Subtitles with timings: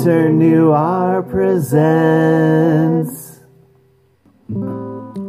[0.00, 1.60] Lantern Noir presents.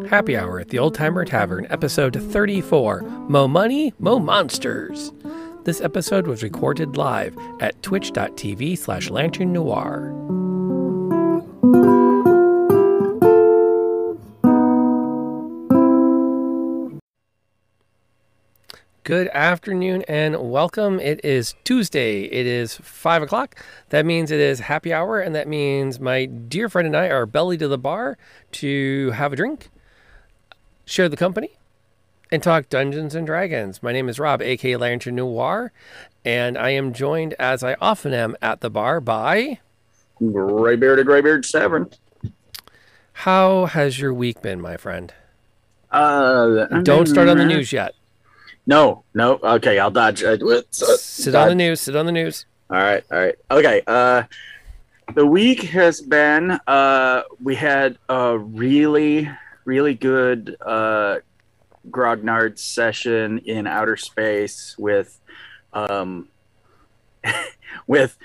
[0.09, 5.11] Happy Hour at the Old Timer Tavern, episode 34 Mo Money, Mo Monsters.
[5.65, 10.13] This episode was recorded live at twitch.tv slash lantern noir.
[19.03, 20.99] Good afternoon and welcome.
[20.99, 22.25] It is Tuesday.
[22.25, 23.55] It is five o'clock.
[23.89, 27.25] That means it is happy hour, and that means my dear friend and I are
[27.25, 28.19] belly to the bar
[28.51, 29.71] to have a drink,
[30.85, 31.49] share the company,
[32.31, 33.81] and talk Dungeons and Dragons.
[33.81, 35.71] My name is Rob, aka Lantern Noir,
[36.23, 39.61] and I am joined, as I often am at the bar, by.
[40.19, 41.89] Graybeard of Graybeard Tavern.
[43.13, 45.11] How has your week been, my friend?
[45.89, 47.95] Uh, Don't start on the news yet.
[48.65, 49.39] No, no.
[49.43, 50.23] Okay, I'll dodge.
[50.23, 50.37] Uh,
[50.71, 51.81] Sit on the news.
[51.81, 52.45] Sit on the news.
[52.69, 53.35] All right, all right.
[53.49, 53.81] Okay.
[53.85, 54.23] Uh,
[55.13, 56.59] the week has been.
[56.67, 59.29] Uh, we had a really,
[59.65, 61.17] really good uh,
[61.89, 65.19] grognard session in outer space with,
[65.73, 66.27] um,
[67.87, 68.17] with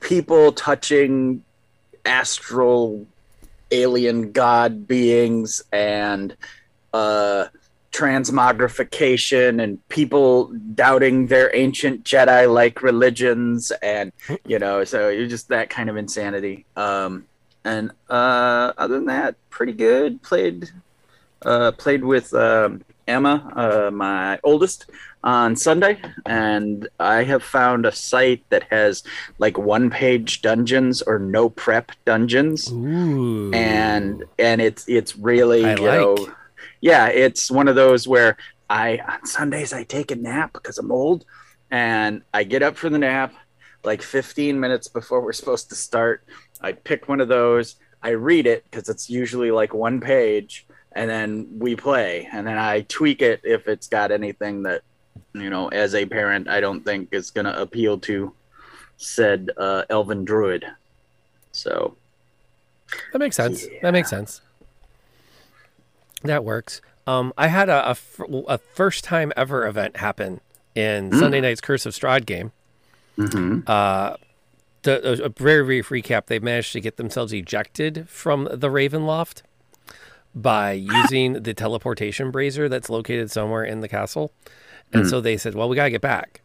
[0.00, 1.44] people touching
[2.04, 3.06] astral
[3.70, 6.36] alien god beings and
[6.92, 7.46] uh
[7.92, 14.12] transmogrification and people doubting their ancient Jedi like religions and
[14.46, 17.26] you know so you're just that kind of insanity um
[17.64, 20.70] and uh other than that pretty good played
[21.42, 24.88] uh played with um Emma uh my oldest
[25.24, 29.02] on Sunday and I have found a site that has
[29.38, 33.50] like one page dungeons or no prep dungeons Ooh.
[33.52, 36.34] and and it's it's really I you know like.
[36.80, 38.36] Yeah it's one of those where
[38.68, 41.24] i on sundays i take a nap because i'm old
[41.70, 43.34] and i get up for the nap
[43.84, 46.22] like 15 minutes before we're supposed to start
[46.60, 51.08] i pick one of those i read it because it's usually like one page and
[51.08, 54.82] then we play and then i tweak it if it's got anything that
[55.34, 58.32] you know as a parent i don't think is going to appeal to
[58.96, 60.64] said uh, elven druid
[61.52, 61.96] so
[63.12, 63.66] That makes sense.
[63.82, 64.40] That makes sense.
[66.22, 66.80] That works.
[67.06, 67.96] Um, I had a
[68.48, 70.40] a first time ever event happen
[70.74, 72.52] in Sunday night's Curse of Strahd game.
[73.16, 73.68] mhm.
[73.68, 74.16] Uh,
[74.82, 79.42] the, a very brief recap: they managed to get themselves ejected from the Ravenloft
[80.34, 84.32] by using the teleportation brazier that's located somewhere in the castle,
[84.92, 86.42] and so they said, "Well, we gotta get back."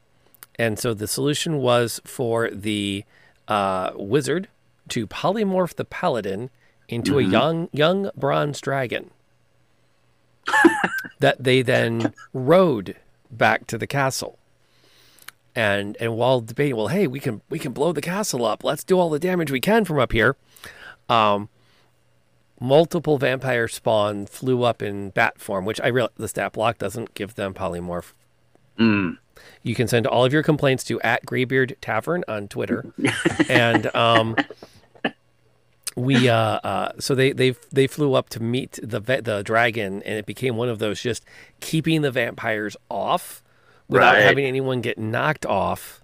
[0.57, 3.03] And so the solution was for the
[3.47, 4.47] uh, wizard
[4.89, 6.49] to polymorph the paladin
[6.87, 9.11] into a young young bronze dragon
[11.19, 12.95] that they then rode
[13.31, 14.37] back to the castle.
[15.55, 18.63] And and while debating, well, hey, we can we can blow the castle up.
[18.63, 20.35] Let's do all the damage we can from up here.
[21.07, 21.49] Um,
[22.59, 27.13] multiple vampire spawn flew up in bat form, which I real the stat block doesn't
[27.13, 28.11] give them polymorph.
[28.77, 29.17] Mm.
[29.63, 32.85] You can send all of your complaints to at Graybeard Tavern on Twitter,
[33.49, 34.35] and um,
[35.95, 40.01] we uh, uh, so they they they flew up to meet the ve- the dragon,
[40.03, 41.23] and it became one of those just
[41.61, 43.41] keeping the vampires off
[43.87, 44.23] without Right.
[44.23, 46.01] having anyone get knocked off,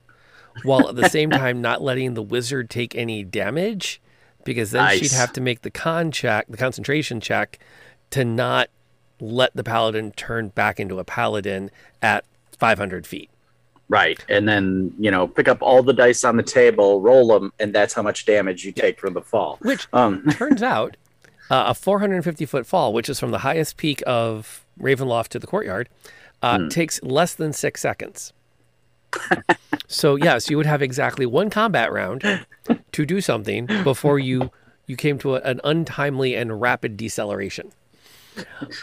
[0.63, 4.01] while at the same time not letting the wizard take any damage,
[4.46, 7.59] because then she'd have to make the con check, the concentration check,
[8.12, 8.69] to not
[9.19, 11.69] let the paladin turn back into a paladin
[12.01, 12.24] at
[12.57, 13.30] 500 feet.
[13.91, 14.24] Right.
[14.29, 17.75] And then, you know, pick up all the dice on the table, roll them, and
[17.75, 19.57] that's how much damage you take from the fall.
[19.62, 20.96] Which Um, turns out
[21.50, 25.47] uh, a 450 foot fall, which is from the highest peak of Ravenloft to the
[25.47, 25.90] courtyard,
[26.41, 28.31] uh, takes less than six seconds.
[29.88, 32.24] so yes, you would have exactly one combat round
[32.94, 34.50] to do something before you
[34.88, 37.74] you came to a, an untimely and rapid deceleration.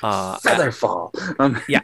[0.02, 1.12] Uh, feather fall.
[1.38, 1.80] Um, yeah.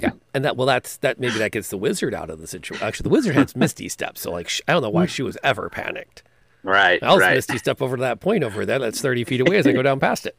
[0.00, 1.18] Yeah, and that well, that's that.
[1.18, 2.86] Maybe that gets the wizard out of the situation.
[2.86, 5.68] Actually, the wizard has Misty Step, so like I don't know why she was ever
[5.70, 6.22] panicked.
[6.62, 7.02] right.
[7.02, 7.34] I was right.
[7.34, 8.78] misty step over to that point over there.
[8.78, 10.36] That's 30 feet away as I go down past it.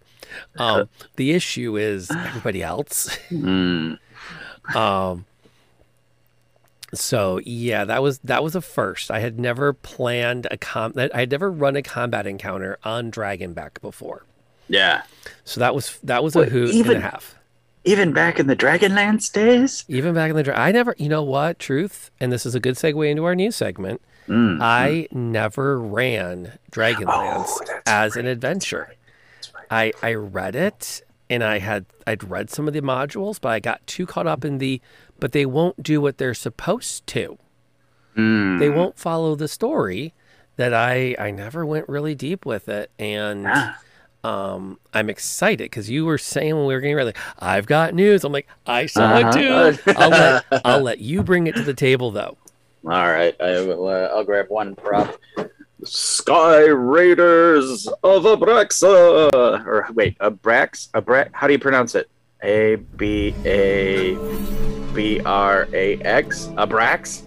[0.57, 3.17] Um, the issue is everybody else.
[3.31, 3.97] Mm.
[4.75, 5.25] Um,
[6.93, 9.11] so yeah, that was that was a first.
[9.11, 10.93] I had never planned a com.
[10.97, 14.23] I had never run a combat encounter on Dragonback before.
[14.69, 15.03] Yeah.
[15.43, 17.35] So that was that was a hoot even- and a half.
[17.87, 19.85] Even back in the Dragonlance days?
[19.87, 20.93] Even back in the I never.
[20.97, 21.57] You know what?
[21.57, 24.01] Truth, and this is a good segue into our news segment.
[24.27, 24.59] Mm.
[24.61, 28.93] I never ran Dragonlance Oh, as an adventure.
[29.71, 33.59] I I read it and I had I'd read some of the modules, but I
[33.59, 34.81] got too caught up in the
[35.19, 37.37] but they won't do what they're supposed to.
[38.17, 38.59] Mm.
[38.59, 40.13] They won't follow the story.
[40.57, 43.75] that I I never went really deep with it, and Yeah.
[44.23, 47.93] Um, I'm excited because you were saying when we were getting ready, like, I've got
[47.93, 48.23] news.
[48.23, 49.29] I'm like, I saw Uh-huh.
[49.29, 49.91] it too.
[49.97, 52.37] I'll let I'll let you bring it to the table though.
[52.85, 53.87] All right, I will.
[53.87, 55.17] Uh, I'll grab one prop.
[55.83, 61.29] Sky Raiders of Abraxa, or wait, Abrax, Abrax.
[61.33, 62.09] How do you pronounce it?
[62.43, 64.17] A B A
[64.93, 67.23] B R A X, Abrax.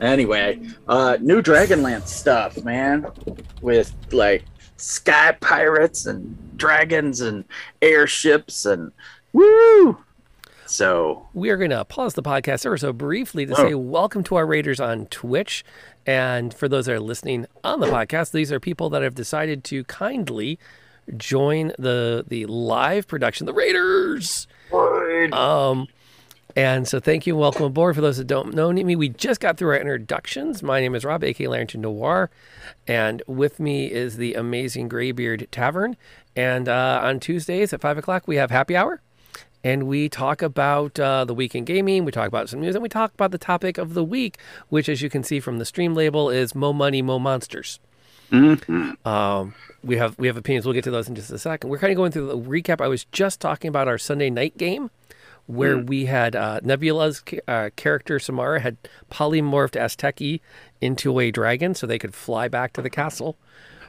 [0.00, 3.06] Anyway, uh, new Dragonlance stuff, man,
[3.62, 4.44] with like
[4.76, 7.44] sky pirates and dragons and
[7.82, 8.92] airships and
[9.32, 9.98] woo.
[10.66, 13.56] So We are going to pause the podcast ever so briefly to Oh.
[13.56, 15.64] say welcome to our Raiders on Twitch.
[16.06, 19.62] And for those that are listening on the podcast, these are people that have decided
[19.64, 20.58] to kindly
[21.16, 24.46] join the the live production, the Raiders.
[25.32, 25.86] Um,
[26.56, 27.94] and so thank you and welcome aboard.
[27.94, 30.62] For those that don't know me, we just got through our introductions.
[30.62, 32.30] My name is Rob, aka Lantern Noir,
[32.86, 35.96] and with me is the amazing Graybeard Tavern.
[36.36, 39.00] And uh, on Tuesdays at five o'clock, we have happy hour,
[39.62, 42.04] and we talk about uh, the week in gaming.
[42.04, 44.88] We talk about some news, and we talk about the topic of the week, which,
[44.88, 47.80] as you can see from the stream label, is "Mo Money, Mo Monsters."
[49.04, 50.66] Um, we have we have opinions.
[50.66, 51.70] We'll get to those in just a second.
[51.70, 52.80] We're kind of going through the recap.
[52.80, 54.90] I was just talking about our Sunday night game,
[55.46, 58.76] where we had uh, Nebula's uh, character Samara had
[59.10, 60.40] polymorphed Azteki
[60.80, 63.36] into a dragon, so they could fly back to the castle,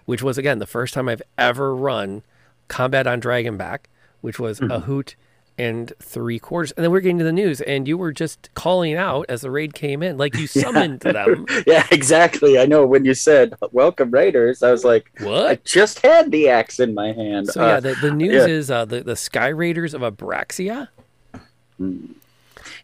[0.05, 2.23] which was again the first time I've ever run
[2.67, 3.79] combat on Dragonback,
[4.21, 5.15] which was a hoot
[5.57, 6.73] and three quarters.
[6.73, 9.49] And then we're getting to the news, and you were just calling out as the
[9.49, 11.45] raid came in, like you summoned them.
[11.67, 12.59] yeah, exactly.
[12.59, 16.49] I know when you said "Welcome Raiders," I was like, "What?" I just had the
[16.49, 17.47] axe in my hand.
[17.47, 18.53] So yeah, Uh, the, the news yeah.
[18.53, 20.89] is uh, the the Sky Raiders of Abraxia.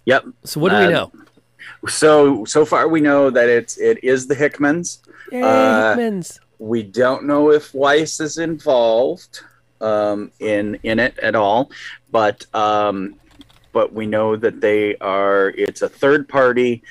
[0.06, 0.26] Yep.
[0.44, 1.12] So what do we Um, know?
[1.88, 5.00] So so far we know that it's it is the Hickmans.
[5.32, 6.40] Yay, uh, Hickmans.
[6.60, 9.42] We don't know if Weis is involved
[9.80, 11.72] um, in in it at all,
[12.12, 13.16] but um,
[13.74, 15.50] but we know that they are.
[15.58, 16.84] It's a third party,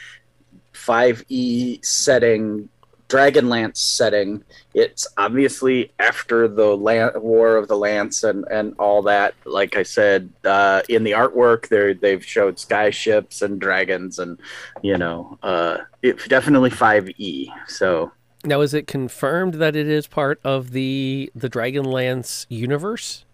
[0.72, 2.68] five E setting,
[3.08, 4.42] Dragonlance setting.
[4.74, 9.34] It's obviously after the War of the Lance and and all that.
[9.44, 14.38] Like I said, uh, in the artwork, they they've showed sky ships and dragons, and
[14.82, 17.50] you know, uh, it definitely five E.
[17.66, 18.12] So.
[18.42, 23.24] Now, is it confirmed that it is part of the the Dragonlance universe?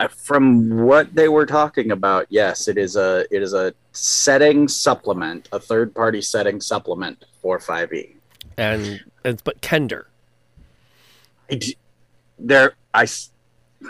[0.00, 4.68] Uh, From what they were talking about, yes, it is a it is a setting
[4.68, 8.14] supplement, a third party setting supplement for 5e.
[8.56, 10.04] And it's but Kender.
[12.38, 13.06] There, I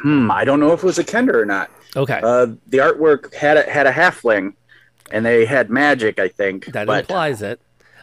[0.02, 1.70] hmm, I don't know if it was a Kender or not.
[1.96, 4.54] Okay, Uh, the artwork had a, had a halfling,
[5.10, 6.66] and they had magic, I think.
[6.66, 7.60] that but implies it.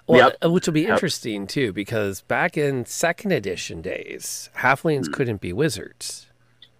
[0.07, 0.37] Well, Yep.
[0.45, 0.89] uh, which will be Yep.
[0.91, 5.13] interesting too, because back in second edition days, halflings Hmm.
[5.13, 6.25] couldn't be wizards.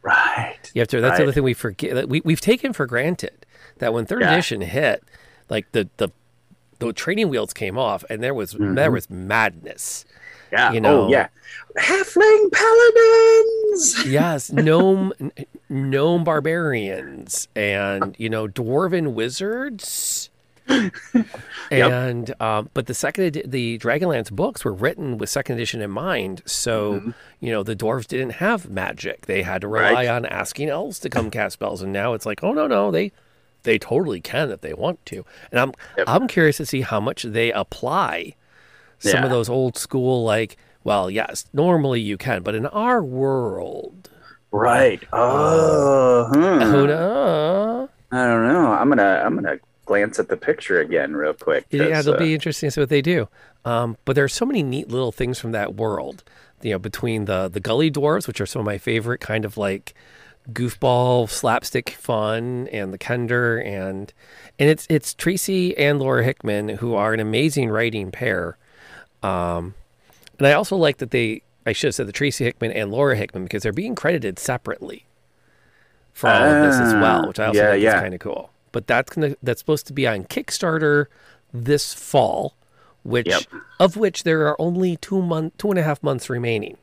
[0.02, 1.02] right, You have to.
[1.02, 1.28] That's the Right.
[1.28, 2.08] other thing we forget.
[2.08, 3.46] We we've taken for granted
[3.80, 4.32] that when third Yeah.
[4.32, 5.04] edition hit,
[5.50, 6.10] like the the
[6.80, 8.76] the training wheels came off, and there was Mm-hmm.
[8.76, 10.06] there was madness.
[10.52, 11.28] Yeah, you know- oh yeah,
[11.78, 14.06] halfling paladins.
[14.06, 15.14] Yes, gnome
[15.70, 20.30] gnome barbarians, and you know dwarven wizards.
[21.72, 25.92] And um, but the second edi- the Dragonlance books were written with second edition in
[25.92, 29.96] mind, so you know the dwarves didn't have magic; they had to rely Mm-hmm.
[29.96, 30.08] Right.
[30.08, 31.82] on asking elves to come cast spells.
[31.82, 33.12] And now it's like, oh no, no, they
[33.64, 35.26] they totally can if they want to.
[35.52, 36.06] And I'm Yep.
[36.08, 38.36] I'm curious to see how much they apply
[39.00, 39.24] some Yeah.
[39.26, 40.58] of those old school like.
[40.84, 44.10] Well, yes, normally you can, but in our world,
[44.52, 45.04] Right.
[45.12, 46.66] Oh, huh.
[46.66, 47.90] who know?
[48.12, 48.72] I don't know.
[48.72, 51.66] I'm gonna I'm gonna glance at the picture again real quick.
[51.72, 53.28] yeah it'll uh, be interesting to see what they do.
[53.66, 56.24] Um, but there are so many neat little things from that world.
[56.62, 59.58] You know, between the the gully dwarves, which are some of my favorite kind of
[59.58, 59.94] like
[60.52, 64.12] goofball slapstick fun, and the Kender, and
[64.58, 68.58] and it's it's Tracy and Laura Hickman who are an amazing writing pair.
[69.24, 69.74] Um,
[70.38, 73.16] and I also like that they I should have said the Tracy Hickman and Laura
[73.16, 75.06] Hickman because they're being credited separately
[76.14, 77.96] for all of this as well, Ah, which I also yeah, think yeah.
[77.98, 78.50] is kind of cool.
[78.72, 81.06] But that's gonna that's supposed to be on Kickstarter
[81.54, 82.56] this fall,
[83.04, 83.44] which Yep.
[83.80, 86.78] of which there are only two month two and a half months remaining.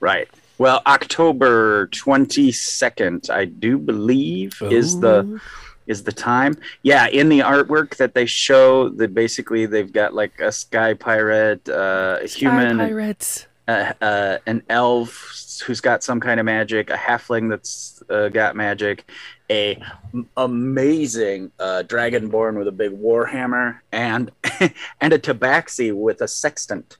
[0.00, 0.28] Right.
[0.58, 5.40] Well, October 22nd, I do believe, is the Ooh.
[5.86, 6.56] Is the time.
[6.82, 11.68] Yeah, in the artwork that they show, that basically they've got like a sky pirate,
[11.68, 13.46] uh, a Sky human, pirates.
[13.68, 15.32] uh, uh, an elf
[15.66, 19.10] who's got some kind of magic, a halfling that's uh, got magic,
[19.50, 19.80] a
[20.12, 24.30] m- amazing uh, dragonborn with a big warhammer, and
[25.00, 26.98] and a tabaxi with a sextant.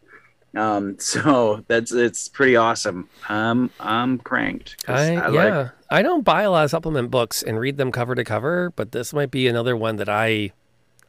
[0.57, 3.09] Um, so that's it's pretty awesome.
[3.29, 4.85] Um, I'm cranked.
[4.89, 7.93] I, I yeah, like- I don't buy a lot of supplement books and read them
[7.93, 10.53] cover to cover, but this might be another one that I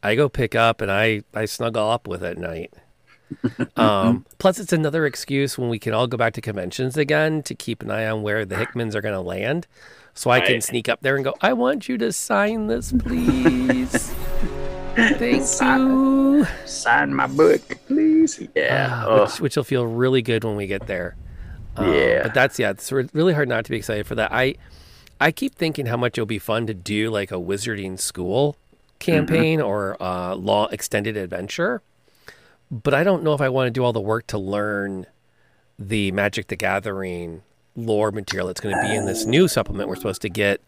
[0.03, 2.73] I go pick up and I I snuggle up with at night.
[3.75, 7.53] um, plus, it's another excuse when we can all go back to conventions again to
[7.53, 9.67] keep an eye on where the Hickmans are going to land,
[10.13, 11.33] so I can sneak up there and go.
[11.41, 14.13] I want you to sign this, please.
[14.97, 16.47] Thank Sign- you.
[16.65, 18.41] sign my book, please.
[18.55, 18.87] Yeah.
[18.91, 21.15] Ah, Oh, which, which will feel really good when we get there.
[21.75, 22.23] Um, Yeah.
[22.23, 24.31] But that's yeah, it's really hard not to be excited for that.
[24.33, 24.55] I
[25.21, 28.55] I keep thinking how much it'll be fun to do like a wizarding school
[28.99, 31.81] campaign or uh, law extended adventure.
[32.71, 35.05] But I don't know if I want to do all the work to learn
[35.79, 37.43] the Magic the Gathering
[37.75, 40.59] lore material that's going to be in this new supplement we're supposed to get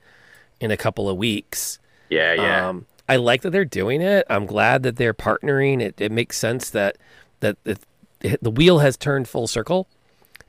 [0.61, 1.79] in a couple of weeks.
[2.09, 2.69] yeah, yeah.
[2.69, 4.25] Um, I like that they're doing it.
[4.29, 5.81] I'm glad that they're partnering.
[5.81, 6.97] It, it makes sense that
[7.41, 7.79] that it,
[8.21, 9.87] it- the wheel has turned full circle,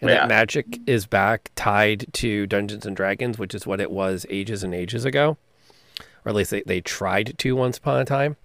[0.00, 0.20] and Yeah.
[0.20, 4.62] that magic is back tied to Dungeons and Dragons, which is what it was ages
[4.62, 5.36] and ages ago,
[6.24, 8.36] or at least they, they tried to once upon a time.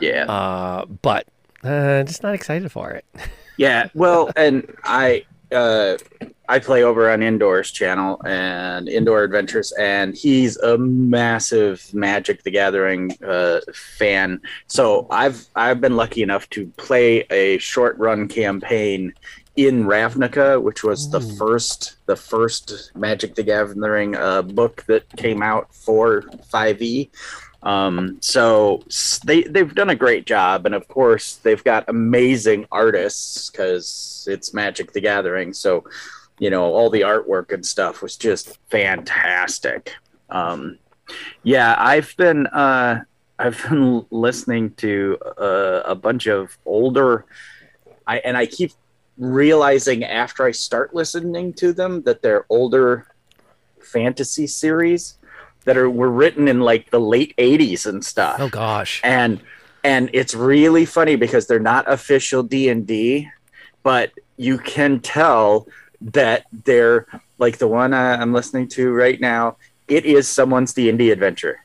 [0.00, 0.24] yeah.
[0.24, 1.26] Uh, but
[1.64, 3.04] uh, just not excited for it.
[3.58, 5.96] Yeah, well, and I uh
[6.48, 12.50] I play over on Indoors channel and Indoor Adventures, and he's a massive Magic the
[12.50, 14.40] Gathering uh, fan.
[14.68, 19.12] So I've I've been lucky enough to play a short run campaign
[19.56, 25.42] in Ravnica, which was the first the first Magic the Gathering uh, book that came
[25.42, 26.22] out for
[26.52, 27.10] 5e.
[27.62, 28.82] Um, so
[29.24, 34.54] they they've done a great job, and of course they've got amazing artists because it's
[34.54, 35.52] Magic the Gathering.
[35.52, 35.84] So
[36.38, 39.94] you know all the artwork and stuff was just fantastic.
[40.30, 40.78] Um,
[41.42, 43.02] yeah, I've been uh,
[43.38, 47.24] I've been listening to uh, a bunch of older,
[48.06, 48.72] I and I keep
[49.18, 53.08] realizing after I start listening to them that they're older
[53.80, 55.18] fantasy series
[55.66, 58.40] that are were written in like the late 80s and stuff.
[58.40, 59.40] Oh gosh, and
[59.86, 63.28] and it's really funny because they're not official d&d
[63.84, 65.68] but you can tell
[66.00, 67.06] that they're
[67.38, 69.56] like the one uh, i'm listening to right now
[69.86, 71.64] it is someone's d&d adventure.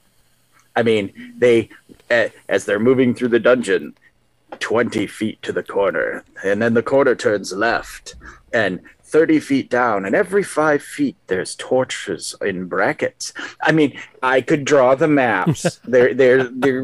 [0.76, 1.70] I mean they
[2.12, 3.96] uh, as they're moving through the dungeon
[4.60, 8.16] 20 feet to the corner and then the corner turns left
[8.54, 8.80] and
[9.12, 14.64] 30 feet down and every five feet there's torches in brackets i mean i could
[14.64, 16.84] draw the maps they're they're they're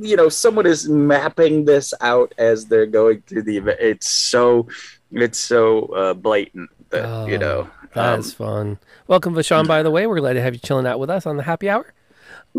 [0.00, 4.68] you know someone is mapping this out as they're going through the event it's so
[5.12, 8.78] it's so uh, blatant that you Oh, know that um, fun.
[9.06, 9.68] Welcome, Vashon.
[9.68, 11.70] By the way, we're glad to have you chilling out with us on the happy
[11.70, 11.94] hour.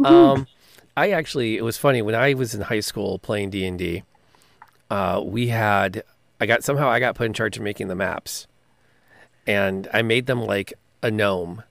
[0.03, 0.47] Um,
[0.95, 4.03] I actually, it was funny when I was in high school playing D and D.
[4.89, 6.03] Uh, we had,
[6.39, 8.47] I got somehow I got put in charge of making the maps,
[9.47, 10.73] and I made them like
[11.03, 11.63] a gnome,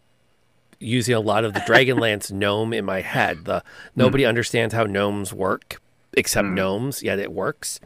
[0.81, 3.45] using a lot of the Dragonlance gnome in my head.
[3.45, 3.63] The
[3.97, 5.81] nobody understands how gnomes work
[6.17, 6.55] except Mm.
[6.55, 7.81] gnomes, yet it works.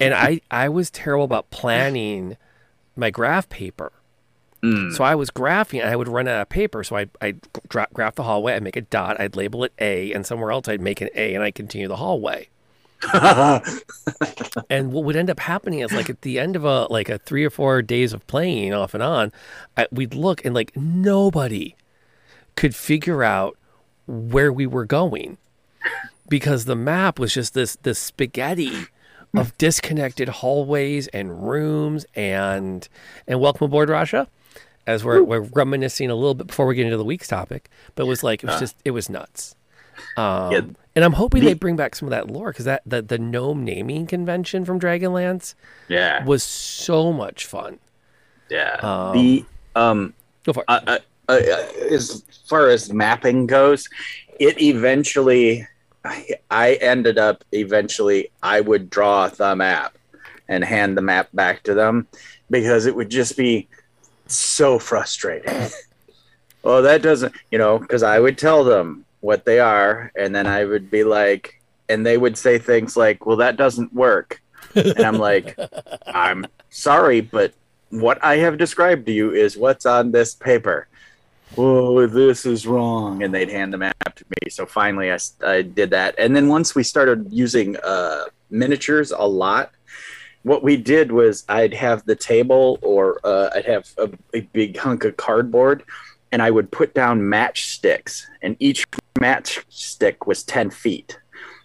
[0.00, 2.36] And I, I was terrible about planning
[2.96, 3.92] my graph paper.
[4.62, 6.82] mm, So I was graphing, and I would run out of paper.
[6.82, 10.12] So I'd, I'd gra- graph the hallway, I'd make a dot, I'd label it A,
[10.12, 12.48] and somewhere else I'd make an A, and I'd continue the hallway.
[14.68, 17.18] And what would end up happening is, like at the end of a like a
[17.18, 19.32] three or four days of playing off and on,
[19.76, 21.74] I, we'd look and like nobody
[22.56, 23.56] could figure out
[24.06, 25.38] where we were going
[26.28, 28.86] because the map was just this this spaghetti
[29.34, 32.88] of disconnected hallways and rooms and
[33.26, 34.26] and welcome aboard Rasha
[34.86, 38.04] as we're, we're reminiscing a little bit before we get into the week's topic but
[38.04, 38.60] it was like it was uh.
[38.60, 39.54] just it was nuts
[40.16, 40.60] um, Yeah.
[40.96, 43.18] and I'm hoping The- they bring back some of that lore because that the, the
[43.18, 45.54] gnome naming convention from Dragonlance
[45.88, 47.78] yeah was so much fun
[48.50, 49.44] yeah Um, the
[49.74, 51.36] um go for it uh, uh, uh,
[51.90, 53.88] as far as mapping goes,
[54.40, 55.66] it eventually,
[56.04, 59.96] I, I ended up eventually, I would draw the map
[60.48, 62.08] and hand the map back to them
[62.50, 63.68] because it would just be
[64.26, 65.70] so frustrating.
[66.64, 70.46] well, that doesn't, you know, because I would tell them what they are, and then
[70.46, 74.42] I would be like, and they would say things like, well, that doesn't work.
[74.74, 75.58] And I'm like,
[76.06, 77.54] I'm sorry, but
[77.90, 80.88] what I have described to you is what's on this paper.
[81.56, 83.22] Oh, this is wrong.
[83.22, 84.50] And they'd hand the map to me.
[84.50, 86.14] So finally, I, I did that.
[86.18, 89.70] And then once we started using uh, miniatures a lot,
[90.42, 94.76] what we did was I'd have the table or uh, I'd have a, a big
[94.76, 95.84] hunk of cardboard
[96.32, 98.84] and I would put down matchsticks, and each
[99.14, 101.18] matchstick was 10 feet.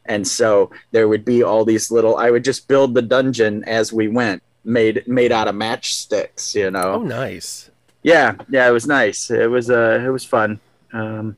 [0.06, 3.92] And so there would be all these little, I would just build the dungeon as
[3.92, 6.54] we went made made out of matchsticks.
[6.54, 6.94] You know.
[6.94, 7.72] Oh, nice.
[8.04, 9.32] Yeah, yeah, it was nice.
[9.32, 10.60] It was uh, it was fun.
[10.94, 11.36] Um,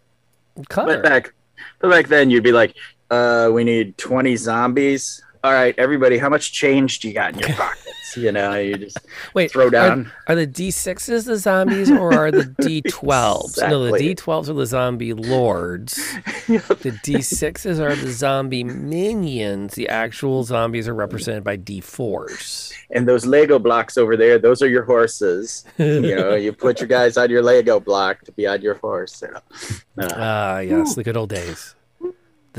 [0.75, 1.33] but back,
[1.79, 2.75] but back then you'd be like,
[3.09, 5.23] uh, we need twenty zombies.
[5.41, 7.85] All right, everybody, how much change do you got in your pockets?
[8.17, 8.97] you know, you just
[9.35, 10.11] Wait, throw are- down.
[10.27, 13.69] Are, the D6s the zombies or are the D12s?
[13.69, 14.15] No, the Exactly.
[14.15, 15.95] D12s are the zombie lords.
[16.49, 19.75] The D6s are the zombie minions.
[19.75, 22.73] The actual zombies are represented by D4s.
[22.89, 25.63] and those Lego blocks over there, those are your horses.
[25.77, 29.21] you know, you put your guys on your Lego block to be on your horse.
[29.21, 30.05] You know.
[30.05, 31.75] Uh, Ah, yes, the good old days.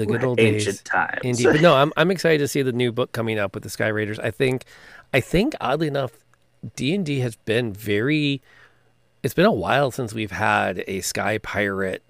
[0.06, 0.82] The good old ancient days.
[0.82, 1.20] times.
[1.22, 1.44] Indeed.
[1.44, 3.88] But no, I'm I'm excited to see the new book coming up with the Sky
[3.88, 4.18] Raiders.
[4.18, 4.64] I think
[5.14, 6.12] I think oddly enough,
[6.76, 8.40] D and D has been very
[9.22, 12.02] it's been a while since we've had a Sky Pirate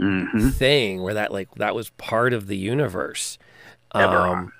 [0.00, 0.52] Mhm.
[0.54, 3.38] thing where that like that was part of the universe.
[3.92, 4.52] Um,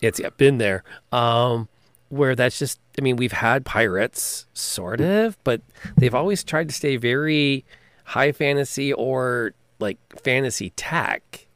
[0.00, 0.84] it's yeah, been there.
[1.10, 1.68] Um,
[2.10, 5.62] where that's just I mean, we've had pirates, sort of, but
[5.96, 7.64] they've always tried to stay very
[8.04, 11.46] high fantasy or like fantasy tech.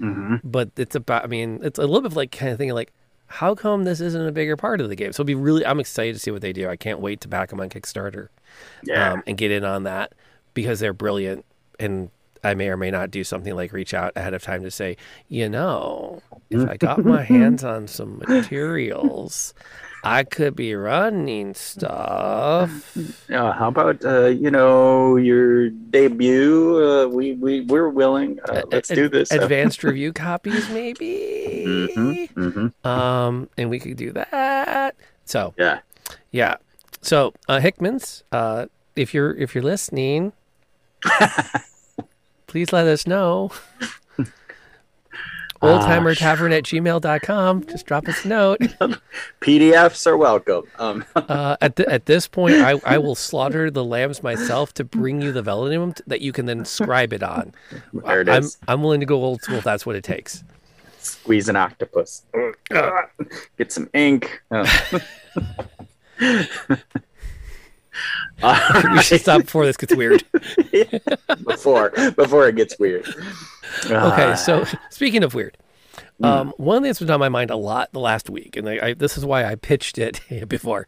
[0.00, 0.40] Mhm.
[0.44, 2.92] But it's about I mean, it's a little bit of like kind of thinking like,
[3.26, 5.12] how come this isn't a bigger part of the game?
[5.12, 6.68] So it'll be really I'm excited to see what they do.
[6.68, 8.28] I can't wait to back them on Kickstarter
[8.82, 9.12] Yeah.
[9.12, 10.12] um, and get in on that
[10.54, 11.44] because they're brilliant.
[11.78, 12.10] And
[12.42, 14.96] I may or may not do something like reach out ahead of time to say,
[15.28, 19.54] you know, if I got my hands on some materials,
[20.02, 22.70] I could be running stuff.
[23.28, 26.82] Yeah, how about uh, you know your debut?
[26.84, 28.40] Uh, we we we're willing.
[28.48, 29.30] Uh, let's do this.
[29.30, 31.88] Advanced review copies, maybe.
[31.94, 32.86] Mhm, mhm.
[32.86, 34.96] Um, and we could do that.
[35.26, 35.80] So Yeah.
[36.32, 36.56] yeah.
[37.02, 38.66] So uh, Hickman's, uh,
[38.96, 40.32] if you're if you're listening,
[42.48, 43.50] please let us know.
[45.62, 47.66] Oldtimer Tavern at gmail.com.
[47.66, 48.60] Just drop us a note.
[49.40, 50.64] PDFs are welcome.
[50.78, 54.84] Um, Uh, at, th- at this point, I, I will slaughter the lambs myself to
[54.84, 57.52] bring you the vellum t- that you can then scribe it on.
[57.92, 58.44] there it I'm.
[58.66, 60.42] I'm willing to go old school if that's what it takes.
[60.98, 62.22] Squeeze an octopus.
[63.58, 64.42] Get some ink.
[64.50, 64.64] Oh.
[68.92, 70.24] We should stop before this gets weird.
[71.46, 73.06] before before it gets weird.
[73.84, 73.94] Okay,
[74.32, 75.56] Ah, so speaking of weird,
[76.22, 78.88] um, one thing that's been on my mind a lot the last week, and I,
[78.88, 80.86] I, this is why I pitched it before.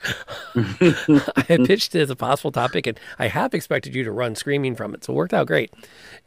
[0.54, 4.74] I pitched it as a possible topic, and I have expected you to run screaming
[4.74, 5.72] from it, so it worked out great.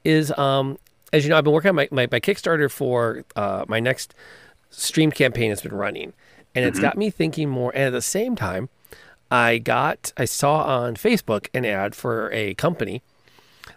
[0.04, 0.78] Is um,
[1.14, 4.14] as you know, I've been working on my, my, my Kickstarter for uh, my next
[4.70, 6.14] stream campaign has been running,
[6.54, 7.72] and it's got me thinking more.
[7.76, 8.70] And at the same time,
[9.36, 13.02] I got I saw on Facebook an ad for a company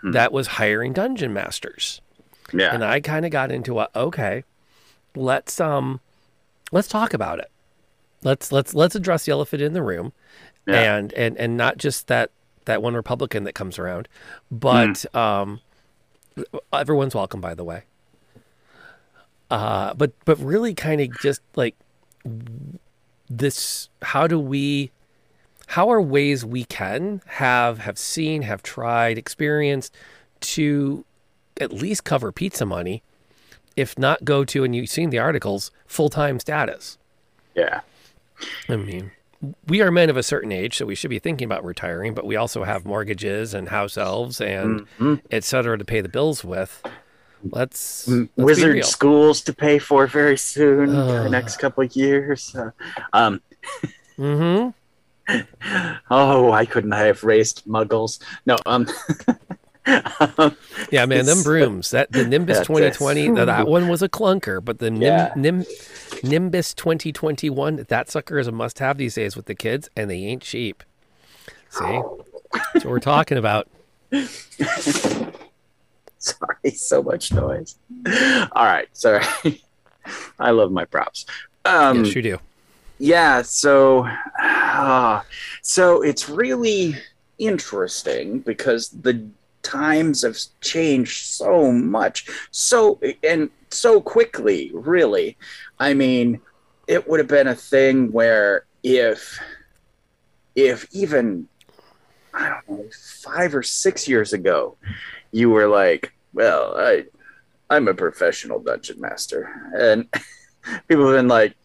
[0.02, 2.00] that was hiring dungeon masters
[2.52, 2.74] yeah.
[2.74, 4.44] and I kind of got into a okay,
[5.14, 6.00] let's um,
[6.72, 7.50] let's talk about it.
[8.22, 10.12] Let's let's let's address the elephant in the room,
[10.66, 10.96] Yeah.
[10.96, 12.30] and and and not just that
[12.64, 14.08] that one Republican that comes around,
[14.50, 15.60] but um,
[16.72, 17.84] everyone's welcome by the way.
[19.50, 21.76] Uh, but but really kind of just like
[23.28, 23.88] this.
[24.02, 24.90] How do we?
[25.72, 29.94] How are ways we can have have seen, have tried, experienced
[30.40, 31.04] to
[31.60, 33.02] at least cover pizza money,
[33.76, 36.98] if not go to, and you've seen the articles, full time status.
[37.54, 37.80] yeah.
[38.68, 39.10] I mean,
[39.66, 42.24] we are men of a certain age, so we should be thinking about retiring, but
[42.24, 45.20] we also have mortgages and house elves and Mhm.
[45.32, 46.80] et cetera to pay the bills with.
[47.50, 52.54] Let's, let's Wizard schools to pay for very soon for the next couple of years.
[52.54, 52.70] Uh,
[53.12, 53.40] um,
[54.18, 54.70] Mm-hmm.
[56.10, 58.20] oh, I couldn't have raised muggles.
[58.46, 58.86] No, um,
[60.38, 60.56] um,
[60.90, 61.90] Yeah, man, them brooms.
[61.90, 65.32] That the Nimbus 2020, that, that one was a clunker, but the Nim, Yeah.
[65.36, 65.64] Nim,
[66.22, 70.42] Nimbus 2021, that sucker is a must-have these days with the kids, and they ain't
[70.42, 70.82] cheap.
[71.70, 72.00] See,
[72.52, 73.68] that's what we're talking about.
[76.18, 77.76] sorry, so much noise.
[78.06, 79.24] All right, sorry.
[80.38, 81.26] I love my props.
[81.66, 82.38] Um, yes, you do.
[82.98, 84.06] Yeah so
[84.40, 85.22] uh,
[85.62, 86.96] so it's really
[87.38, 89.28] interesting because the
[89.62, 92.26] times have changed so much.
[92.50, 95.36] So and so quickly really.
[95.78, 96.40] I mean
[96.86, 99.38] it would have been a thing where if
[100.54, 101.46] if even
[102.32, 102.84] i don't know
[103.22, 104.76] five or six years ago
[105.32, 107.04] you were like well i
[107.68, 109.50] i'm a professional dungeon master.
[109.76, 110.08] And
[110.88, 111.57] people have been like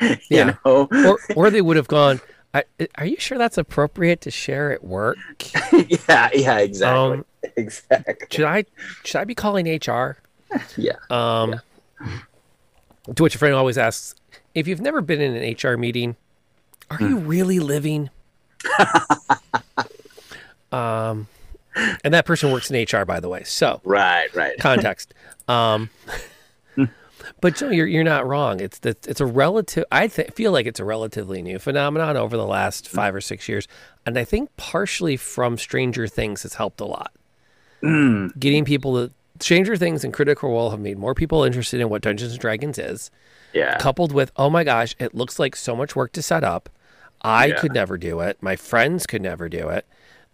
[0.30, 0.54] Yeah.
[0.64, 2.20] know Or, or they would have gone.
[2.52, 2.62] I,
[2.96, 5.16] are you sure that's appropriate to share at work?
[5.72, 7.24] yeah yeah exactly Um,
[7.56, 8.64] exactly should I
[9.02, 10.18] should I be calling HR?
[10.76, 11.60] yeah Um,
[13.16, 14.14] To which a friend always asks,
[14.54, 16.14] if you've never been in an HR meeting,
[16.90, 18.08] are you really living?
[20.72, 21.26] um,
[22.04, 23.42] and that person works in HR, by the way.
[23.44, 24.58] So Right, right.
[24.58, 25.12] context.
[25.48, 25.90] Um,
[27.44, 28.58] but Joe, you're you're not wrong.
[28.60, 29.84] It's the, it's a relative.
[29.92, 33.50] I th- feel like it's a relatively new phenomenon over the last five or six
[33.50, 33.68] years,
[34.06, 37.12] and I think partially from Stranger Things has helped a lot.
[37.82, 42.00] Getting people to Stranger Things and Critical Role have made more people interested in what
[42.00, 43.10] Dungeons and Dragons is,
[43.52, 43.76] Yeah.
[43.76, 46.70] coupled with oh my gosh, it looks like so much work to set up.
[47.20, 47.56] I Yeah.
[47.56, 48.38] could never do it.
[48.40, 49.84] My friends could never do it.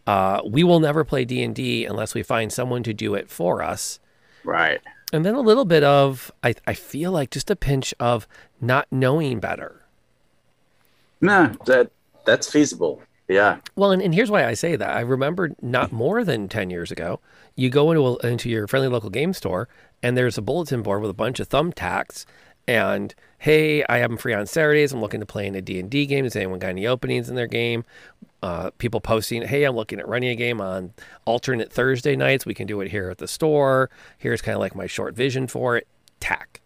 [0.07, 3.29] Uh, we will never play D and D unless we find someone to do it
[3.29, 3.99] for us.
[4.45, 4.81] Right.
[5.13, 8.29] And then a little bit of, I, I feel like just a pinch of
[8.61, 9.85] not knowing better.
[11.21, 11.91] No, that
[12.25, 13.03] that's feasible.
[13.29, 13.59] Yeah.
[13.77, 14.97] Well, and, and here's why I say that.
[14.97, 17.21] I remember not more than 10 years ago,
[17.55, 19.69] you go into, a, into your friendly local game store
[20.03, 22.25] and there's a bulletin board with a bunch of thumbtacks
[22.67, 24.93] and, hey, I am free on Saturdays.
[24.93, 26.25] I'm looking to play in a D&D game.
[26.25, 27.85] Does anyone got any openings in their game?
[28.43, 30.95] Uh, people posting, hey, I'm looking at running a game on
[31.27, 32.47] alternate Thursday nights.
[32.47, 33.91] We can do it here at the store.
[34.19, 35.87] Here's kind of like my short vision for it.
[36.21, 36.61] Tack.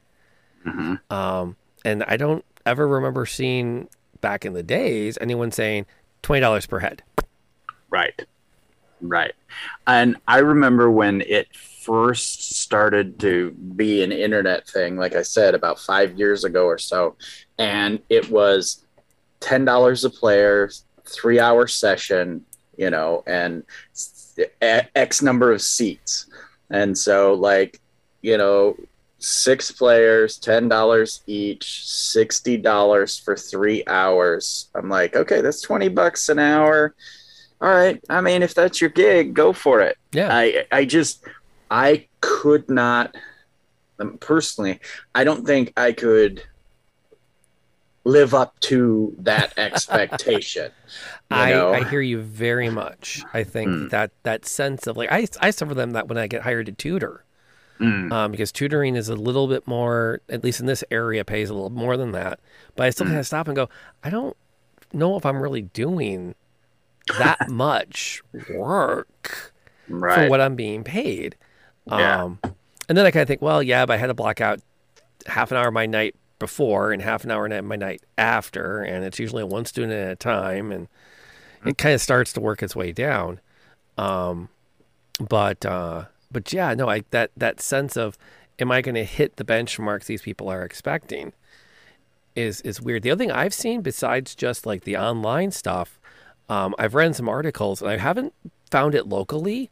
[1.10, 3.88] Um, and I don't ever remember seeing
[4.20, 5.86] back in the days anyone saying
[6.22, 7.02] $20 per head.
[7.90, 8.24] Right.
[9.00, 9.34] Right.
[9.86, 15.54] And I remember when it first started to be an internet thing, like I said,
[15.54, 17.16] about five years ago or so.
[17.58, 18.84] And it was
[19.40, 20.70] $10 a player,
[21.06, 22.44] three hour session,
[22.76, 23.62] you know, and
[24.60, 26.26] X number of seats.
[26.70, 27.80] And so, like,
[28.22, 28.76] you know,
[29.18, 34.68] six players, $10 each, $60 for three hours.
[34.74, 36.94] I'm like, okay, that's 20 bucks an hour
[37.60, 40.28] all right i mean if that's your gig go for it Yeah.
[40.30, 41.24] i i just
[41.70, 43.14] i could not
[44.00, 44.80] um, personally
[45.14, 46.42] i don't think i could
[48.04, 50.70] live up to that expectation
[51.30, 51.54] I.
[51.54, 53.24] I hear you very much.
[53.32, 53.90] I think Mm.
[53.90, 56.72] that that sense of like I I suffer them that when I get hired to
[56.72, 57.24] tutor,
[57.80, 61.50] Mm, um, because tutoring is a little bit more, at least in this area, pays
[61.50, 62.38] a little more than that.
[62.76, 63.10] But I still Mm.
[63.10, 63.68] kind of stop and go,
[64.04, 64.36] I don't
[64.92, 66.36] know if I'm really doing
[67.18, 69.52] that much work
[69.88, 71.34] for what I'm being paid.
[71.86, 72.22] Yeah.
[72.22, 72.38] Um,
[72.88, 74.60] and then I kind of think, well, yeah, but I had to block out
[75.26, 79.02] half an hour of my night before and half an hour my night after, and
[79.02, 80.88] it's usually one student at a time, and
[81.64, 83.40] it kind of starts to work its way down.
[83.96, 84.50] Um,
[85.18, 88.18] but uh, but yeah, no, I that that sense of
[88.58, 91.32] am I going to hit the benchmarks these people are expecting
[92.36, 93.02] is is weird.
[93.02, 95.98] The other thing I've seen besides just like the online stuff,
[96.50, 98.34] um, I've read some articles and I haven't
[98.70, 99.70] found it locally,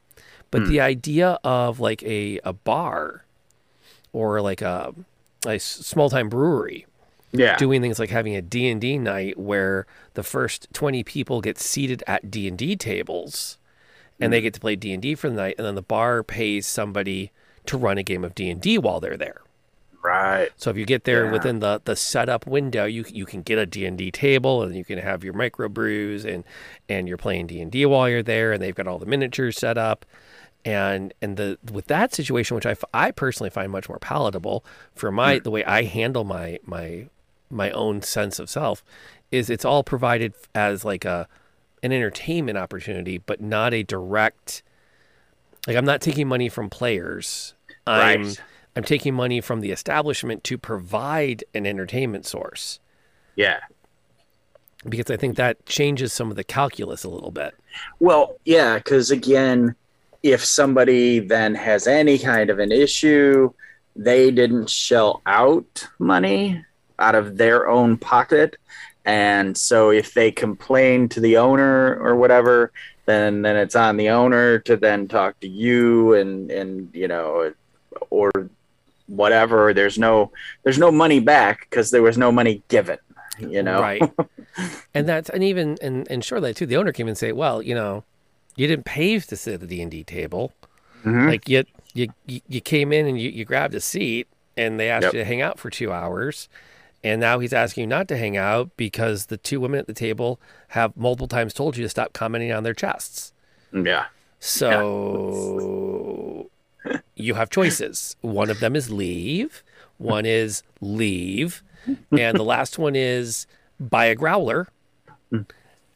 [0.50, 3.26] but the idea of like a a bar
[4.14, 4.94] or like a
[5.46, 6.86] a small time brewery
[7.32, 12.02] yeah doing things like having a D&D night where the first 20 people get seated
[12.06, 13.58] at D&D tables
[14.20, 14.42] and they mm.
[14.44, 17.32] get to play D&D for the night and then the bar pays somebody
[17.66, 19.40] to run a game of D&D while they're there.
[20.02, 21.32] right So if you get there Yeah.
[21.32, 24.98] within the the setup window, you you can get a D&D table and you can
[24.98, 26.44] have your micro brews and
[26.88, 30.04] and you're playing D&D while you're there and they've got all the miniatures set up.
[30.64, 34.64] And and the with that situation which I, f- I personally find much more palatable
[34.94, 35.42] for my mm.
[35.42, 37.08] the way I handle my my
[37.50, 38.84] my own sense of self
[39.32, 41.26] is it's all provided as like a
[41.82, 44.62] an entertainment opportunity but not a direct
[45.66, 47.54] like I'm not taking money from players.
[47.86, 48.42] I'm Right.
[48.76, 52.78] I'm taking money from the establishment to provide an entertainment source
[53.34, 53.58] yeah
[54.88, 57.54] because I think that changes some of the calculus a little bit.
[58.00, 59.74] Well, yeah, because again,
[60.22, 63.52] if somebody then has any kind of an issue,
[63.96, 66.64] they didn't shell out money
[66.98, 68.56] out of their own pocket.
[69.04, 72.72] And so if they complain to the owner or whatever,
[73.06, 77.52] then then it's on the owner to then talk to you and and you know
[78.10, 78.30] or
[79.08, 79.74] whatever.
[79.74, 80.30] There's no
[80.62, 82.98] there's no money back because there was no money given.
[83.40, 84.02] You know, Right.
[84.94, 87.60] and that's and even and and sure that too, the owner came and say, Well,
[87.60, 88.04] you know,
[88.56, 90.52] you didn't pay to sit at the D and D table.
[91.04, 91.28] Mhm.
[91.28, 95.04] Like you, you you came in and you, you grabbed a seat and they asked
[95.04, 95.14] Yep.
[95.14, 96.48] you to hang out for two hours.
[97.04, 99.92] And now he's asking you not to hang out because the two women at the
[99.94, 100.38] table
[100.68, 103.32] have multiple times told you to stop commenting on their chests.
[103.72, 104.04] yeah,
[104.38, 106.48] So
[107.16, 108.14] you have choices.
[108.20, 109.64] One of them is leave,
[109.98, 111.62] one is leave,
[112.12, 113.46] and the last one is
[113.80, 114.68] buy a growler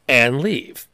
[0.08, 0.88] and leave.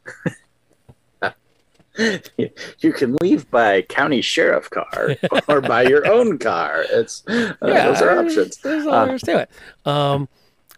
[2.79, 5.15] you can leave by county sheriff car
[5.47, 6.85] or by your own car.
[6.89, 8.57] It's uh, yeah, those are options.
[8.57, 9.49] There's, there's uh, it.
[9.87, 10.27] Um,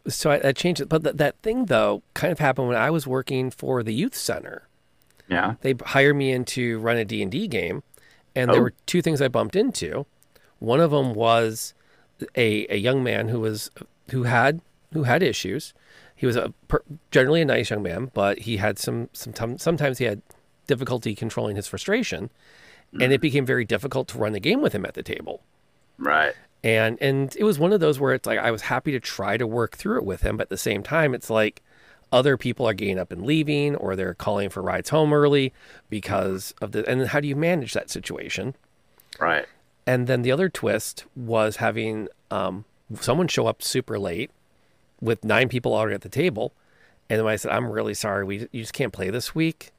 [0.08, 2.90] so I, I changed it, but th- that thing though kind of happened when I
[2.90, 4.68] was working for the youth center.
[5.30, 7.84] Yeah, they hired me in to run a D and D game,
[8.36, 8.54] and oh.
[8.54, 10.06] there were two things I bumped into.
[10.60, 11.74] One of them was
[12.36, 13.72] a a young man who was
[14.12, 14.62] who had
[14.94, 15.74] who had issues.
[16.14, 16.54] He was a
[17.12, 20.22] generally a nice young man, but he had some some sometimes he had
[20.68, 22.30] difficulty controlling his frustration,
[22.94, 23.04] mm.
[23.04, 23.22] and it mm.
[23.22, 25.42] became very difficult to run the game with him at the table.
[25.98, 26.34] Right.
[26.64, 29.38] And and it was one of those where it's like I was happy to try
[29.38, 31.62] to work through it with him, but at the same time, it's like
[32.12, 35.54] other people are getting up and leaving, or they're calling for rides home early
[35.90, 36.88] because of the.
[36.90, 38.56] And how do you manage that situation?
[39.20, 39.46] Right.
[39.86, 42.66] And then the other twist was having um,
[43.00, 44.32] someone show up super late
[45.00, 46.54] with nine people already at the table.
[47.10, 48.24] And then I said, I'm really sorry.
[48.24, 49.72] We you just can't play this week.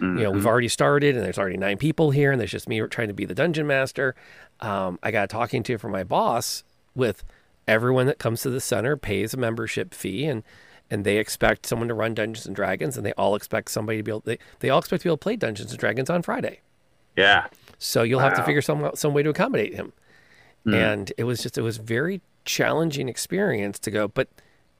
[0.00, 0.18] Mm-hmm.
[0.18, 0.48] You know, we've mm-hmm.
[0.48, 3.26] already started and there's already nine people here and there's just me trying to be
[3.26, 4.14] the dungeon master.
[4.60, 7.22] Um, I got talking to from my boss with
[7.68, 10.42] everyone that comes to the center pays a membership fee and
[10.92, 14.02] and they expect someone to run Dungeons and Dragons and they all expect somebody to
[14.02, 16.22] be able they, they all expect to be able to play Dungeons and Dragons on
[16.22, 16.60] Friday.
[17.16, 17.46] Yeah.
[17.78, 18.28] So you'll wow.
[18.28, 19.92] have to figure some some way to accommodate him.
[20.66, 20.74] Mm.
[20.74, 24.28] And it was just it was very challenging experience to go, but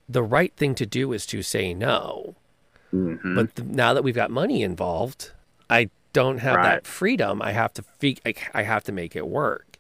[0.09, 2.35] the right thing to do is to say no.
[2.93, 3.35] Mm-hmm.
[3.35, 5.33] But the, now that we've got money involved,
[5.69, 6.65] I don't have right.
[6.65, 7.41] that freedom.
[7.43, 9.79] I have to fe- I, I have to make it work.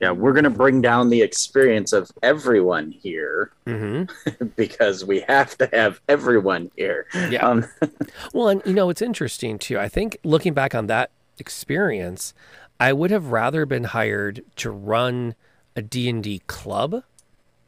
[0.00, 4.44] Yeah, we're going to bring down the experience of everyone here mm-hmm.
[4.56, 7.06] because we have to have everyone here.
[7.30, 7.46] Yeah.
[7.46, 7.66] Um,
[8.34, 9.78] well, and you know, it's interesting too.
[9.78, 12.34] I think looking back on that experience,
[12.78, 15.36] I would have rather been hired to run
[15.76, 17.02] a D&D club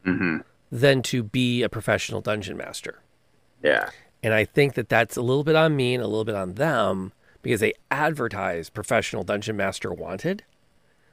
[0.05, 0.39] mm-hmm.
[0.71, 3.01] than to be a professional dungeon master.
[3.63, 3.91] Yeah.
[4.23, 6.55] And I think that that's a little bit on me and a little bit on
[6.55, 10.43] them because they advertised professional dungeon master wanted.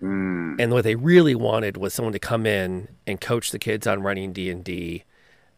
[0.01, 0.59] Mm.
[0.59, 4.01] And what they really wanted was someone to come in and coach the kids on
[4.01, 5.03] running D&D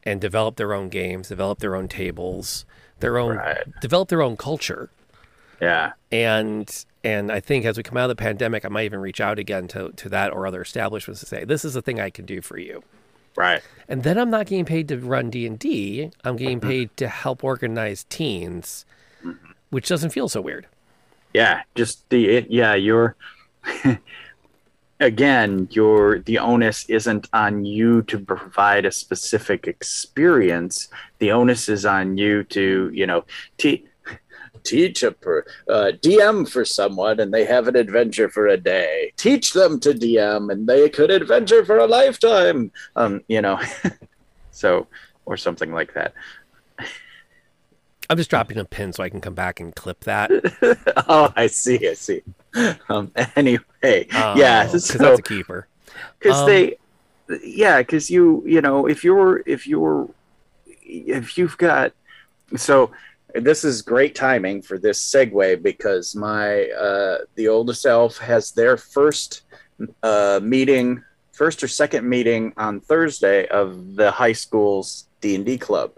[0.03, 2.65] and develop their own games, develop their own tables,
[2.99, 3.63] their own right.
[3.81, 4.89] develop their own culture.
[5.61, 5.93] Yeah.
[6.11, 9.21] And and I think as we come out of the pandemic, I might even reach
[9.21, 12.09] out again to to that or other establishments to say, this is the thing I
[12.09, 12.83] can do for you.
[13.35, 13.61] Right.
[13.87, 16.11] And then I'm not getting paid to run D and D.
[16.23, 16.69] I'm getting mm-hmm.
[16.69, 18.85] paid to help organize teens,
[19.23, 19.51] mm-hmm.
[19.69, 20.67] which doesn't feel so weird.
[21.33, 23.15] Yeah, just the it, yeah you're
[25.01, 30.87] again your the onus isn't on you to provide a specific experience.
[31.19, 33.25] The onus is on you to you know
[33.57, 33.85] t-
[34.65, 39.13] teach a per, uh, DM for someone and they have an adventure for a day.
[39.15, 42.71] Teach them to DM and they could adventure for a lifetime.
[42.95, 43.59] Um, you know,
[44.51, 44.87] so
[45.25, 46.13] or something like that.
[48.09, 50.29] I'm just dropping a pin so I can come back and clip that.
[51.07, 51.87] oh, I see.
[51.87, 52.21] I see.
[52.87, 55.67] Um, anyway, oh, yeah, because so, that's a keeper.
[56.19, 56.77] Because um, they,
[57.43, 60.09] yeah, because you, you know, if you're, if you're,
[60.83, 61.93] if you've got,
[62.55, 62.91] so
[63.41, 68.77] this is great timing for this segue because my uh, the oldest elf has their
[68.77, 69.43] first
[70.03, 75.57] uh, meeting, first or second meeting on Thursday of the high school's D and D
[75.57, 75.91] club,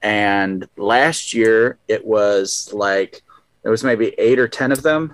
[0.00, 3.22] and last year it was like
[3.62, 5.12] there was maybe eight or ten of them,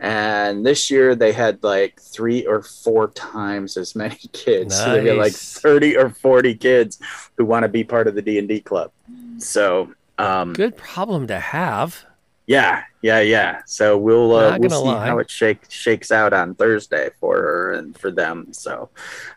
[0.00, 4.76] and this year they had like three or four times as many kids.
[4.76, 4.84] Nice.
[4.84, 6.98] So they got like thirty or forty kids
[7.36, 8.90] who want to be part of the D and D club.
[9.38, 12.04] So um, Good problem to have.
[12.46, 13.62] Yeah, yeah, yeah.
[13.66, 15.06] So we'll uh, we'll see lie.
[15.06, 18.52] how it shakes shakes out on Thursday for her and for them.
[18.52, 18.88] So,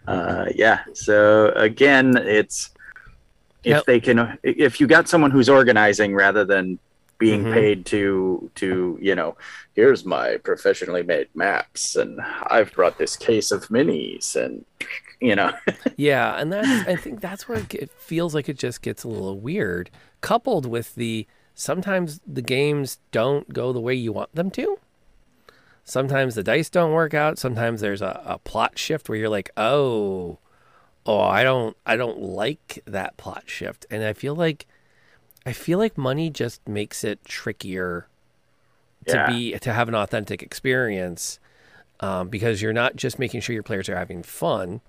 [0.07, 0.79] uh, yeah.
[0.93, 2.71] So again, it's
[3.63, 3.85] if yep.
[3.85, 6.79] they can, if you got someone who's organizing rather than
[7.23, 7.53] being mm-hmm.
[7.53, 9.37] paid to to you know
[9.75, 14.65] here's my professionally made maps and i've brought this case of minis and
[15.23, 15.51] you know
[15.97, 19.39] yeah and that's i think that's where it feels like it just gets a little
[19.39, 19.89] weird
[20.21, 24.79] coupled with the sometimes the games don't go the way you want them to.
[25.83, 27.37] Sometimes the dice don't work out.
[27.37, 30.39] Sometimes there's a, a plot shift where you're like, oh,
[31.05, 34.65] oh, I don't, I don't like that plot shift, and I feel like,
[35.45, 38.07] I feel like money just makes it trickier
[39.07, 39.27] to yeah.
[39.27, 41.37] be to have an authentic experience
[41.99, 44.79] um, because you're not just making sure your players are having fun,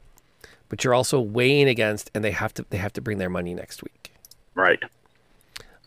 [0.69, 3.55] but you're also weighing against, and they have to they have to bring their money
[3.55, 4.13] next week.
[4.55, 4.83] Right.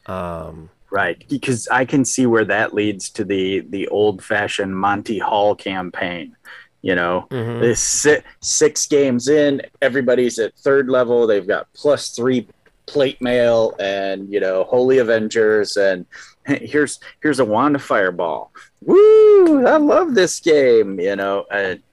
[0.06, 5.20] Um, right, because I can see where that leads to the the old fashioned Monty
[5.20, 6.36] Hall campaign.
[6.82, 7.60] You know, mm-hmm.
[7.60, 11.28] this six, six games in, everybody's at third level.
[11.28, 12.48] They've got plus three
[12.86, 16.06] plate mail and you know holy avengers and
[16.46, 21.84] here's here's a wand of fireball woo i love this game you know and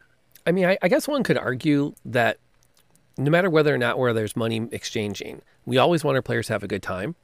[0.46, 2.38] I mean, I, I guess one could argue that
[3.16, 6.52] no matter whether or not where there's money exchanging, we always want our players to
[6.54, 7.14] have a good time,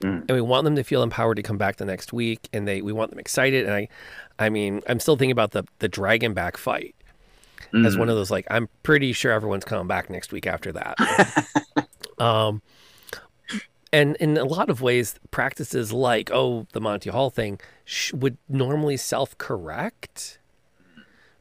[0.00, 0.22] Mm.
[0.28, 2.82] and we want them to feel empowered to come back the next week, and they
[2.82, 3.66] we want them excited.
[3.66, 3.88] And I,
[4.38, 6.96] I mean, I'm still thinking about the the dragon back fight
[7.72, 10.72] as mm, one of those like I'm pretty sure everyone's coming back next week after
[10.72, 10.96] that.
[12.18, 12.62] um,
[13.92, 18.38] and in a lot of ways, practices like oh the Monty Haul thing sh- would
[18.48, 20.40] normally self correct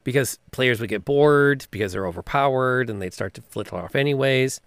[0.04, 4.62] because players would get bored because they're overpowered and they'd start to flit off anyways.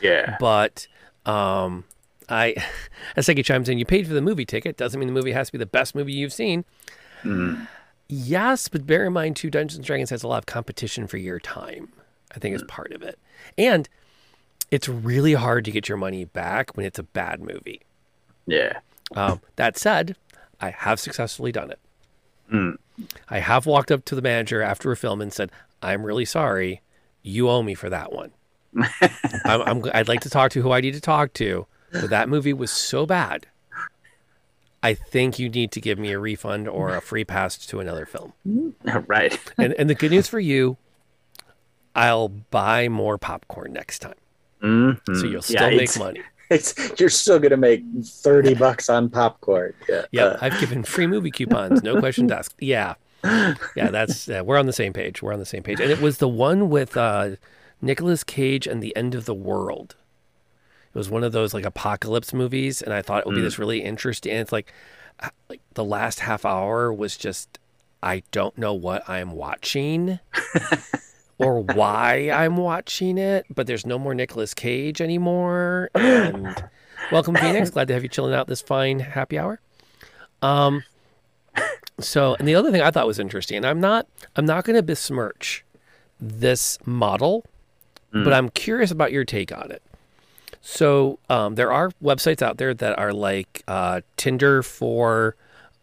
[0.00, 0.86] yeah But
[1.26, 1.84] um,
[2.28, 2.56] I,
[3.16, 4.76] as Seki chimes in, you paid for the movie ticket.
[4.76, 6.64] Doesn't mean the movie has to be the best movie you've seen.
[7.22, 7.68] Mm.
[8.08, 11.16] Yes, but bear in mind too, Dungeons and Dragons has a lot of competition for
[11.16, 11.92] your time.
[12.34, 13.18] I think is part of it,
[13.58, 13.88] and
[14.70, 17.80] it's really hard to get your money back when it's a bad movie.
[18.46, 18.78] yeah
[19.16, 20.16] Um, that said,
[20.60, 21.78] I have successfully done it.
[22.52, 22.76] Mm.
[23.28, 25.50] I have walked up to the manager after a film and said,
[25.82, 26.80] "I'm really sorry,
[27.22, 28.32] you owe me for that one.
[29.44, 32.28] I'm, I'm, I'd like to talk to who I need to talk to, but that
[32.28, 33.46] movie was so bad.
[34.82, 38.06] I think you need to give me a refund or a free pass to another
[38.06, 38.32] film.
[39.06, 40.78] right And, and the good news for you,
[41.94, 44.14] I'll buy more popcorn next time,
[44.62, 45.00] Mhm.
[45.16, 46.22] so you'll Yeah, still make money.
[46.50, 51.06] It's you're still gonna make 30 bucks on popcorn yeah Yep, Uh, I've given free
[51.06, 52.54] movie coupons, no questions asked.
[52.58, 53.54] Yeah, yeah,
[53.90, 55.22] that's yeah, we're on the same page.
[55.22, 57.36] We're on the same page, and it was the one with uh,
[57.80, 59.96] Nicolas Cage and the End of the World.
[60.92, 63.58] It was one of those like apocalypse movies, and I thought it would be this
[63.58, 64.32] really interesting.
[64.32, 64.72] And it's like,
[65.20, 67.60] uh, like the last half hour was just,
[68.02, 70.18] I don't know what I'm watching.
[71.40, 75.88] Or why I'm watching it, but there's no more Nicolas Cage anymore.
[75.94, 76.54] And
[77.10, 77.70] welcome, Phoenix.
[77.70, 79.58] Glad to have you chilling out this fine happy hour.
[80.42, 80.84] Um,
[81.98, 84.76] so, and the other thing I thought was interesting, and I'm not, I'm not going
[84.76, 85.64] to besmirch
[86.20, 87.44] this model,
[88.12, 89.82] but I'm curious about your take on it.
[90.60, 95.36] So, um, there are websites out there that are like uh, Tinder for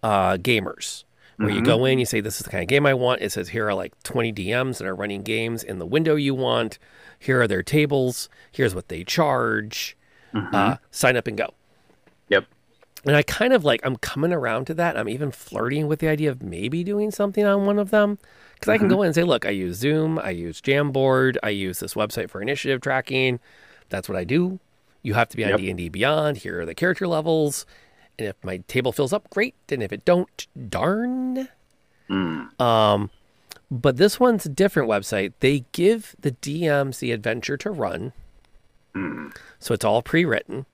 [0.04, 1.04] uh, gamers,
[1.38, 1.66] where you mm-hmm.
[1.66, 3.22] go in, you say, This is the kind of game I want.
[3.22, 6.36] It says, Here are like 20 DMs that are running games in the window you
[6.36, 6.80] want.
[7.20, 8.30] Here are their tables.
[8.52, 9.96] Here's what they charge.
[10.34, 10.54] Mm-hmm.
[10.54, 11.54] Uh, sign up and go.
[12.28, 12.46] yep
[13.06, 14.98] And I kind of like, I'm coming around to that.
[14.98, 18.18] I'm even flirting with the idea of maybe doing something on one of them.
[18.56, 18.96] Because I can mm-hmm.
[18.96, 22.30] go in and say, look, I use Zoom, I use Jamboard, I use this website
[22.30, 23.40] for initiative tracking.
[23.90, 24.60] That's what I do.
[25.04, 25.60] You have to be on Yep.
[25.60, 26.38] D&D Beyond.
[26.38, 27.66] Here are the character levels.
[28.18, 29.56] And if my table fills up, great.
[29.70, 31.50] And if it don't, darn.
[32.10, 32.60] Mm.
[32.60, 33.10] Um,
[33.70, 35.34] but this one's a different website.
[35.40, 38.14] They give the DMs the adventure to run.
[39.60, 40.66] So it's all pre-written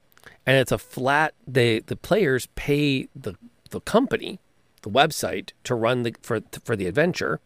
[0.45, 3.35] and it's a flat they the players pay the
[3.69, 4.39] the company,
[4.81, 7.39] the website to run the for for the adventure.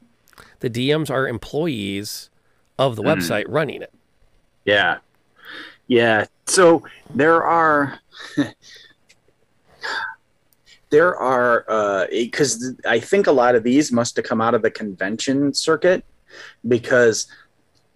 [0.59, 2.29] The DMs are employees
[2.77, 3.93] of the website running it.
[4.65, 4.97] Yeah.
[5.87, 6.25] Yeah.
[6.45, 6.83] So
[7.13, 7.99] there are
[10.89, 14.61] there are uh because I think a lot of these must have come out of
[14.61, 16.03] the convention circuit
[16.67, 17.27] because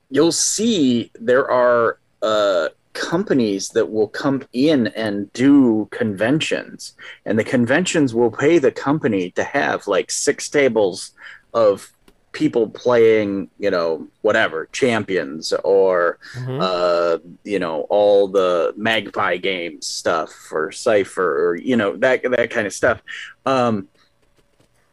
[0.09, 6.93] you'll see there are uh companies that will come in and do conventions.
[7.25, 11.11] And the conventions will pay the company to have like six tables
[11.53, 11.91] of
[12.33, 16.61] people playing you know whatever champions or Mhm.
[16.61, 22.49] uh, you know, all the Magpie games stuff or Cypher or you know that that
[22.49, 23.01] kind of stuff.
[23.45, 23.87] Um,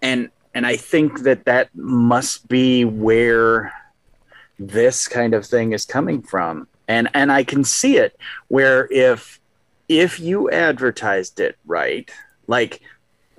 [0.03, 3.73] and and I think that that must be where
[4.59, 6.67] this kind of thing is coming from.
[6.89, 8.17] And and I can see it
[8.49, 9.39] where if
[9.89, 12.11] if you advertised it right,
[12.47, 12.81] like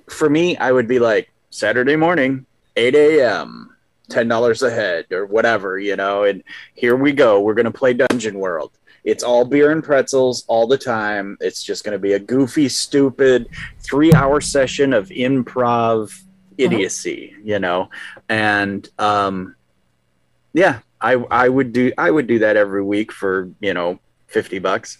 [0.08, 3.69] for me, I would be like Saturday morning, 8 a.m
[4.10, 6.42] ten dollars a head or whatever, you know, and
[6.74, 7.40] here we go.
[7.40, 8.72] We're gonna play Dungeon World.
[9.04, 11.38] It's all beer and pretzels all the time.
[11.40, 16.12] It's just gonna be a goofy, stupid three hour session of improv
[16.58, 17.88] idiocy, you know.
[18.28, 19.56] And um
[20.52, 24.58] yeah, I I would do I would do that every week for, you know, fifty
[24.58, 24.98] bucks.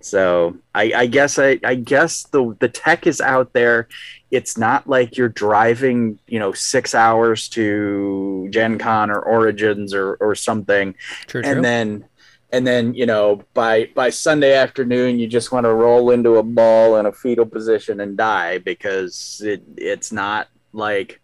[0.00, 3.88] So I, I guess I, I guess the the tech is out there.
[4.30, 10.14] It's not like you're driving, you know, six hours to Gen Con or Origins or,
[10.14, 10.94] or something,
[11.26, 11.62] True, and true.
[11.62, 12.04] then
[12.52, 16.42] and then you know by by Sunday afternoon you just want to roll into a
[16.42, 21.20] ball in a fetal position and die because it it's not like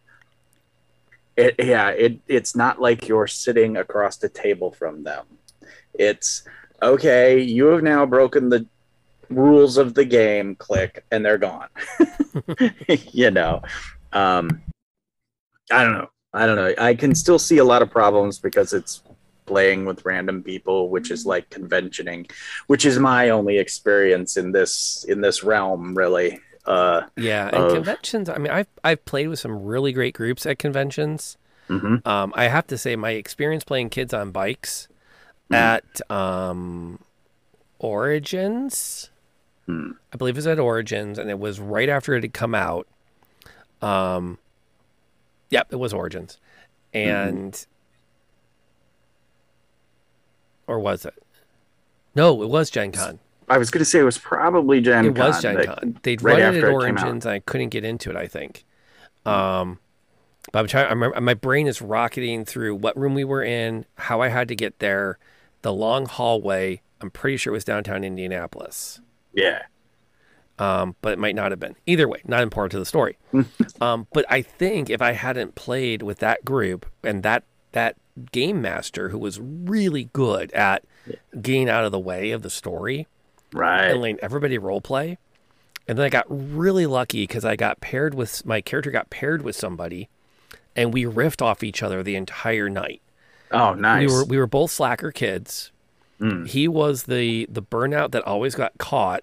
[1.37, 5.25] it yeah it it's not like you're sitting across the table from them.
[5.95, 6.45] It's
[6.83, 7.41] okay.
[7.41, 8.67] You have now broken the
[9.29, 11.69] rules of the game click and they're gone.
[13.13, 13.63] you know,
[14.13, 14.63] um,
[15.71, 16.11] I don't know.
[16.33, 16.75] I don't know.
[16.79, 19.03] I can still see a lot of problems because it's
[19.47, 22.27] playing with random people, which is like conventioning,
[22.67, 26.41] which is my only experience in this in this realm, really.
[26.67, 28.29] Uh, yeah, and of- conventions.
[28.29, 31.39] I mean, I've I've played with some really great groups at conventions.
[31.69, 32.07] mhm.
[32.07, 34.89] Um, I have to say, my experience playing kids on bikes.
[35.51, 36.99] At um,
[37.79, 39.11] Origins,
[39.67, 39.93] Hmm.
[40.13, 42.87] I believe it was at Origins, and it was right after it had come out.
[43.83, 44.39] Um,
[45.51, 46.39] yep, it was Origins,
[46.95, 47.11] Mm-hmm.
[47.11, 47.67] and
[50.67, 51.15] or was it?
[52.15, 53.19] No, it was Gen Con.
[53.49, 55.99] I was going to say it was probably Gen It was Con, Gen Con.
[56.03, 56.73] They'd right run it at after it.
[56.73, 58.17] Origins, and I couldn't get into it.
[58.17, 58.65] I think.
[59.25, 59.79] Um,
[60.53, 60.87] but I'm trying.
[60.87, 64.49] I remember my brain is rocketing through what room we were in, how I had
[64.49, 65.19] to get there,
[65.67, 66.81] the long hallway.
[67.01, 69.01] I'm pretty sure it was downtown Indianapolis,
[69.35, 69.63] Yeah.
[70.61, 71.75] um, but it might not have been.
[71.87, 73.19] Either way, not important to the story.
[73.81, 77.43] um, but I think if I hadn't played with that group and that
[77.73, 77.97] that
[78.33, 80.85] game master who was really good at
[81.43, 83.07] getting out of the way of the story,
[83.53, 83.91] Right.
[83.91, 85.19] and letting everybody role play.
[85.89, 89.43] And then I got really lucky because I got paired with my character got paired
[89.43, 90.09] with somebody,
[90.75, 93.03] and we riffed off each other the entire night.
[93.51, 94.09] Oh, nice.
[94.09, 95.73] We were we were both slacker kids.
[96.21, 96.47] Mm.
[96.49, 99.21] He was the the burnout that always got caught,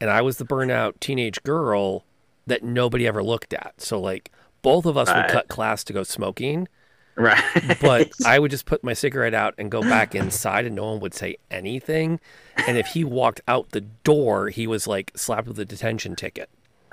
[0.00, 2.04] and I was the burnout teenage girl
[2.46, 3.74] that nobody ever looked at.
[3.80, 4.30] So like
[4.62, 5.22] both of us Right.
[5.22, 6.68] would cut class to go smoking,
[7.16, 7.42] right.
[7.80, 11.00] but I would just put my cigarette out and go back inside, and no one
[11.00, 12.20] would say anything.
[12.66, 16.48] And if he walked out the door, he was like slapped with a detention ticket.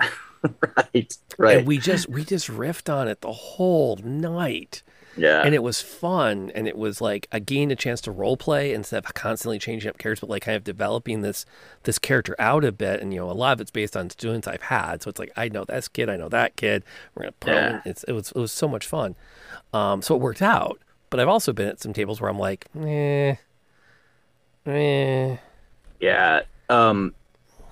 [0.76, 1.16] right.
[1.38, 1.58] Right.
[1.58, 4.82] And we just we just riffed on it the whole night,
[5.16, 5.42] yeah.
[5.42, 6.50] and it was fun.
[6.54, 9.90] And it was like I gained a chance to role play instead of constantly changing
[9.90, 11.46] up characters, but like kind of developing this
[11.84, 13.00] this character out a bit.
[13.00, 15.32] And you know, a lot of it's based on students I've had, so it's like
[15.36, 16.84] I know this kid, I know that kid.
[17.14, 17.80] We're gonna put Yeah.
[17.84, 19.16] It's, it was it was so much fun.
[19.72, 20.80] Um, so it worked out.
[21.10, 23.36] But I've also been at some tables where I'm like, eh,
[24.66, 25.36] eh.
[26.00, 26.40] Yeah.
[26.68, 27.14] Um,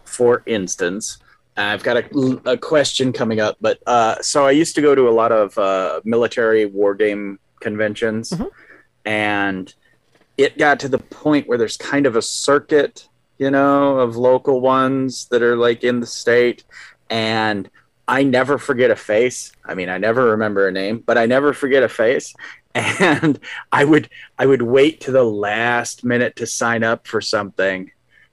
[0.04, 1.18] for instance,
[1.56, 5.08] I've got a, a question coming up, but uh, so I used to go to
[5.08, 8.48] a lot of uh, military war game conventions, Mhm.
[9.04, 9.74] and
[10.38, 13.06] it got to the point where there's kind of a circuit,
[13.38, 16.64] you know, of local ones that are like in the state,
[17.10, 17.68] and
[18.08, 19.52] I never forget a face.
[19.64, 22.34] I mean, I never remember a name, but I never forget a face.
[22.74, 23.38] And
[23.70, 27.90] I would I would wait to the last minute to sign up for something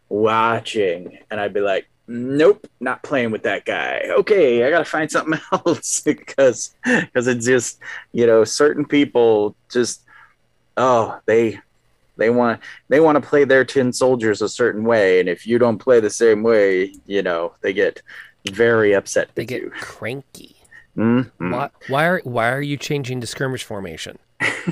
[0.08, 4.02] watching and I'd be like, nope, not playing with that guy.
[4.20, 7.80] Okay, I gotta find something else because because it's just
[8.12, 10.02] you know certain people just
[10.76, 11.60] oh they
[12.18, 15.58] they want they want to play their tin soldiers a certain way and if you
[15.60, 18.02] don't play the same way you know they get
[18.52, 19.70] very upset They get you.
[19.80, 20.56] cranky.
[20.98, 21.30] Mhm.
[21.52, 24.18] Why, why are why are you changing to skirmish formation?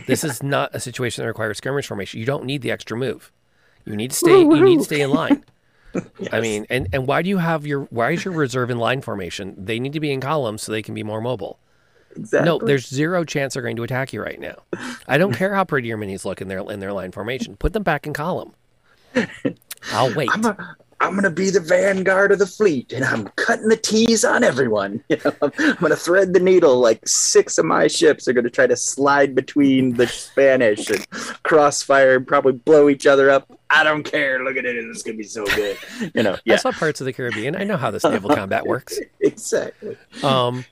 [0.07, 2.19] This is not a situation that requires skirmish formation.
[2.19, 3.31] You don't need the extra move.
[3.85, 4.39] You need to stay.
[4.39, 5.43] You need to stay in line.
[6.31, 9.01] I mean, and and why do you have your why is your reserve in line
[9.01, 9.55] formation?
[9.57, 11.59] They need to be in columns so they can be more mobile.
[12.15, 12.45] exactly.
[12.45, 14.55] No, there's zero chance they're going to attack you right now.
[15.07, 17.55] I don't care how pretty your minis look in their in their line formation.
[17.55, 18.53] Put them back in column.
[19.91, 20.29] I'll wait.
[20.31, 24.25] I'm, a, I'm gonna be the vanguard of the fleet, and I'm cutting the T's
[24.25, 25.03] on everyone.
[25.09, 26.79] You know, I'm, I'm gonna thread the needle.
[26.79, 31.07] Like six of my ships are gonna try to slide between the Spanish and
[31.43, 33.56] crossfire, and probably blow each other up.
[33.69, 34.43] I don't care.
[34.43, 34.75] Look at it.
[34.77, 35.77] It's gonna be so good.
[36.15, 36.33] You know.
[36.33, 36.55] I Yeah.
[36.57, 37.55] saw parts of the Caribbean.
[37.55, 38.99] I know how this naval combat works.
[39.19, 39.97] exactly.
[40.23, 40.63] Um,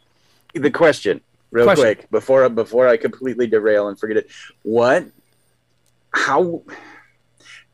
[0.54, 1.20] The question,
[1.52, 1.84] real Question.
[1.84, 4.30] quick, before before I completely derail and forget it.
[4.64, 5.06] What?
[6.14, 6.62] How?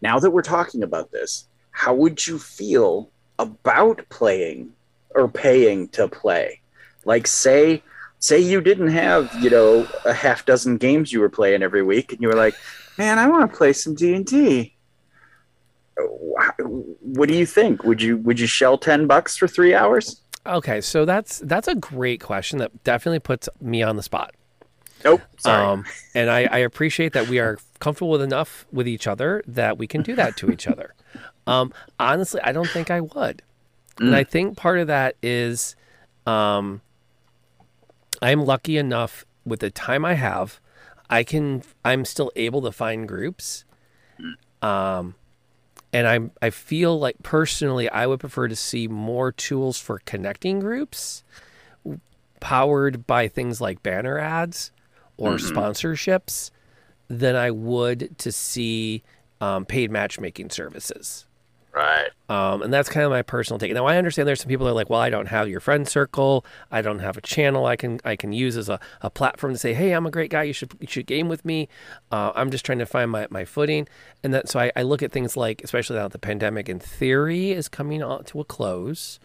[0.02, 4.72] Now that we're talking about this, how would you feel about playing
[5.12, 6.62] or paying to play?
[7.06, 7.84] Like, say,
[8.20, 12.12] say you didn't have you know a half dozen games you were playing every week,
[12.14, 12.56] and you were like,
[12.98, 14.74] man, I want to play some D and D.
[15.98, 17.84] What do you think?
[17.84, 20.22] Would you would you shell ten bucks for three hours?
[20.46, 24.34] okay, so that's that's a great question that definitely puts me on the spot.
[25.04, 25.22] Nope.
[25.38, 25.66] Sorry.
[25.66, 29.78] Um, and I, I appreciate that we are comfortable with enough with each other that
[29.78, 30.94] we can do that to each other.
[31.48, 33.42] Um, honestly, I don't think I would.
[34.00, 35.76] And I think part of that is
[36.26, 36.82] um,
[38.22, 40.60] I'm lucky enough with the time I have,
[41.10, 43.66] I can I'm still able to find groups.
[44.62, 45.16] Um,
[45.94, 50.60] and I'm I feel like personally I would prefer to see more tools for connecting
[50.60, 51.24] groups
[52.39, 54.72] powered by things like banner ads
[55.18, 56.52] or sponsorships
[57.08, 59.04] than I would to see
[59.39, 61.26] um, paid matchmaking services.
[61.74, 62.10] Right.
[62.28, 63.74] Um, and that's kind of my personal take.
[63.74, 65.88] Now I understand there's some people that are like, well, I don't have your friend
[65.88, 66.46] circle.
[66.70, 69.60] I don't have a channel I can I can use as a, a platform to
[69.60, 70.44] say, hey, I'm a great guy.
[70.44, 71.70] You should you should game with me.
[72.12, 73.88] Uh, I'm just trying to find my, my footing.
[74.22, 76.80] And that so I, I look at things like, especially now that the pandemic in
[76.80, 79.20] theory is coming on to a close.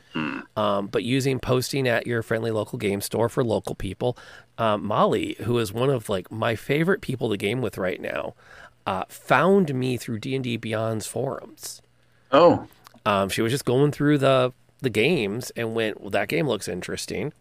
[0.57, 4.17] Um, but using posting at your friendly local game store for local people.
[4.57, 8.35] Um, Molly, who is one of like my favorite people to game with right now,
[8.87, 11.83] uh, found me through D and D Beyond's forums.
[12.33, 12.66] Oh.
[13.05, 14.53] Um, she was just going through the
[14.83, 17.33] the games and went, "Well, that game looks interesting,"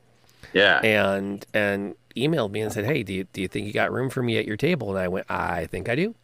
[0.54, 0.80] Yeah.
[0.84, 4.10] and and emailed me and said, "Hey, do you do you think you got room
[4.10, 6.16] for me at your table?" And I went, "I think I do."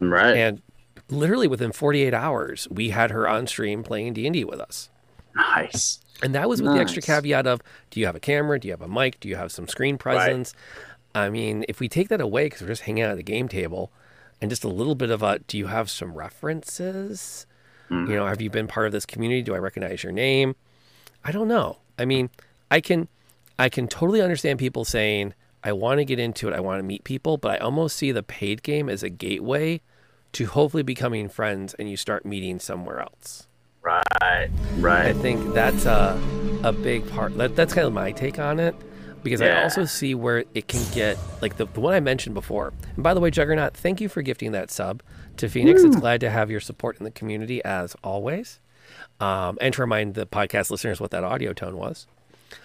[0.00, 0.34] right.
[0.34, 0.62] And
[1.10, 4.88] literally within 48 hours, we had her on stream playing D and D with us.
[5.34, 6.00] nice.
[6.22, 8.58] And that was with the extra caveat of, do you have a camera?
[8.60, 9.18] Do you have a mic?
[9.20, 10.52] Do you have some screen presence?
[11.14, 13.48] I mean, if we take that away because we're just hanging out at the game
[13.48, 13.90] table,
[14.40, 17.46] and just a little bit of a, do you have some references?
[17.90, 18.28] You know, mm-hmm.
[18.28, 19.42] have you been part of this community?
[19.42, 20.54] Do I recognize your name?
[21.24, 21.78] I don't know.
[21.98, 22.30] I mean,
[22.70, 23.08] I can,
[23.58, 26.54] I can totally understand people saying, I want to get into it.
[26.54, 29.80] I want to meet people, but I almost see the paid game as a gateway
[30.32, 33.48] to hopefully becoming friends, and you start meeting somewhere else.
[33.82, 34.48] Right.
[34.76, 35.06] Right.
[35.06, 36.20] I think that's a,
[36.62, 37.36] a big part.
[37.36, 38.74] That, that's kind of my take on it
[39.22, 42.72] because I also see where it can get like the, the one I mentioned before.
[42.94, 45.02] And by the way, Juggernaut, thank you for gifting that sub
[45.36, 45.82] to Phoenix.
[45.82, 48.60] It's glad to have your support in the community as always.
[49.20, 52.06] Um, and to remind the podcast listeners what that audio tone was.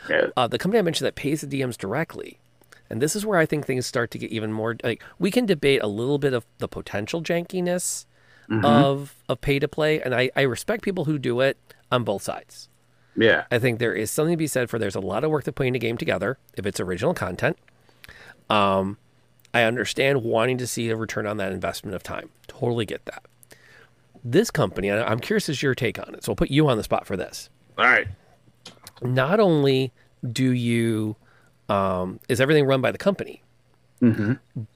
[0.10, 0.28] Yeah.
[0.36, 2.40] Uh, the company I mentioned that pays the DMs directly.
[2.90, 5.46] And this is where I think things start to get even more like we can
[5.46, 8.06] debate a little bit of the potential jankiness
[8.64, 10.00] of of pay to play.
[10.02, 11.58] And I, I respect people who do it
[11.92, 12.70] on both sides.
[13.16, 13.46] Yeah.
[13.50, 15.52] I think there is something to be said for there's a lot of work to
[15.52, 17.58] putting a game together if it's original content.
[18.50, 18.98] Um,
[19.54, 22.30] I understand wanting to see a return on that investment of time.
[22.60, 23.24] Totally get that.
[24.24, 26.24] This company, I'm curious as your take on it.
[26.24, 27.50] So I'll put you on the spot for this.
[27.78, 28.08] All right.
[29.02, 29.92] Not only
[30.32, 31.16] do you
[31.70, 33.44] um, is everything run by the company,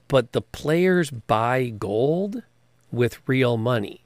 [0.08, 2.42] but the players buy gold
[2.90, 4.02] with real money.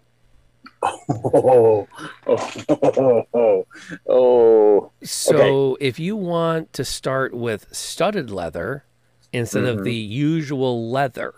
[0.82, 1.88] Oh.
[2.26, 2.52] Oh.
[2.68, 3.26] Oh.
[3.34, 3.66] Oh.
[4.06, 4.90] oh.
[5.02, 8.84] So if you want to start with studded leather
[9.32, 11.34] instead of the usual leather,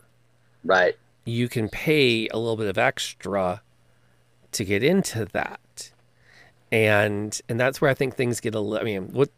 [0.64, 0.97] Right.
[1.26, 3.60] You can pay a little bit of extra
[4.52, 5.92] to get into that.
[6.72, 9.30] And and that's where I think things get a li- I mean, what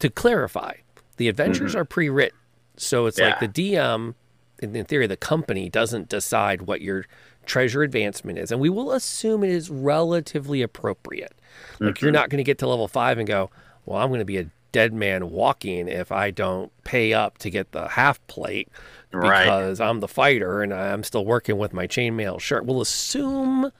[0.00, 0.74] to clarify,
[1.16, 1.80] the adventures mm-hmm.
[1.80, 2.38] are pre-written.
[2.76, 4.14] So it's like the DM
[4.60, 7.06] in, theory the company doesn't decide what your
[7.46, 11.34] treasure advancement is and we will assume it is relatively appropriate.
[11.78, 12.14] Like you're mm-hmm.
[12.14, 13.50] not going to get to level 5 and go,
[13.84, 17.50] "Well, I'm going to be a dead man walking if I don't pay up to
[17.50, 18.68] get the half plate
[19.12, 19.44] Right.
[19.44, 22.64] because I'm the fighter and I'm still working with my chainmail shirt.
[22.64, 23.72] We'll assume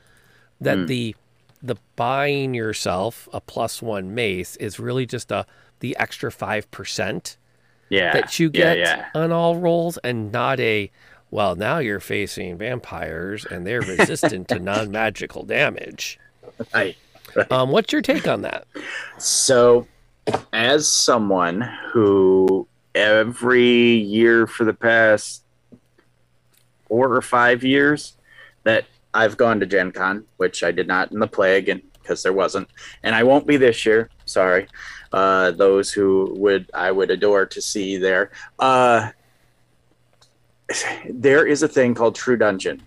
[0.60, 0.86] that Hmm.
[0.86, 1.16] the
[1.62, 5.44] the buying yourself a plus one mace is really just a
[5.80, 7.36] the extra five percent
[7.90, 8.12] Yeah.
[8.14, 9.06] that you get Yeah.
[9.14, 10.90] on all rolls and not a
[11.30, 16.18] well now you're facing vampires and they're resistant to non-magical damage.
[16.74, 16.96] Right.
[17.50, 18.66] Um, what's your take on that?
[19.18, 19.86] So,
[20.52, 21.60] as someone
[21.92, 25.44] who every year for the past
[26.88, 28.16] four or five years
[28.64, 32.22] that I've gone to Gen Con, which I did not in the plague and because
[32.22, 32.68] there wasn't,
[33.02, 34.10] and I won't be this year.
[34.24, 34.66] Sorry.
[35.12, 38.30] Uh, those who would I would adore to see there.
[38.58, 39.10] Uh,
[41.08, 42.82] there is a thing called True Dungeon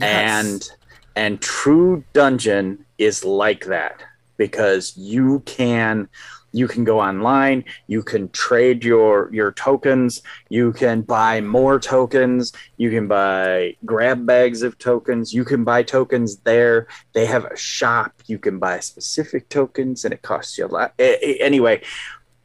[0.00, 0.70] and
[1.14, 4.02] and true dungeon is like that
[4.36, 6.08] because you can
[6.52, 12.52] you can go online you can trade your your tokens you can buy more tokens
[12.76, 16.86] you can buy grab bags of tokens you can buy tokens there.
[17.12, 20.94] They have a shop you can buy specific tokens and it costs you a lot.
[20.98, 21.82] Anyway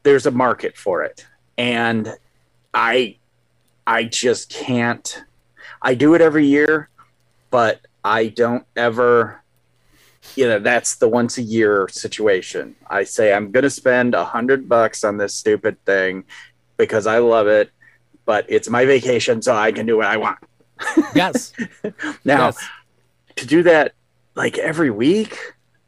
[0.04, 1.26] there's a market for it.
[1.58, 2.14] And
[2.74, 3.18] i
[3.86, 5.24] i just can't
[5.82, 6.90] i do it every year
[7.52, 9.41] but I don't ever,
[10.36, 12.76] you know, that's the once a year situation.
[12.90, 16.24] I say I'm going to spend a hundred bucks on this stupid thing
[16.78, 17.72] because I love it,
[18.26, 20.40] but it's my vacation, so I can do what I want.
[21.16, 21.54] Yes.
[22.26, 22.70] Now, yes.
[23.36, 23.94] to do that
[24.36, 25.38] like every week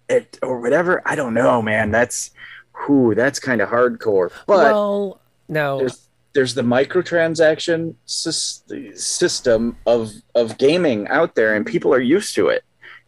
[0.09, 1.91] it, or whatever, I don't know, man.
[1.91, 2.31] That's
[2.73, 4.31] who that's kind of hardcore.
[4.45, 11.65] But well, no there's there's the microtransaction sys- system of of gaming out there and
[11.65, 12.63] people are used to it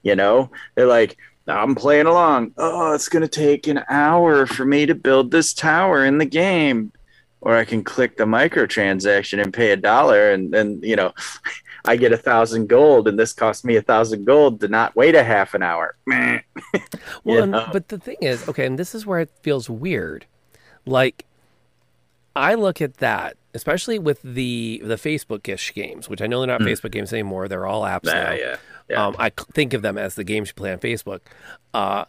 [0.06, 4.64] you know they're like i'm playing along oh it's going to take an hour for
[4.64, 6.92] me to build this tower in the game
[7.42, 11.12] or i can click the microtransaction and pay a dollar and then you know
[11.88, 15.14] I get a thousand gold, and this costs me a thousand gold to not wait
[15.14, 15.96] a half an hour.
[17.24, 20.26] Well, and- but the thing is, okay, and this is where it feels weird.
[20.88, 21.26] Like,
[22.36, 26.62] I look at that, especially with the the Facebook-ish games, which I know they're not
[26.62, 28.32] Facebook games anymore; they're all apps now.
[28.32, 28.38] Hmm.
[28.40, 28.56] Yeah,
[28.90, 29.06] yeah.
[29.08, 31.22] Um, I think of them as the games you play on Facebook.
[31.74, 32.06] Uh,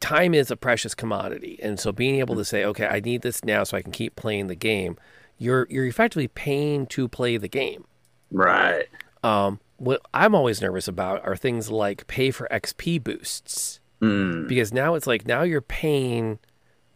[0.00, 3.44] time is a precious commodity, and so being able to say, "Okay, I need this
[3.44, 4.96] now, so I can keep playing the game,"
[5.38, 7.84] you're you're effectively paying to play the game.
[8.30, 8.86] right.
[9.24, 14.48] Um, what I'm always nervous about are things like pay for XP boosts Mm.
[14.48, 16.40] because now it's like now you're paying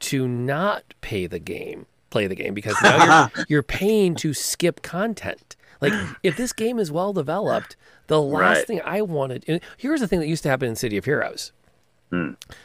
[0.01, 4.83] to not pay the game, play the game because now you're you're paying to skip
[4.83, 5.55] content.
[5.81, 5.93] Like
[6.25, 7.77] if this game is well developed,
[8.07, 8.67] the last Right.
[8.67, 9.61] thing I wanted.
[9.77, 11.53] Here's the thing that used to happen in City of Heroes.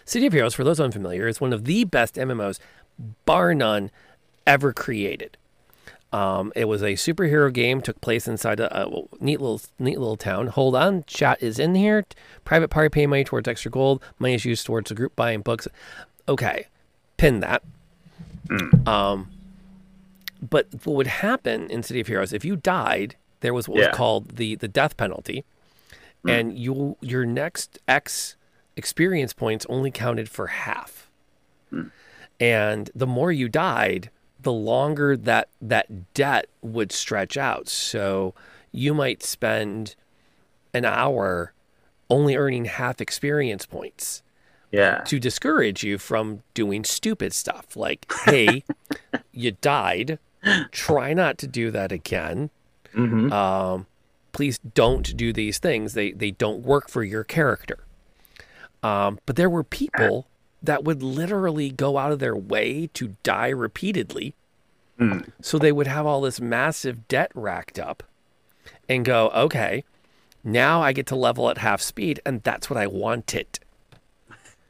[0.06, 2.60] City of Heroes, for those unfamiliar, is one of the best MMOs,
[3.26, 3.92] bar none,
[4.48, 5.36] ever created.
[6.14, 7.82] Um, it was a superhero game.
[7.82, 8.90] Took place inside a, a
[9.20, 10.48] neat little neat little town.
[10.48, 12.06] Hold on, chat is in here.
[12.46, 14.02] Private party pay money towards extra gold.
[14.20, 15.68] Money is used towards the group buying books.
[16.30, 16.68] Okay,
[17.18, 17.64] pin that.
[18.86, 19.30] Um,
[20.42, 23.16] but what would happen in City of Heroes if you died?
[23.42, 23.88] There was what Yeah.
[23.90, 25.44] was called the the death penalty,
[26.26, 26.32] mm.
[26.32, 28.36] and you your next X
[28.76, 31.10] experience points only counted for half.
[31.72, 31.92] Mm.
[32.40, 37.68] And the more you died, the longer that that debt would stretch out.
[37.70, 38.34] So
[38.72, 39.96] you might spend
[40.74, 41.54] an hour
[42.10, 44.24] only earning half experience points
[44.72, 45.00] Yeah.
[45.06, 48.64] to discourage you from doing stupid stuff like, hey,
[49.34, 50.18] you died.
[50.72, 52.50] Try not to do that again.
[52.94, 53.86] Hmm Um,
[54.32, 55.94] please don't do these things.
[55.94, 57.80] They they don't work for your character.
[58.84, 60.28] Um, but there were people
[60.64, 64.36] that would literally go out of their way to die repeatedly.
[65.00, 65.30] Mm.
[65.42, 68.04] So they would have all this massive debt racked up
[68.88, 69.84] and go, okay,
[70.44, 73.60] now I get to level at half speed, and that's what I wanted.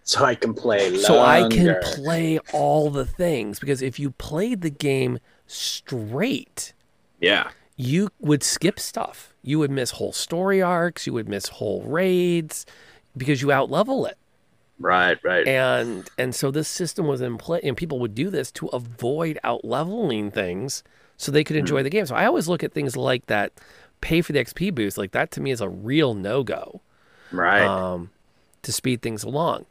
[0.03, 1.01] So I can play longer.
[1.01, 6.73] So I can play all the things because if you played the game straight,
[7.19, 7.51] Yeah.
[7.81, 9.33] You would skip stuff.
[9.41, 12.65] You would miss whole story arcs, you would miss whole raids
[13.17, 14.17] because you outlevel it.
[14.79, 15.17] Right.
[15.23, 15.47] Right.
[15.47, 19.39] And and so this system was in play and people would do this to avoid
[19.43, 20.83] outleveling things
[21.17, 22.05] so they could enjoy the game.
[22.05, 23.53] So I always look at things like that
[23.99, 26.81] pay for the XP boost like that to me is a real no-go
[27.31, 27.61] right.
[27.63, 28.09] um,
[28.63, 29.65] to speed things along.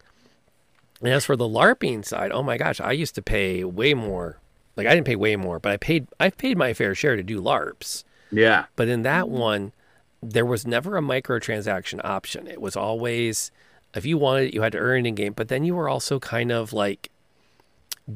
[1.01, 4.39] And as for the LARPing side, oh my gosh, I used to pay way more.
[4.77, 7.23] Like I didn't pay way more, but I paid I paid my fair share to
[7.23, 8.05] do LARPs.
[8.31, 8.67] yeah.
[8.77, 9.73] But in that one,
[10.23, 12.47] there was never a microtransaction option.
[12.47, 13.51] It was always
[13.95, 15.89] if you wanted it, you had to earn it in game, but then you were
[15.89, 17.11] also kind of like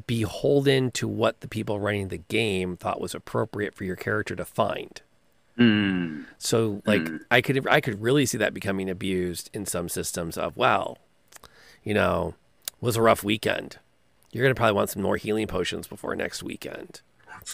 [0.07, 4.45] beholden to what the people running the game thought was appropriate for your character to
[4.45, 5.01] find.
[5.57, 6.25] Mm.
[6.37, 10.57] So like I could I could really see that becoming abused in some systems of
[10.57, 10.97] well,
[11.83, 12.35] you know,
[12.81, 13.77] was a rough weekend.
[14.35, 16.99] You're gonna probably want some more healing potions before next weekend.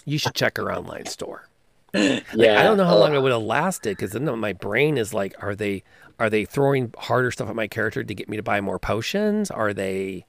[0.03, 1.47] You should check our online store.
[1.93, 2.59] Like, Yeah.
[2.59, 5.13] I don't know how long uh, I would have lasted because then my brain is
[5.13, 5.83] like, are they
[6.17, 9.51] are they throwing harder stuff at my character to get me to buy more potions?
[9.51, 10.25] Are they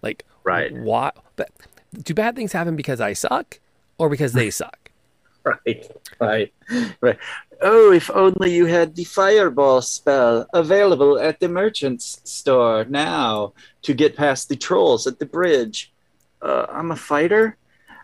[0.00, 0.72] like Right.
[0.72, 1.14] What?
[1.36, 1.50] But
[1.92, 3.60] do bad things happen because I suck
[3.98, 4.85] or because they suck?
[5.46, 6.52] Right, right,
[7.00, 7.18] right.
[7.62, 13.94] Oh, if only you had the fireball spell available at the merchant's store now to
[13.94, 15.92] get past the trolls at the bridge.
[16.42, 17.56] Uh, I'm a fighter.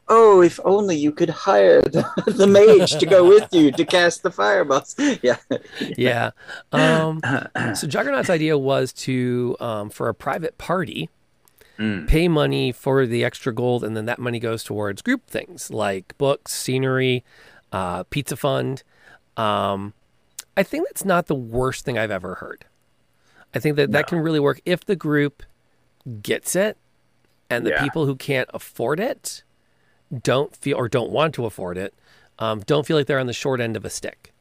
[0.08, 4.22] Oh, if only you could hire the, the mage to go with you to cast
[4.22, 4.94] the fireballs.
[5.22, 5.36] Yeah.
[5.98, 6.30] yeah.
[6.70, 7.20] Um,
[7.74, 11.10] so Juggernaut's idea was to um, for a private party
[11.82, 12.06] Mm.
[12.06, 16.16] pay money for the extra gold, and then that money goes towards group things like
[16.16, 17.24] books, scenery,
[17.72, 18.82] uh, pizza fund.
[19.36, 19.92] Um,
[20.56, 22.66] I think that's not the worst thing I've ever heard.
[23.54, 25.42] I think that that can really work if the group
[26.22, 26.76] gets it,
[27.50, 27.82] and the Yeah.
[27.82, 29.42] people who can't afford it
[30.22, 31.94] don't feel or don't want to afford it
[32.38, 34.32] um, don't feel like they're on the short end of a stick.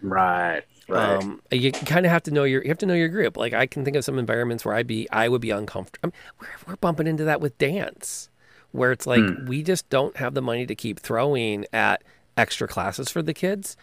[0.00, 0.62] Right.
[0.88, 1.16] Right.
[1.22, 3.36] Um, you kind of have to know your you have to know your group.
[3.36, 6.12] Like I can think of some environments where I'd be I would be uncomfortable.
[6.40, 8.28] we're, we're bumping into that with dance,
[8.72, 12.04] where it's like we just don't have the money to keep throwing at
[12.36, 13.76] extra classes for the kids.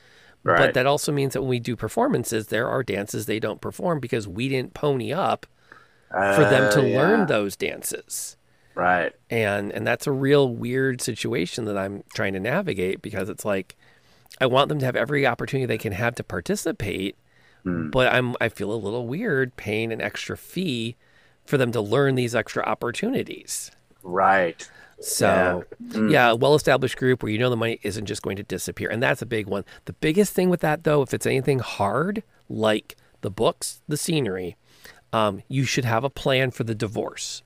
[0.44, 0.58] Right.
[0.60, 4.00] But that also means that when we do performances, there are dances they don't perform
[4.00, 5.46] because we didn't pony up
[6.10, 6.98] for them to Uh, yeah.
[7.02, 8.38] learn those dances.
[8.76, 9.14] Right.
[9.30, 13.76] And and that's a real weird situation that I'm trying to navigate because it's like
[14.42, 17.16] I want them to have every opportunity they can have to participate,
[17.66, 20.96] but I'm I feel a little weird paying an extra fee
[21.46, 23.72] for them to learn these extra opportunities.
[24.02, 24.68] Right.
[25.00, 26.12] So, Mm.
[26.12, 28.90] yeah, a well established group where you know the money isn't just going to disappear.
[28.90, 29.66] And that's a big one.
[29.86, 34.56] The biggest thing with that, though, if it's anything hard, like the books, the scenery,
[35.12, 37.44] um, you should have a plan for the divorce.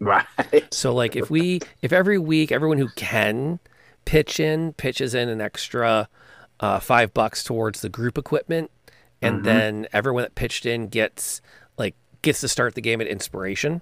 [0.00, 0.26] Right.
[0.70, 3.60] So, like, if we, if every week, everyone who can
[4.04, 6.08] pitch in, pitches in an extra
[6.60, 8.70] uh, five bucks towards the group equipment,
[9.22, 11.40] and then everyone that pitched in gets,
[11.78, 13.80] like, gets to start the game at inspiration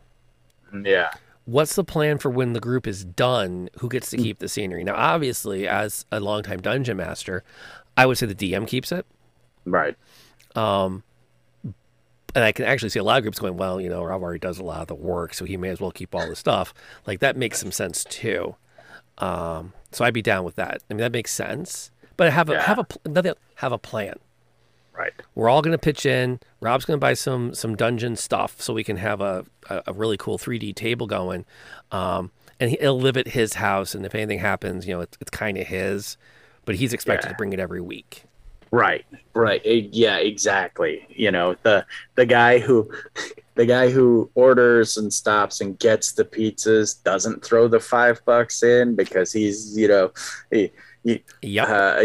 [0.72, 1.10] Yeah.
[1.44, 3.68] what's the plan for when the group is done?
[3.78, 4.82] Who gets to keep the scenery?
[4.84, 7.44] Now, obviously, as a longtime dungeon master,
[7.96, 9.06] I would say the DM keeps it.
[9.64, 9.96] Right.
[10.56, 11.02] Um,
[12.34, 14.40] and I can actually see a lot of groups going, well, you know, Rob already
[14.40, 16.74] does a lot of the work, so he may as well keep all the stuff.
[17.06, 18.56] Like that makes some sense too.
[19.18, 20.82] Um, so I'd be down with that.
[20.90, 21.92] I mean, that makes sense.
[22.16, 22.62] But have a Yeah.
[22.62, 24.18] have a another have a plan.
[24.96, 25.12] Right.
[25.34, 26.38] We're all going to pitch in.
[26.60, 29.92] Rob's going to buy some some dungeon stuff so we can have a, a, a
[29.92, 31.44] really cool 3D table going.
[31.90, 33.94] Um, and he, he'll live at his house.
[33.96, 36.16] And if anything happens, you know, it's, it's kind of his.
[36.64, 37.32] But he's expected Yeah.
[37.32, 38.22] to bring it every week.
[38.70, 39.04] Right.
[39.34, 39.60] Right.
[39.64, 41.06] Yeah, exactly.
[41.08, 41.84] You know, the
[42.14, 42.88] the guy who
[43.56, 48.62] the guy who orders and stops and gets the pizzas doesn't throw the 5 bucks
[48.64, 50.12] in because he's, you know,
[50.50, 50.72] he,
[51.04, 51.68] Yep.
[51.68, 52.02] uh,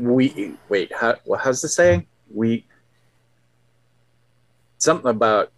[0.00, 2.06] we wait, how well, how's the saying?
[2.32, 2.64] We
[4.78, 5.52] something about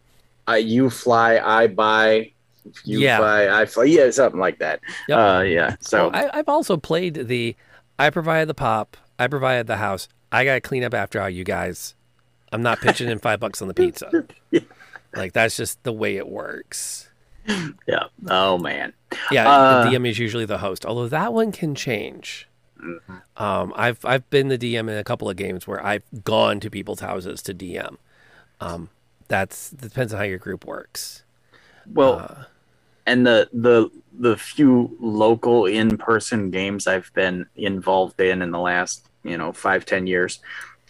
[0.47, 2.33] I you fly, I buy,
[2.85, 3.19] you Yeah.
[3.19, 3.85] fly, I fly.
[3.85, 4.81] Yeah, something like that.
[5.09, 5.19] Yep.
[5.19, 5.77] Uh yeah.
[5.81, 7.55] So Well, I, I've also played the.
[7.99, 8.97] I provided the pop.
[9.19, 10.09] I provided the house.
[10.31, 11.95] I got to clean up after all you guys.
[12.53, 14.25] I'm not pitching in five bucks on the pizza.
[14.51, 14.61] yeah.
[15.15, 17.09] Like that's just the way it works.
[17.47, 18.05] yeah.
[18.29, 18.93] Oh man.
[19.31, 22.47] Yeah, Uh, the DM is usually the host, although that one can change.
[23.37, 26.71] Um, I've I've been the DM in a couple of games where I've gone to
[26.71, 27.99] people's houses to DM.
[28.61, 28.91] Um,
[29.29, 31.25] that's depends on how your group works.
[31.87, 32.45] Well, Uh,
[33.07, 38.61] and the the the few local in person games I've been involved in in the
[38.61, 40.41] last you know five ten years,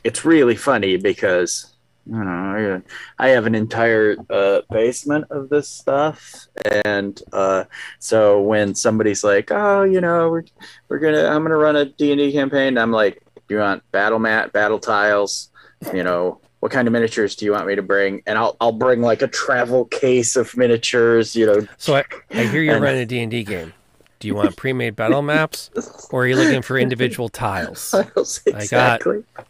[0.05, 1.78] it's really funny because
[2.09, 2.83] you know
[3.19, 6.47] I, I have an entire uh, basement of this stuff,
[6.85, 7.65] and uh,
[7.99, 10.45] so when somebody's like, oh, you know, we're
[10.89, 13.83] we're gonna I'm gonna run a D and D campaign, I'm like, do you want
[13.93, 15.51] battle mat, battle tiles,
[15.93, 16.41] you know.
[16.61, 18.21] What kind of miniatures do you want me to bring?
[18.27, 22.47] And I'll I'll bring like a travel case of miniatures, you know, so I, I
[22.47, 23.73] hear you're And- running a D and D game.
[24.19, 25.71] Do you want pre-made battle maps,
[26.11, 27.91] or are you looking for individual tiles?
[27.93, 28.41] tiles.
[28.69, 29.01] got-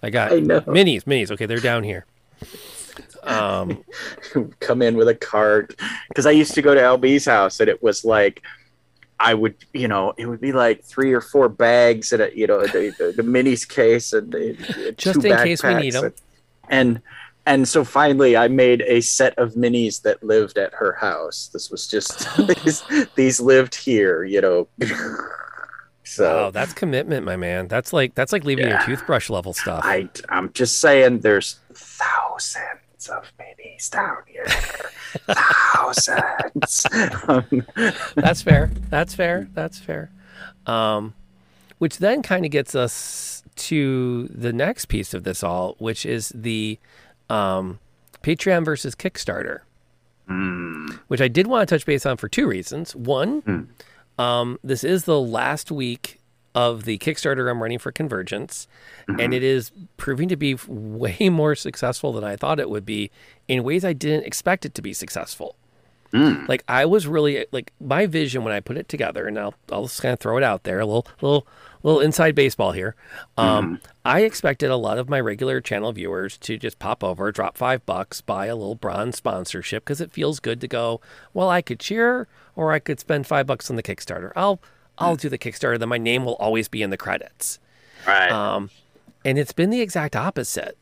[0.02, 0.61] I got I know.
[0.61, 1.30] minis, minis.
[1.30, 2.04] Okay, they're down here.
[3.24, 3.84] Um,
[4.61, 5.78] Come in with a cart
[6.09, 8.43] because I used to go to LB's house and it was like
[9.20, 12.47] I would, you know, it would be like three or four bags and a, you
[12.47, 15.95] know, the, the, the minis case and the, the Just two in case we need
[15.95, 16.14] backpacks 'em.
[16.70, 17.03] And
[17.47, 21.49] and so finally, I made a set of minis that lived at her house.
[21.51, 22.28] This was just
[22.64, 22.84] these,
[23.14, 24.68] these lived here, you know.
[26.05, 27.68] So wow, that's commitment, my man.
[27.68, 29.82] That's like that's like leaving your toothbrush level stuff.
[29.84, 34.47] I, I'm just saying there's thousands of minis down here.
[35.29, 36.87] thousands.
[37.29, 37.66] Um,
[38.16, 38.70] That's fair.
[38.91, 39.49] That's fair.
[39.55, 40.11] That's fair.
[40.66, 41.14] Um,
[41.79, 46.31] which then kind of gets us to the next piece of this all, which is
[46.35, 46.79] the
[47.31, 47.79] um,
[48.22, 49.61] Patreon versus Kickstarter,
[50.29, 52.95] mm, which I did want to touch base on for two reasons.
[52.97, 53.68] One,
[54.18, 56.18] um, this is the last week
[56.55, 58.66] of the Kickstarter I'm running for Convergence,
[59.07, 63.11] and it is proving to be way more successful than I thought it would be
[63.46, 65.57] in ways I didn't expect it to be successful.
[66.12, 69.55] mm, Like I was really like my vision when I put it together, and I'll
[69.70, 71.46] I'll just kind of throw it out there, a little little
[71.84, 72.96] little inside baseball here.
[73.36, 77.57] Um, I expected a lot of my regular channel viewers to just pop over, drop
[77.57, 81.01] five bucks, buy a little bronze sponsorship because it feels good to go.
[81.34, 82.26] Well, I could cheer,
[82.57, 84.32] or I could spend five bucks on the Kickstarter.
[84.34, 84.61] I'll
[84.99, 85.78] I'll do the Kickstarter.
[85.78, 87.59] Then my name will always be in the credits.
[88.07, 88.30] right.
[88.30, 88.70] Um,
[89.24, 90.76] and it's been the exact opposite.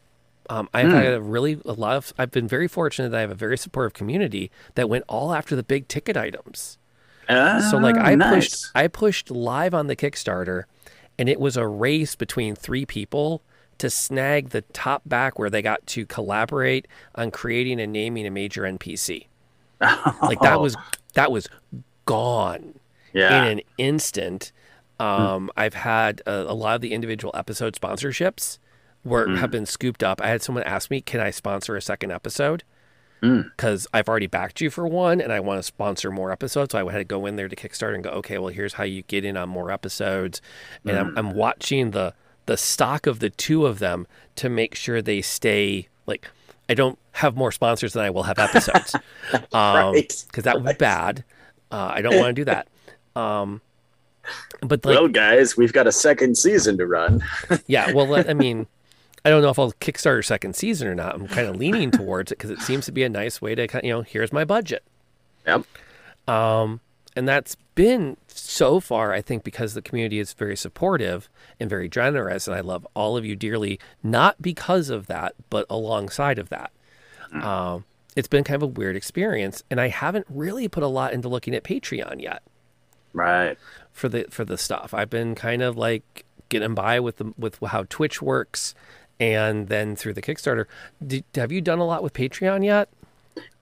[0.49, 2.13] Um, I've had a really a lot of.
[2.19, 5.57] I've been very fortunate that I have a very supportive community that went all after
[5.57, 6.79] the big ticket items.
[7.29, 8.35] So like Ah, I nice.
[8.35, 10.65] pushed I pushed live on the Kickstarter,
[11.19, 13.43] and it was a race between three people
[13.79, 16.87] to snag the top back where they got to collaborate
[17.17, 19.27] on creating and naming a major NPC.
[20.23, 20.77] Like that was
[21.15, 21.49] that was
[22.05, 22.79] gone
[23.13, 23.45] yeah.
[23.45, 24.53] in an instant.
[24.99, 28.59] Um, I've had a, a lot of the individual episode sponsorships
[29.05, 30.21] were have been scooped up.
[30.23, 32.63] I had someone ask me, "Can I sponsor a second episode?"
[33.21, 36.73] Because I've already backed you for one, and I want to sponsor more episodes.
[36.73, 38.85] So I had to go in there to Kickstarter and go, "Okay, well, here's how
[38.85, 40.41] you get in on more episodes."
[40.85, 42.15] And I'm, I'm watching the
[42.47, 46.29] the stock of the two of them to make sure they stay like.
[46.69, 48.95] I don't have more sponsors than I will have episodes,
[49.35, 50.25] um, Right.
[50.27, 51.23] because that would be bad.
[51.71, 52.67] Uh, I don't want to do that.
[53.17, 53.61] Um,
[54.61, 57.25] but like, well, guys, we've got a second season to run.
[57.67, 58.67] yeah, well, I mean,
[59.25, 61.15] I don't know if I'll kickstart a second season or not.
[61.15, 63.81] I'm kind of leaning towards it because it seems to be a nice way to,
[63.83, 64.83] you know, here's my budget.
[65.47, 65.65] Yep.
[66.29, 66.81] Um,
[67.15, 71.89] and that's been so far, I think, because the community is very supportive and very
[71.89, 76.49] generous, and I love all of you dearly, not because of that, but alongside of
[76.51, 76.73] that.
[77.33, 77.43] Mm.
[77.43, 81.13] Um, it's been kind of a weird experience, and I haven't really put a lot
[81.13, 82.43] into looking at Patreon yet.
[83.17, 83.57] Right.
[83.93, 87.59] For the for the stuff, I've been kind of like getting by with the with
[87.61, 88.75] how Twitch works,
[89.19, 90.67] and then through the Kickstarter.
[91.05, 92.91] Did, have you done a lot with Patreon yet?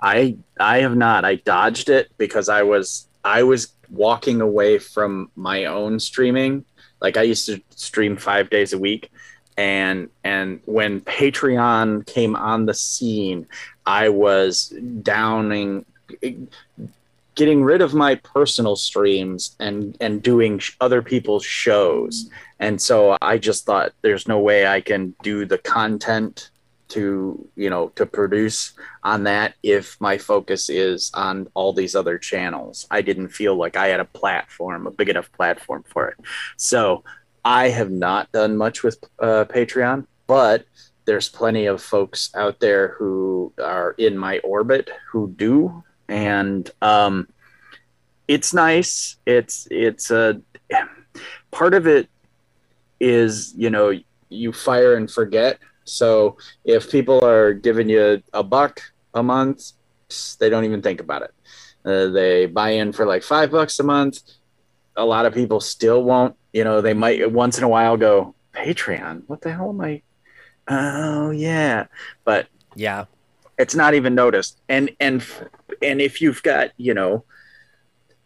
[0.00, 1.24] I I have not.
[1.24, 6.64] I dodged it because I was I was walking away from my own streaming.
[7.00, 9.12] Like I used to stream five days a week,
[9.57, 13.46] and and when Patreon came on the scene,
[13.86, 15.84] I was downing,
[17.35, 22.30] getting rid of my personal streams and and doing other people's shows.
[22.61, 26.51] And so I just thought, there's no way I can do the content
[26.89, 32.18] to you know to produce on that if my focus is on all these other
[32.18, 36.18] channels i didn't feel like i had a platform a big enough platform for it
[36.57, 37.03] so
[37.45, 40.66] i have not done much with uh, patreon but
[41.07, 47.28] there's plenty of folks out there who are in my orbit who do and um,
[48.28, 50.40] it's nice it's it's a
[51.50, 52.09] part of it
[53.00, 53.92] is you know
[54.28, 58.80] you fire and forget so if people are giving you a buck
[59.12, 59.72] a month,
[60.38, 61.34] they don't even think about it.
[61.84, 64.20] Uh, they buy in for like five bucks a month.
[64.96, 66.36] A lot of people still won't.
[66.52, 69.24] You know, they might once in a while go Patreon.
[69.26, 70.02] What the hell am I?
[70.68, 71.86] Oh yeah,
[72.24, 73.05] but yeah,
[73.59, 74.61] it's not even noticed.
[74.68, 75.22] And and
[75.83, 77.25] and if you've got you know,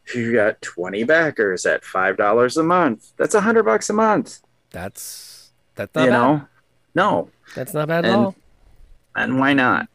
[0.06, 3.92] if you've got twenty backers at five dollars a month, that's a hundred bucks a
[3.92, 4.40] month.
[4.70, 6.16] That's that's not you bad.
[6.16, 6.48] know,
[6.94, 8.36] no, that's not bad and, at all.
[9.14, 9.88] And why not?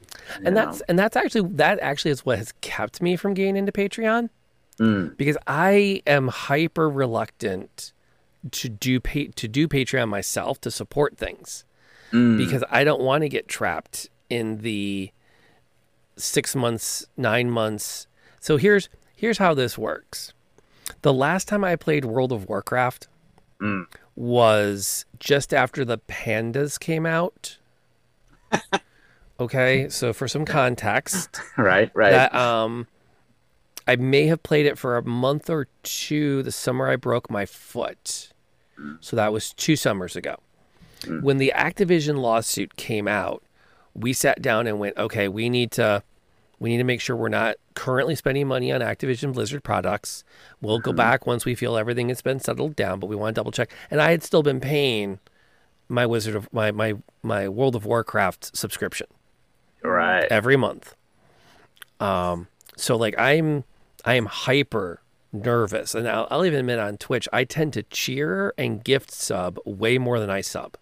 [0.43, 3.71] and that's and that's actually that actually is what has kept me from getting into
[3.71, 4.29] Patreon
[4.79, 5.15] mm.
[5.17, 7.93] because I am hyper reluctant
[8.51, 11.65] to do pay, to do Patreon myself to support things
[12.11, 12.37] mm.
[12.37, 15.11] because I don't want to get trapped in the
[16.15, 18.07] six months, nine months.
[18.39, 20.33] So here's here's how this works.
[21.01, 23.07] The last time I played World of Warcraft
[23.61, 23.85] mm.
[24.15, 27.57] was just after the pandas came out.
[29.39, 32.11] Okay, so for some context, right, right.
[32.11, 32.87] That, um,
[33.87, 37.45] I may have played it for a month or two the summer I broke my
[37.45, 38.31] foot.
[39.01, 40.37] So that was two summers ago.
[41.01, 41.21] Mm.
[41.23, 43.43] When the Activision lawsuit came out,
[43.93, 46.03] we sat down and went, okay, we need to
[46.59, 50.23] we need to make sure we're not currently spending money on Activision Blizzard products.
[50.61, 53.39] We'll go back once we feel everything has been settled down, but we want to
[53.39, 53.69] double check.
[53.91, 55.19] And I had still been paying
[55.89, 59.07] my Wizard of my my my World of Warcraft subscription.
[59.83, 60.25] Right.
[60.31, 60.95] Every month.
[61.99, 63.65] Um so like i'm
[64.03, 65.93] i am hyper nervous.
[65.93, 69.97] And I'll, I'll even admit on twitch i tend to cheer and gift sub way
[69.97, 70.77] more than i sub.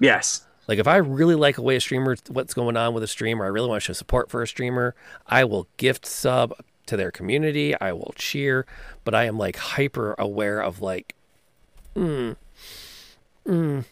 [0.00, 3.08] Yes like if i really like a way a streamer what's going on with a
[3.08, 4.94] streamer i really want to show support for a streamer
[5.26, 6.54] i will gift sub
[6.86, 8.64] to their community i will cheer
[9.04, 11.14] but i am like hyper aware of like
[11.94, 12.34] mm,
[13.46, 13.84] mm,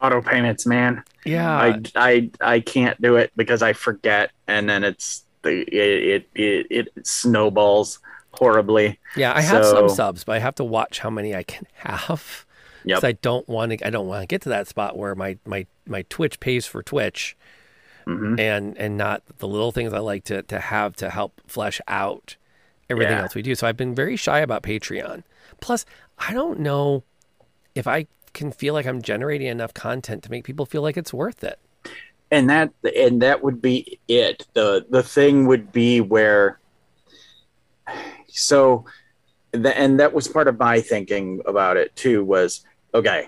[0.00, 1.02] auto payments, man.
[1.24, 6.26] Yeah, I, I I can't do it because I forget, and then it's the it
[6.34, 7.98] it it, it snowballs
[8.32, 8.98] horribly.
[9.16, 11.66] Yeah, I have so, some subs, but I have to watch how many I can
[11.74, 12.45] have.
[12.86, 13.08] Because yep.
[13.08, 13.86] I don't want to.
[13.86, 16.84] I don't want to get to that spot where my my my Twitch pays for
[16.84, 17.36] Twitch,
[18.06, 18.38] mm-hmm.
[18.38, 22.36] and and not the little things I like to to have to help flesh out
[22.88, 23.22] everything yeah.
[23.22, 23.56] else we do.
[23.56, 25.24] So I've been very shy about Patreon.
[25.60, 25.84] Plus,
[26.18, 27.02] I don't know
[27.74, 31.12] if I can feel like I'm generating enough content to make people feel like it's
[31.12, 31.58] worth it.
[32.30, 34.46] And that and that would be it.
[34.52, 36.60] The the thing would be where
[38.28, 38.84] so
[39.52, 42.65] the, and that was part of my thinking about it too was
[42.96, 43.22] okay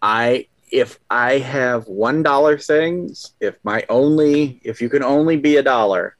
[0.00, 5.56] i if i have one dollar things if my only if you can only be
[5.56, 6.16] a dollar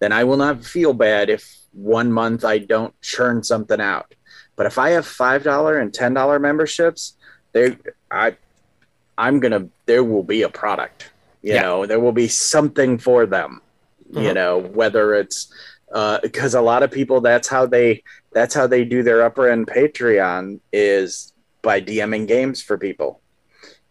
[0.00, 4.08] then i will not feel bad if one month i don't churn something out
[4.56, 7.02] but if i have five dollar and ten dollar memberships
[7.52, 7.76] there
[8.10, 8.26] i
[9.18, 11.10] i'm gonna there will be a product
[11.42, 11.62] you Yeah.
[11.62, 13.60] know there will be something for them
[14.22, 14.34] you Mhm.
[14.34, 15.38] know whether it's
[16.22, 18.02] because a lot of people that's how they
[18.36, 21.32] that's how they do their upper end patreon is
[21.66, 23.20] by dming games for people.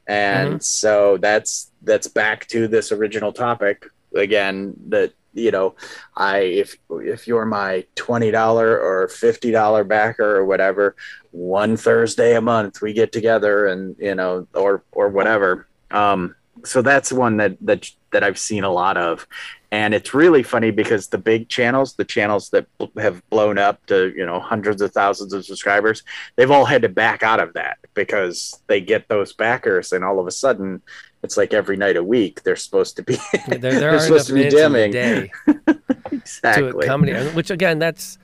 [0.08, 3.86] And so that's that's back to this original topic.
[4.16, 5.76] Again that you know,
[6.16, 10.96] I if if you're my twenty dollar or fifty dollar backer or whatever,
[11.32, 15.68] one Thursday a month we get together and you know, or or whatever.
[15.92, 19.28] Um, so that's one that that that I've seen a lot of,
[19.76, 22.66] and it's really funny because the big channels, the channels that
[22.98, 26.02] have blown up to you know hundreds of thousands of subscribers,
[26.38, 30.18] they've all had to back out of that because they get those backers, and all
[30.18, 30.82] of a sudden,
[31.24, 33.18] it's like every night a week they're supposed to be
[33.48, 34.92] there, there they're supposed to be dimming.
[34.92, 35.30] Day
[36.12, 36.88] exactly.
[37.34, 38.18] Which again, that's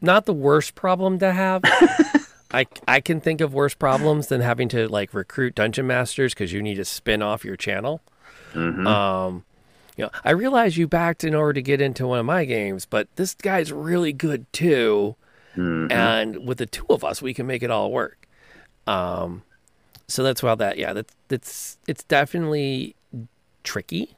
[0.00, 1.60] not the worst problem to have.
[2.50, 6.50] I, I can think of worse problems than having to like recruit dungeon masters because
[6.52, 8.00] you need to spin off your channel.
[8.54, 8.86] Mm-hmm.
[8.86, 9.44] Um,
[9.96, 12.84] you know, I realize you backed in order to get into one of my games,
[12.84, 15.16] but this guy's really good too.
[15.56, 15.92] Mm-hmm.
[15.92, 18.26] And with the two of us, we can make it all work.
[18.86, 19.42] Um,
[20.08, 22.96] so that's why that, yeah, that's, that's, it's definitely
[23.62, 24.16] tricky.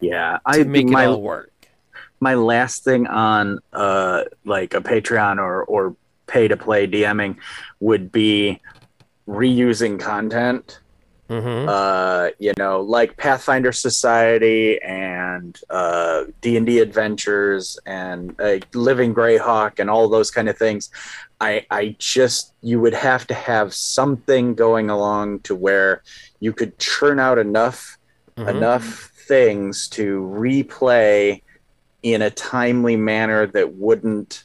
[0.00, 0.38] Yeah.
[0.44, 1.52] I make my, it all work.
[2.20, 5.96] My last thing on, uh, like a Patreon or, or
[6.26, 7.36] pay to play DMing
[7.80, 8.60] would be
[9.26, 10.80] reusing content.
[11.28, 11.68] Mm-hmm.
[11.68, 19.14] Uh, you know, like Pathfinder Society and uh, D and D Adventures and uh, Living
[19.14, 20.90] Greyhawk and all those kind of things.
[21.40, 26.02] I, I just you would have to have something going along to where
[26.40, 27.98] you could churn out enough
[28.38, 28.48] mm-hmm.
[28.48, 31.42] enough things to replay
[32.02, 34.44] in a timely manner that wouldn't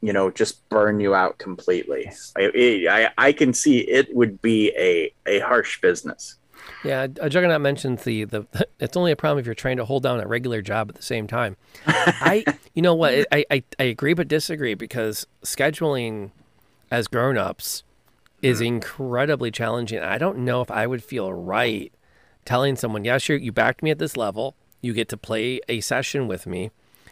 [0.00, 2.10] you know just burn you out completely.
[2.36, 2.50] I,
[2.90, 6.36] I i can see it would be a a harsh business.
[6.84, 8.46] Yeah a juggernaut mentions the the
[8.80, 11.02] it's only a problem if you're trying to hold down a regular job at the
[11.02, 11.56] same time.
[11.86, 12.44] I
[12.74, 16.30] you know what I, I i agree but disagree because scheduling
[16.90, 17.82] as grown-ups
[18.40, 18.66] is mm.
[18.66, 19.98] incredibly challenging.
[19.98, 21.92] I don't know if i would feel right
[22.44, 24.54] telling someone yeah sure you backed me at this level.
[24.80, 26.70] You get to play a session with me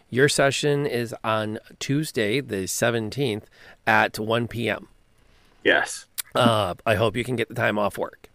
[0.09, 3.43] your session is on Tuesday, the 17th
[3.85, 4.87] at 1 p.m.
[5.63, 6.05] Yes.
[6.33, 8.29] Uh, I hope you can get the time off work.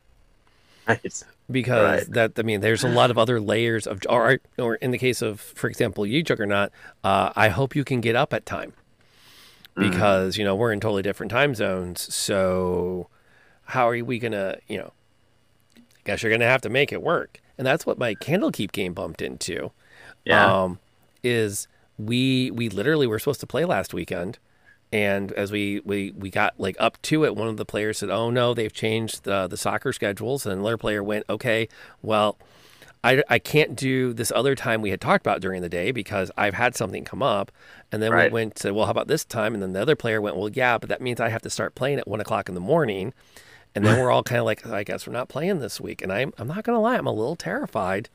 [0.87, 1.25] Nice.
[1.51, 2.15] Because right.
[2.15, 5.23] that, I mean, there's a lot of other layers of, or, or in the case
[5.23, 6.71] of, for example, you, Juggernaut,
[7.05, 8.73] uh, I hope you can get up at time
[9.77, 9.91] mm.
[9.91, 10.39] because, mm.
[10.39, 12.13] you know, we're in totally different time zones.
[12.15, 13.09] So
[13.67, 14.93] how are we going to, you know,
[15.77, 17.41] I guess you're going to have to make it work.
[17.59, 19.73] And that's what my Candlekeep game bumped into.
[20.25, 20.63] Yeah.
[20.63, 20.79] Um,
[21.23, 21.69] is
[21.99, 24.39] we we literally were supposed to play last weekend
[24.93, 28.11] and as we, we, we got like up to it, one of the players said,
[28.11, 31.69] "Oh no, they've changed the the soccer schedules." And another player went, "Okay,
[32.03, 32.37] well,
[33.03, 36.31] I, I can't do this other time we had talked about during the day because
[36.37, 37.51] I've had something come up."
[37.91, 38.31] And then right.
[38.31, 40.51] we went to, "Well, how about this time?" And then the other player went, "Well,
[40.51, 43.15] yeah, but that means I have to start playing at one o'clock in the morning."
[43.75, 46.13] And then we're all kind of like, "I guess we're not playing this week." And
[46.13, 48.11] I'm I'm not gonna lie, I'm a little terrified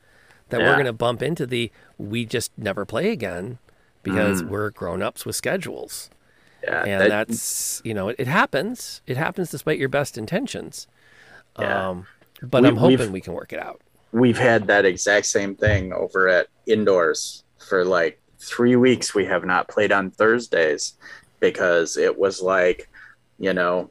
[0.48, 0.66] that yeah.
[0.66, 3.58] we're going to bump into the we just never play again
[4.02, 4.48] because mm.
[4.48, 6.10] we're grown-ups with schedules.
[6.62, 9.00] Yeah, and that, that's you know it, it, happens.
[9.06, 10.86] It happens despite your best intentions.
[11.58, 11.90] Yeah.
[11.90, 12.06] Um,
[12.42, 13.80] but we, I'm hoping we can work it out.
[14.12, 19.14] We've had that exact same thing over at indoors for like three weeks.
[19.14, 20.94] We have not played on Thursdays
[21.40, 22.88] because it was like,
[23.38, 23.90] you know,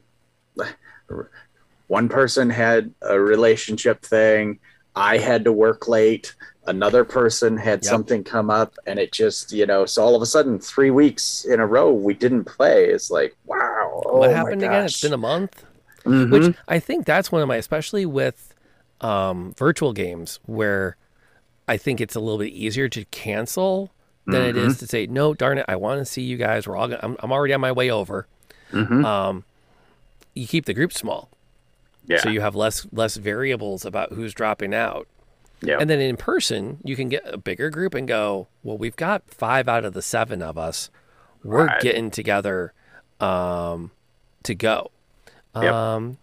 [1.86, 4.58] one person had a relationship thing
[4.98, 6.34] I had to work late.
[6.66, 7.90] Another person had yep.
[7.90, 11.46] something come up, and it just, you know, so all of a sudden, three weeks
[11.46, 12.86] in a row, we didn't play.
[12.86, 14.02] It's like, wow.
[14.04, 14.84] Oh what happened again?
[14.84, 15.64] It's been a month.
[16.04, 16.32] Mm-hmm.
[16.32, 18.54] Which I think that's one of my, especially with
[19.00, 20.96] um, virtual games, where
[21.66, 23.90] I think it's a little bit easier to cancel
[24.26, 24.50] than mm-hmm.
[24.50, 24.78] it is mm-hmm.
[24.80, 26.66] to say, no, darn it, I want to see you guys.
[26.66, 28.26] We're all, gonna, I'm, I'm already on my way over.
[28.72, 29.04] Mm-hmm.
[29.04, 29.44] Um,
[30.34, 31.30] you keep the group small.
[32.08, 32.20] Yeah.
[32.20, 35.06] So you have less less variables about who's dropping out.
[35.60, 35.78] Yeah.
[35.80, 39.28] And then in person, you can get a bigger group and go, well, we've got
[39.28, 40.90] five out of the seven of us.
[41.42, 41.80] We're right.
[41.80, 42.72] getting together
[43.20, 43.90] um,
[44.44, 44.90] to go.
[45.54, 45.72] Yep.
[45.72, 46.18] Um,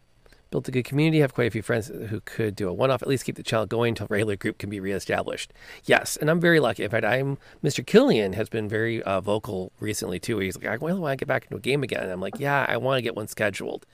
[0.52, 3.02] built a good community, have quite a few friends who could do a one off,
[3.02, 5.52] at least keep the channel going until regular group can be reestablished.
[5.84, 6.84] Yes, and I'm very lucky.
[6.84, 7.86] In fact, I'm Mr.
[7.86, 10.40] Killian has been very uh, vocal recently too.
[10.40, 12.04] He's like, I really want to get back into a game again.
[12.04, 13.86] And I'm like, yeah, I want to get one scheduled.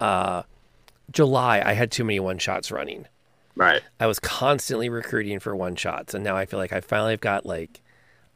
[0.00, 0.42] Uh,
[1.10, 3.06] July, I had too many one shots running.
[3.56, 3.82] Right.
[3.98, 7.20] I was constantly recruiting for one shots, and now I feel like I finally have
[7.20, 7.80] got like,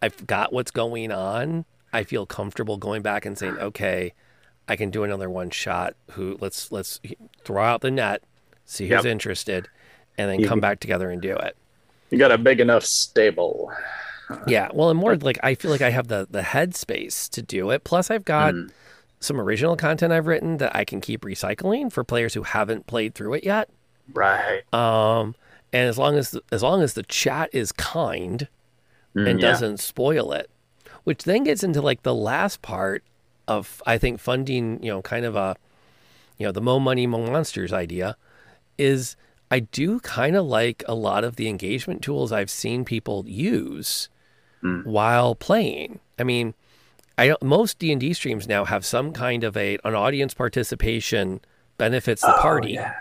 [0.02, 1.64] I've got what's going on.
[1.92, 4.12] I feel comfortable going back and saying, okay,
[4.68, 5.94] I can do another one shot.
[6.12, 7.00] Who let's let's
[7.44, 8.22] throw out the net,
[8.64, 9.06] see who's yep.
[9.06, 9.68] interested,
[10.18, 11.56] and then come back together and do it.
[12.10, 13.72] You got a big enough stable.
[14.46, 17.70] Yeah, well, and more like I feel like I have the the headspace to do
[17.70, 17.84] it.
[17.84, 18.54] Plus, I've got.
[18.54, 18.70] Mm
[19.20, 23.14] some original content I've written that I can keep recycling for players who haven't played
[23.14, 23.70] through it yet.
[24.12, 24.62] Right.
[24.72, 25.34] Um,
[25.72, 28.48] and as long as the, as long as the chat is kind,
[29.16, 29.46] Mm, and yeah.
[29.52, 30.50] doesn't spoil it.
[31.04, 33.04] Which then gets into like the last part
[33.46, 35.54] of I think funding, you know, kind of a
[36.36, 38.16] you know, the mo money mo monsters idea
[38.76, 39.14] is
[39.52, 44.08] I do kind of like a lot of the engagement tools I've seen people use
[44.64, 44.84] Mm.
[44.84, 46.00] while playing.
[46.18, 46.54] I mean,
[47.16, 50.34] I don't, most D and D streams now have some kind of a an audience
[50.34, 51.40] participation
[51.78, 52.94] benefits the Oh, party, yeah.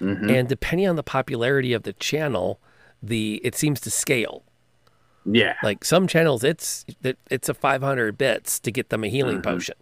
[0.00, 0.30] Mhm.
[0.30, 2.58] and depending on the popularity of the channel,
[3.02, 4.42] the it seems to scale.
[5.24, 5.54] yeah.
[5.62, 9.76] Like some channels, it's it, it's a 500 bits to get them a healing potion.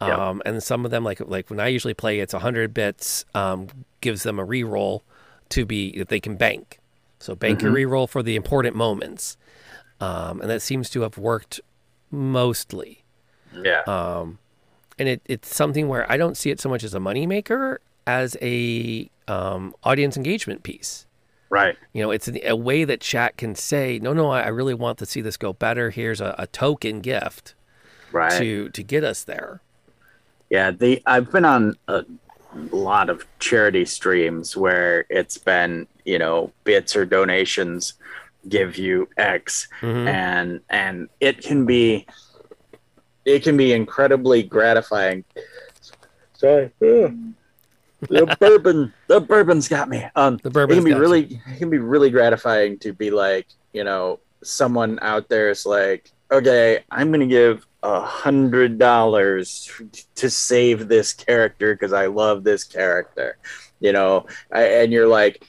[0.00, 0.18] Yep.
[0.18, 3.68] Um, and some of them, like like when I usually play, it's 100 bits, um,
[4.00, 5.02] gives them a reroll
[5.50, 6.78] to be that they can bank.
[7.18, 9.36] So bank your reroll for the important moments,
[10.00, 11.60] um, and that seems to have worked
[12.10, 12.99] mostly.
[13.54, 13.80] Yeah.
[13.86, 14.38] Um,
[14.98, 18.36] and it, it's something where I don't see it so much as a moneymaker as
[18.42, 21.06] a um, audience engagement piece.
[21.48, 21.76] right.
[21.92, 24.98] You know, it's a, way that chat can say, no, no, I I really want
[24.98, 25.90] to see this go better.
[25.90, 27.54] Here's a, a token gift
[28.12, 28.32] Right.
[28.38, 29.60] to to get us there.
[30.50, 32.04] Yeah, the I've been on a
[32.72, 37.94] lot of charity streams where it's been, you know, bits or donations
[38.48, 40.08] give you X Mhm.
[40.08, 42.06] and and it can be
[43.34, 45.24] it can be incredibly gratifying.
[46.32, 46.70] Sorry.
[46.82, 47.16] Ugh.
[48.00, 50.06] the bourbon the bourbon's got me.
[50.16, 53.46] Um The it bourbon can be really it can be really gratifying to be like
[53.72, 59.70] you know someone out there is like okay i'm gonna give a hundred dollars
[60.14, 63.36] to save this character because i love this character
[63.80, 65.44] you know I, and you're like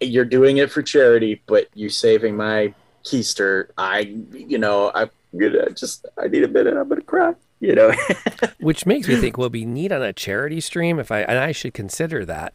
[0.00, 4.00] you're doing it for charity but you're saving my keister i
[4.32, 4.90] you know
[5.34, 7.92] i'm gonna just i need a minute i'm gonna cry you know
[8.60, 11.52] which makes me think, will be neat on a charity stream if I and I
[11.52, 12.54] should consider that.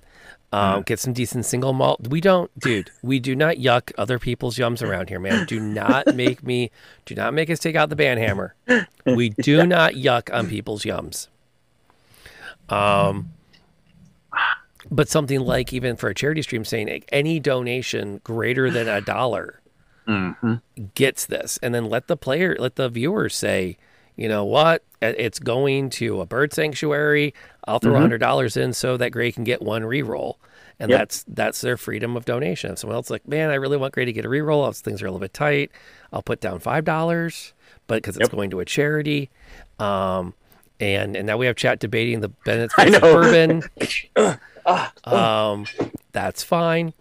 [0.52, 2.08] Um, Get some decent single malt.
[2.10, 2.90] We don't, dude.
[3.04, 5.46] We do not yuck other people's yums around here, man.
[5.46, 6.72] Do not make me.
[7.06, 8.56] Do not make us take out the ban hammer.
[9.06, 11.28] We do not yuck on people's yums.
[12.68, 13.34] Um,
[14.90, 19.62] but something like even for a charity stream saying any donation greater than a dollar
[20.10, 20.54] hmm
[20.96, 21.60] gets this.
[21.62, 23.78] And then let the player let the viewers say
[24.16, 24.84] you know what?
[25.02, 27.34] It's going to a bird sanctuary.
[27.66, 30.36] I'll throw a hundred dollars in so that gray can get one reroll.
[30.78, 31.00] And Yep.
[31.00, 32.72] that's that's their freedom of donation.
[32.72, 34.66] If someone else like man i really want gray to get a reroll.
[34.66, 35.72] Else things are a little bit tight.
[36.12, 37.54] I'll put down five dollars
[37.88, 38.30] but because it's Yep.
[38.30, 39.30] going to a charity.
[39.80, 40.34] Um
[40.82, 43.64] and and now we have chat debating the benefits of bourbon.
[45.04, 45.70] Um
[46.12, 46.94] that's fine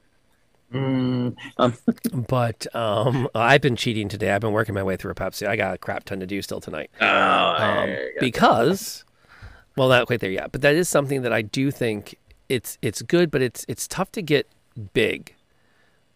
[0.73, 1.75] mm, um,
[2.29, 4.31] but um, I've been cheating today.
[4.33, 5.47] I've been working my way through a Pepsi.
[5.47, 6.91] I got a crap ton to do still tonight.
[7.01, 9.05] oh, Um, because,
[9.77, 10.53] well, not quite there yet.
[10.53, 12.17] But that is something that I do think
[12.49, 14.47] it's it's good, but it's it's tough to get
[14.95, 15.35] big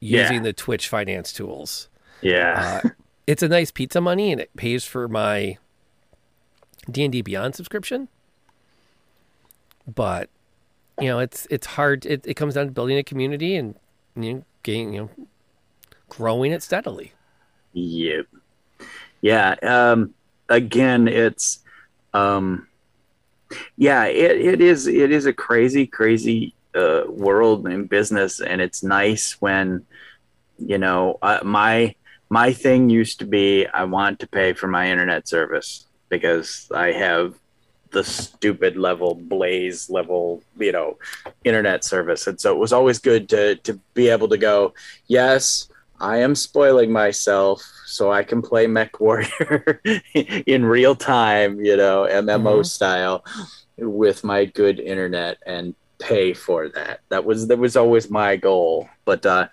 [0.01, 0.43] using Yeah.
[0.43, 1.89] the Twitch finance tools.
[2.23, 2.89] yeah Uh,
[3.27, 5.59] it's a nice pizza money, and it pays for my
[6.91, 8.09] D and D Beyond subscription.
[9.93, 10.29] But
[11.01, 12.05] you know, it's it's hard.
[12.07, 13.75] It, it comes down to building a community and
[14.17, 15.27] you know, getting you know,
[16.09, 17.13] growing it steadily.
[17.73, 18.27] Yep.
[19.21, 19.55] Yeah.
[19.63, 20.15] Um,
[20.49, 21.61] again, it's,
[22.13, 22.67] um,
[23.77, 28.41] yeah, it, it is, it is a crazy, crazy, uh, world and business.
[28.41, 29.85] And it's nice when,
[30.59, 31.95] you know, uh, my,
[32.29, 36.93] my thing used to be, I want to pay for my internet service because I
[36.93, 37.35] have
[37.93, 40.99] the stupid level blaze level, you know,
[41.45, 42.27] internet service.
[42.27, 44.75] And so it was always good to, to be able to go,
[45.07, 45.69] yes,
[46.01, 49.79] I am spoiling myself so I can play MechWarrior
[50.47, 52.67] in real time, you know, MMO Mhm.
[52.67, 53.25] style
[53.79, 57.01] with my good internet and pay for that.
[57.11, 58.89] That was that was always my goal.
[59.05, 59.49] But uh,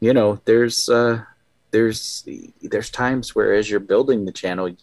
[0.00, 1.22] you know, there's uh
[1.70, 2.26] there's
[2.62, 4.74] there's times where as you're building the channel,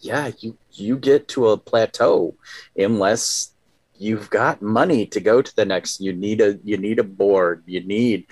[0.00, 2.34] yeah, you you get to a plateau
[2.76, 3.50] unless
[3.96, 7.62] you've got money to go to the next you need a you need a board
[7.66, 8.26] you need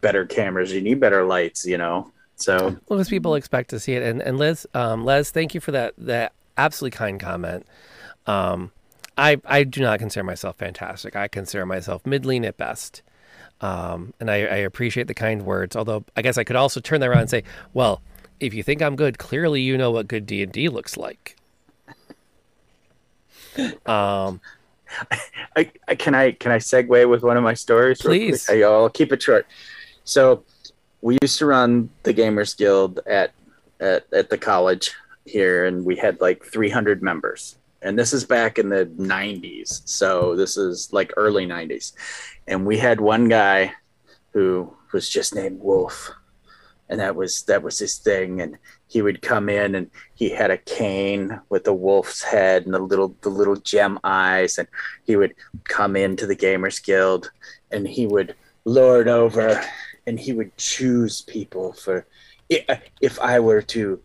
[0.00, 2.10] better cameras you need better lights you know
[2.42, 4.02] so Well, because people expect to see it.
[4.02, 7.66] And and Liz, um, Les, thank you for that that absolutely kind comment.
[8.26, 8.72] Um,
[9.16, 11.16] I I do not consider myself fantastic.
[11.16, 13.02] I consider myself middling at best.
[13.60, 15.76] Um, and I, I appreciate the kind words.
[15.76, 18.02] Although I guess I could also turn that around and say, well,
[18.40, 21.36] if you think I'm good, clearly you know what good D and D looks like.
[23.86, 24.40] Um,
[25.56, 28.00] I, I can I can I segue with one of my stories?
[28.00, 28.48] Please.
[28.48, 29.46] I, will keep it short.
[30.04, 30.44] So
[31.00, 33.32] we used to run the Gamers Guild at
[33.80, 34.92] at at the college
[35.24, 37.56] here, and we had like 300 members.
[37.82, 41.94] And this is back in the 90s, so this is like early 90s.
[42.46, 43.72] And we had one guy
[44.32, 46.10] who was just named Wolf,
[46.88, 48.40] and that was that was his thing.
[48.40, 48.58] And
[48.92, 52.78] he would come in and he had a cane with a wolf's head and the
[52.78, 54.68] little the little gem eyes and
[55.04, 57.30] he would come into the gamers guild
[57.70, 58.34] and he would
[58.66, 59.58] lord over
[60.06, 62.06] and he would choose people for
[62.68, 63.98] uh, if i were to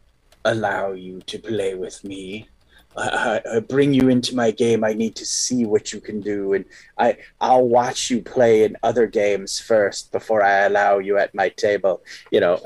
[0.46, 2.48] allow you to play with me
[2.96, 4.84] I, I, bring you into my game.
[4.84, 6.66] I need to see what you can do, and
[6.98, 11.50] I I'll watch you play in other games first before I allow you at my
[11.50, 12.02] table.
[12.32, 12.60] You know,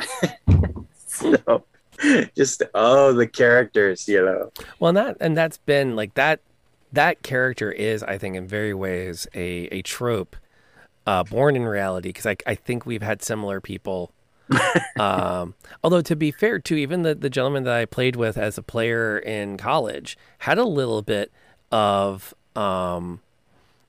[1.05, 1.65] so
[2.35, 4.51] just oh the characters, you know.
[4.79, 6.41] Well, and that and that's been like that.
[6.93, 10.35] That character is, I think, in very ways a a trope,
[11.07, 12.09] uh, born in reality.
[12.09, 14.11] Because I I think we've had similar people
[14.99, 18.57] um, although to be fair, too, even the the gentleman that I played with as
[18.57, 21.31] a player in college had a little bit
[21.71, 23.21] of um,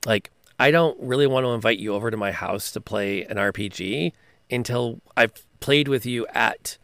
[0.06, 3.36] like I don't really want to invite you over to my house to play an
[3.36, 4.12] RPG
[4.50, 6.78] until I've played with you at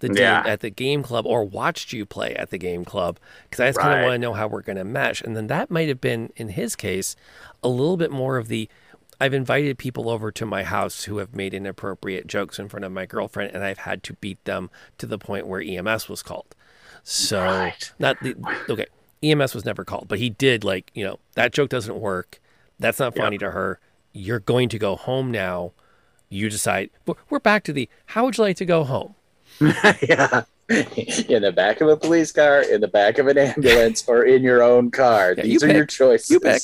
[0.00, 0.42] the yeah.
[0.46, 3.78] at the game club or watched you play at the game club because I just
[3.78, 3.84] right.
[3.84, 5.20] kind of want to know how we're going to mesh.
[5.22, 7.16] And then that might have been in his case
[7.62, 8.68] a little bit more of the
[9.20, 12.92] I've invited people over to my house who have made inappropriate jokes in front of
[12.92, 16.54] my girlfriend, and I've had to beat them to the point where EMS was called.
[17.02, 17.92] So, right.
[17.98, 18.36] not the
[18.70, 18.86] okay,
[19.22, 22.40] EMS was never called, but he did like you know that joke doesn't work.
[22.78, 23.40] That's not funny yep.
[23.40, 23.80] to her.
[24.12, 25.72] You're going to go home now.
[26.28, 26.90] You decide.
[27.28, 29.16] We're back to the how would you like to go home?
[30.02, 30.44] yeah.
[30.68, 34.42] in the back of a police car, in the back of an ambulance, or in
[34.42, 35.34] your own car.
[35.36, 35.76] Yeah, These you are pick.
[35.76, 36.30] your choices.
[36.30, 36.62] You pick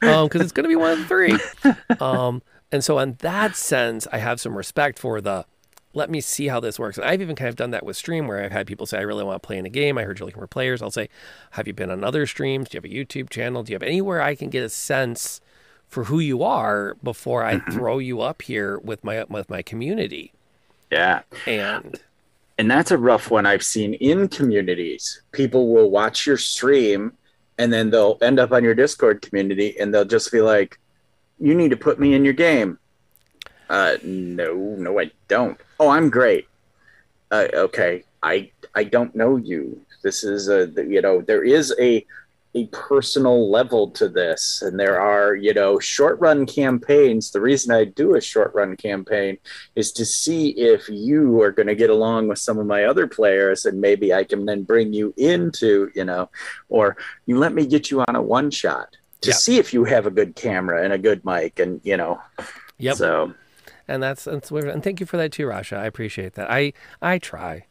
[0.00, 1.38] because um, it's going to be one of three.
[2.00, 2.42] Um,
[2.72, 5.46] and so, in that sense, I have some respect for the
[5.92, 6.98] let me see how this works.
[6.98, 9.02] And I've even kind of done that with stream where I've had people say, I
[9.02, 9.96] really want to play in a game.
[9.96, 10.82] I heard you're looking for players.
[10.82, 11.08] I'll say,
[11.52, 12.68] Have you been on other streams?
[12.68, 13.62] Do you have a YouTube channel?
[13.62, 15.40] Do you have anywhere I can get a sense
[15.86, 17.70] for who you are before I mm-hmm.
[17.70, 20.32] throw you up here with my with my community?
[20.90, 21.22] Yeah.
[21.46, 22.00] And
[22.58, 25.22] and that's a rough one I've seen in communities.
[25.32, 27.12] People will watch your stream
[27.58, 30.78] and then they'll end up on your Discord community and they'll just be like,
[31.38, 32.78] "You need to put me in your game."
[33.68, 35.58] Uh, no, no, I don't.
[35.80, 36.46] Oh, I'm great.
[37.30, 39.80] Uh, okay, I I don't know you.
[40.02, 42.04] This is a you know there is a
[42.54, 44.62] a personal level to this.
[44.62, 47.30] And there are you know short run campaigns.
[47.30, 49.38] The reason i do a short run campaign
[49.74, 53.06] is to see if you are going to get along with some of my other
[53.06, 56.28] players and maybe i can then bring you into you know
[56.68, 59.36] or you let me get you on a one shot to yep.
[59.36, 62.20] see if you have a good camera and a good mic and you know
[62.78, 62.96] yep.
[62.96, 63.32] so.
[63.86, 65.76] And that's that's and thank you for that too rasha.
[65.76, 66.50] I appreciate that.
[66.50, 66.72] I
[67.02, 67.66] i try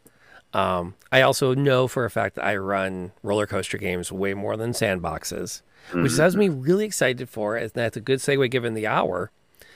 [0.53, 4.55] um, I also know for a fact that I run roller coaster games way more
[4.55, 6.03] than sandboxes, mm-hmm.
[6.03, 7.57] which has me really excited for.
[7.57, 9.31] And that's a good segue given the hour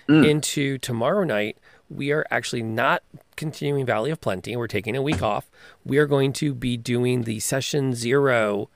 [0.07, 0.27] mm.
[0.27, 1.57] into tomorrow night.
[1.89, 3.01] We are actually not
[3.35, 4.55] continuing Valley of Plenty.
[4.55, 5.49] We're taking a week off.
[5.85, 8.69] We are going to be doing the session zero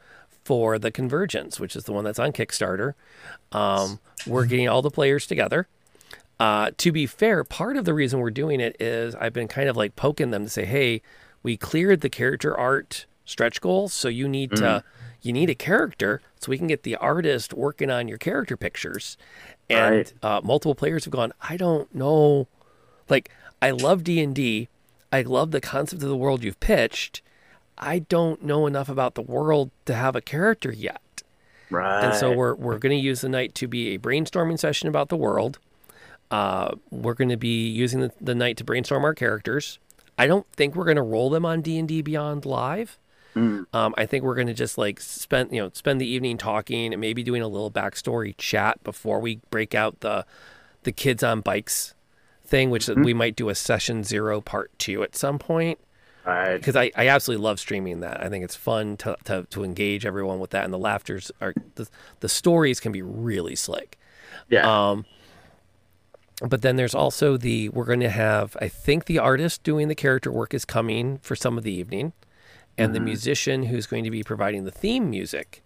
[0.43, 2.93] for the Convergence, which is the one that's on Kickstarter.
[3.51, 5.67] Um, we're getting all the players together.
[6.39, 9.69] Uh, to be fair, part of the reason we're doing it is I've been kind
[9.69, 11.01] of like poking them to say, hey,
[11.43, 14.63] we cleared the character art stretch goals, so you need mm-hmm.
[14.63, 14.83] to
[15.21, 19.17] you need a character so we can get the artist working on your character pictures.
[19.69, 20.13] And right.
[20.23, 22.47] uh, multiple players have gone, I don't know,
[23.07, 23.29] like
[23.61, 24.67] I love D and D,
[25.11, 27.21] I love the concept of the world you've pitched.
[27.77, 31.01] I don't know enough about the world to have a character yet.
[31.69, 32.05] Right.
[32.05, 35.09] And so we're we're going to use the night to be a brainstorming session about
[35.09, 35.59] the world.
[36.29, 39.79] Uh, we're going to be using the, the night to brainstorm our characters.
[40.17, 42.97] I don't think we're going to roll them on D and D Beyond Live.
[43.35, 43.65] Mm.
[43.73, 46.93] Um, I think we're going to just like spend you know spend the evening talking
[46.93, 50.25] and maybe doing a little backstory chat before we break out the
[50.83, 51.93] the kids on bikes
[52.45, 53.03] thing, which mm-hmm.
[53.03, 55.79] we might do a session zero part two at some point.
[56.25, 56.57] Right.
[56.57, 58.23] Because I, I absolutely love streaming that.
[58.23, 61.53] I think it's fun to, to, to engage everyone with that, and the laughters are
[61.75, 61.87] the
[62.19, 63.97] the stories can be really slick.
[64.49, 64.89] Yeah.
[64.91, 65.05] Um,
[66.41, 69.95] but then there's also the we're going to have I think the artist doing the
[69.95, 72.13] character work is coming for some of the evening,
[72.77, 72.93] and mm-hmm.
[72.93, 75.63] the musician who's going to be providing the theme music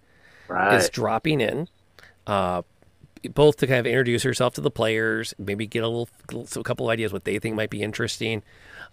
[0.48, 0.76] right.
[0.76, 1.68] is dropping in.
[2.28, 2.64] Uh,
[3.34, 6.10] both to kind of introduce herself to the players, maybe get a little,
[6.56, 8.44] a couple ideas what they think might be interesting.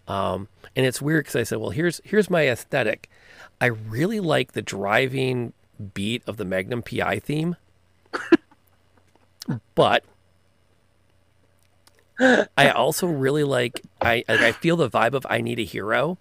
[0.09, 3.11] Um, and it's weird because I said, well, here's here's my aesthetic.
[3.61, 5.53] I really like the driving
[5.95, 7.57] beat of the Magnum PI theme,
[9.75, 10.05] but
[12.21, 16.19] I also really like I I feel the vibe of I Need a Hero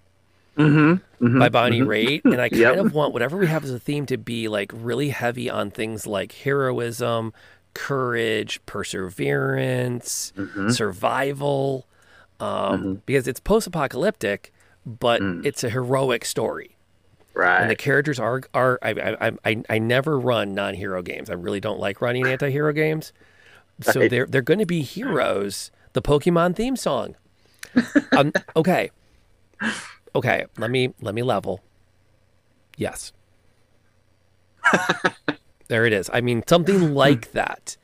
[0.58, 1.90] mm-hmm, mm-hmm, by Bonnie mm-hmm.
[1.90, 2.78] Raitt, and I kind yep.
[2.78, 6.08] of want whatever we have as a theme to be like really heavy on things
[6.08, 7.34] like heroism,
[7.74, 10.70] courage, perseverance, mm-hmm.
[10.70, 11.86] survival,
[12.40, 12.94] um, mm-hmm.
[13.06, 14.52] because it's post-apocalyptic,
[14.86, 15.46] but Mm.
[15.46, 16.76] it's a heroic story.
[17.34, 17.62] Right.
[17.62, 21.30] And the characters are are I I I, I never run non-hero games.
[21.30, 23.14] I really don't like running anti-hero games.
[23.82, 24.10] So Right.
[24.10, 25.72] they're they're going to be heroes.
[25.94, 27.16] The Pokemon theme song.
[28.18, 28.92] um, okay.
[30.16, 31.62] Okay, let me let me level.
[32.78, 33.14] Yes.
[35.68, 36.10] there it is.
[36.14, 37.78] I mean something like that.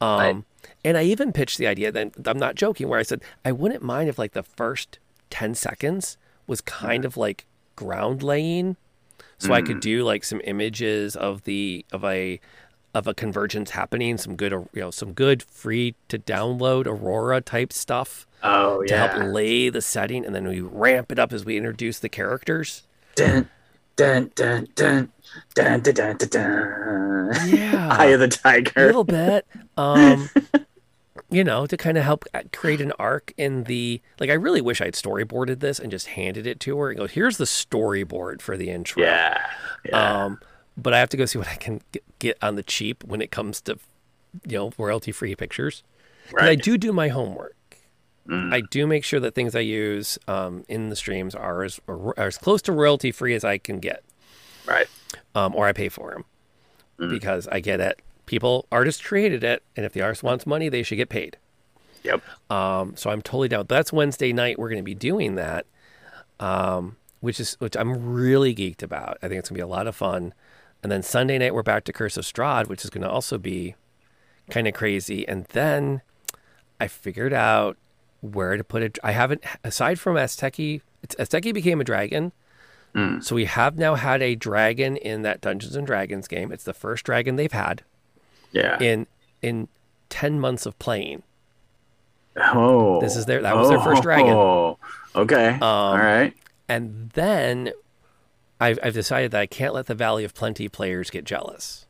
[0.00, 0.44] Um Right.
[0.84, 3.82] and I even pitched the idea that I'm not joking where I said I wouldn't
[3.82, 4.98] mind if like the first
[5.30, 6.16] 10 seconds
[6.46, 7.46] was kind of like
[7.76, 8.76] ground laying
[9.38, 12.40] so I could do like some images of the of a
[12.94, 17.72] of a convergence happening, some good, you know, some good free to download Aurora type
[17.72, 18.26] stuff.
[18.42, 18.86] Oh yeah.
[18.86, 22.08] To help lay the setting, and then we ramp it up as we introduce the
[22.08, 22.82] characters.
[23.16, 23.48] Dun
[23.96, 25.12] dun dun dun
[25.54, 26.28] dun dun dun dun.
[26.28, 27.48] dun.
[27.48, 27.88] Yeah.
[27.90, 28.84] Eye of the tiger.
[28.84, 29.46] A little bit.
[29.76, 30.30] Um.
[31.30, 34.30] you know, to kind of help create an arc in the like.
[34.30, 37.38] I really wish I'd storyboarded this and just handed it to her and go, "Here's
[37.38, 39.40] the storyboard for the intro." Yeah.
[39.84, 40.24] yeah.
[40.24, 40.40] Um,
[40.76, 43.20] but I have to go see what I can get, get on the cheap when
[43.20, 43.78] it comes to,
[44.46, 45.82] you know, royalty free pictures.
[46.32, 47.54] 'Cause I do do my homework.
[48.26, 48.52] Mm.
[48.54, 52.14] I do make sure that things I use um, in the streams are as, are
[52.18, 54.02] as close to royalty free as I can get,
[54.66, 54.86] Right.
[55.34, 56.24] um, or I pay for them
[56.98, 57.10] Mm.
[57.10, 58.00] because I get it.
[58.24, 61.36] People, artists created it, and if the artist wants money, they should get paid.
[62.04, 62.22] Yep.
[62.50, 63.66] Um, so I'm totally down.
[63.68, 64.58] That's Wednesday night.
[64.58, 65.66] We're going to be doing that,
[66.40, 69.18] um, which is which I'm really geeked about.
[69.22, 70.32] I think it's going to be a lot of fun.
[70.84, 73.38] And then Sunday night we're back to Curse of Strahd, which is going to also
[73.38, 73.74] be
[74.50, 75.26] kind of crazy.
[75.26, 76.02] And then
[76.78, 77.78] I figured out
[78.20, 78.98] where to put it.
[79.02, 80.82] I haven't aside from Azteki.
[81.08, 82.32] Azteki became a dragon.
[82.94, 83.24] Mm.
[83.24, 86.52] So we have now had a dragon in that Dungeons and Dragons game.
[86.52, 87.82] It's the first dragon they've had
[88.52, 88.78] Yeah.
[88.78, 89.06] in
[89.42, 89.68] in
[90.10, 91.22] ten months of playing.
[92.36, 93.00] oh.
[93.00, 94.32] This is their- that was their first dragon.
[94.34, 94.78] Oh.
[95.16, 95.58] Okay.
[95.62, 96.34] All right.
[96.68, 97.72] And then
[98.60, 101.86] I've, I've decided that I can't let the Valley of Plenty players get jealous.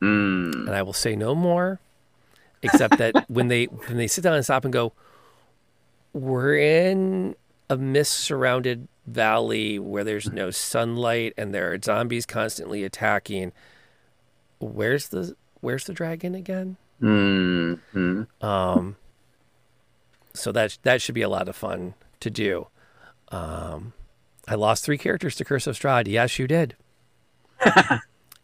[0.00, 0.66] Mm.
[0.66, 1.80] And I will say no more,
[2.62, 4.92] except that when they when they sit down and stop and go,
[6.12, 7.34] we're in
[7.68, 13.52] a mist surrounded valley where there's no sunlight and there are zombies constantly attacking.
[14.60, 16.76] Where's the where's the dragon again?
[17.02, 17.80] Mm.
[17.94, 18.44] Mm.
[18.44, 18.96] Um,
[20.34, 22.68] so that that should be a lot of fun to do.
[23.30, 23.92] Um,
[24.48, 26.08] I lost three characters to Curse of Strahd.
[26.08, 26.74] Yes, you did.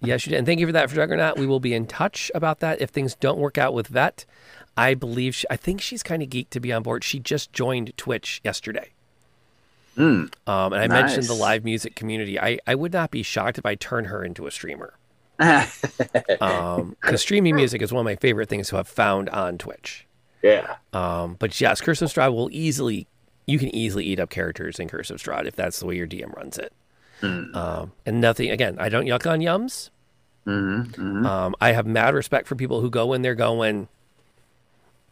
[0.02, 0.39] yes, you did.
[0.39, 1.39] And thank you for that, for Juggernaut.
[1.39, 4.24] We will be in touch about that if things don't work out with Vet.
[4.76, 7.05] I believe she, I think she's kind of geeked to be on board.
[7.05, 8.90] She just joined Twitch yesterday.
[9.97, 10.32] Mm.
[10.48, 12.39] Um, and I mentioned the live music community.
[12.40, 14.94] I, I would not be shocked if I turn her into a streamer.
[16.40, 20.06] Um, because streaming music is one of my favorite things to have found on Twitch.
[20.43, 20.76] yeah.
[20.93, 23.06] Um, but yes, Curse of Strahd will easily,
[23.47, 26.07] you can easily eat up characters in Curse of Strahd if that's the way your
[26.07, 26.73] DM runs it.
[27.21, 27.55] Mm.
[27.55, 29.91] Um, and nothing, again, I don't yuck on yums.
[30.47, 30.93] Mm-hmm.
[30.93, 31.27] Mm-hmm.
[31.27, 33.89] Um, I have mad respect for people who go in there going,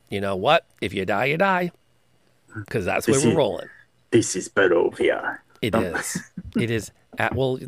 [0.09, 0.67] you know what?
[0.81, 1.73] If you die, you die.
[2.55, 3.69] Because that's way we're rolling.
[4.11, 5.39] This is Barovia.
[5.63, 6.19] It is.
[6.57, 6.91] It is.
[7.17, 7.59] At, well,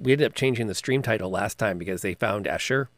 [0.00, 2.88] we ended up changing the stream title last time because they found Escher,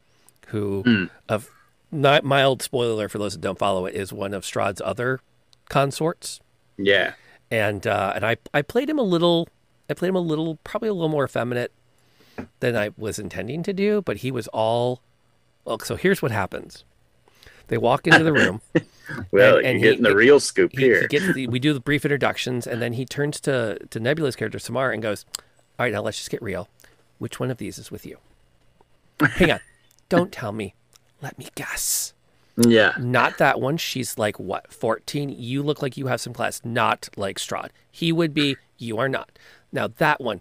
[0.49, 1.11] who, Mm.
[1.29, 1.51] of
[1.93, 5.21] not mild spoiler for those that don't follow it, is one of Strahd's other
[5.69, 6.41] consorts.
[6.77, 7.15] Yeah.
[7.51, 9.49] and uh, and I I played him a little.
[9.89, 11.71] I played him a little, probably a little more effeminate
[12.61, 14.03] than I was intending to do.
[14.03, 15.03] But he was all.
[15.65, 16.85] Well, so here's what happens.
[17.69, 18.61] They walk into the room.
[19.31, 21.07] Well, And- and you're he- getting the real scoop he, here.
[21.11, 24.59] he the, we do the brief introductions, and then he turns to to Nebula's character
[24.59, 25.27] Samar and goes,
[25.79, 26.69] "All right, now let's just get real.
[27.19, 28.17] Which one of these is with you?
[29.21, 29.61] Hang on,
[30.09, 30.75] don't tell me.
[31.21, 32.15] Let me guess.
[32.57, 32.93] Yeah.
[32.99, 33.77] Not that one.
[33.77, 35.29] She's like what, fourteen?
[35.29, 36.61] You look like you have some class.
[36.65, 37.71] Not like Strahd.
[37.91, 38.57] He would be.
[38.79, 39.31] You are not.
[39.73, 40.41] Now that one."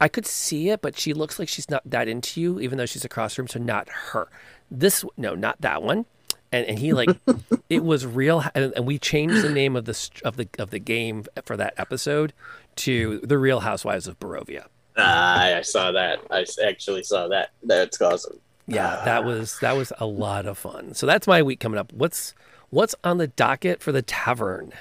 [0.00, 2.86] I could see it, but she looks like she's not that into you, even though
[2.86, 3.48] she's across the room.
[3.48, 4.28] So not her.
[4.70, 6.06] This no, not that one.
[6.52, 7.10] And and he like
[7.68, 10.78] it was real, and, and we changed the name of the of the of the
[10.78, 12.32] game for that episode
[12.76, 14.66] to the Real Housewives of Barovia.
[14.96, 17.50] Ah, I saw that i actually saw that.
[17.62, 18.40] That's awesome.
[18.74, 20.94] Yeah, that was that was a lot of fun.
[20.94, 21.92] So that's my week coming up.
[21.92, 22.34] What's
[22.70, 24.72] what's on the docket for the tavern?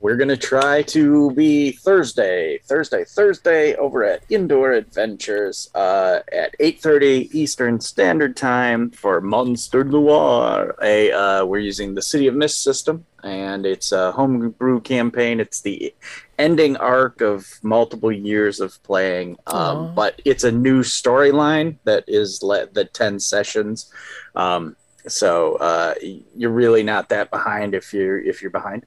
[0.00, 6.80] We're gonna try to be Thursday, Thursday, Thursday over at Indoor Adventures uh, at eight
[6.80, 10.74] thirty Eastern Standard Time for Monster Noir.
[10.82, 15.40] A uh, we're using the City of Mist system, and it's a homebrew campaign.
[15.40, 15.94] It's the
[16.38, 22.42] ending arc of multiple years of playing, um, but it's a new storyline that is
[22.42, 23.92] le- the ten sessions.
[24.34, 24.76] Um,
[25.08, 28.84] so uh, you're really not that behind if you're if you're behind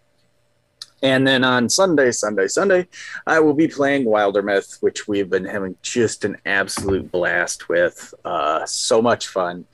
[1.02, 2.88] And then on Sunday, Sunday, Sunday,
[3.26, 8.14] I will be playing Wildermyth, which we've been having just an absolute blast with.
[8.26, 9.66] Uh, so much fun.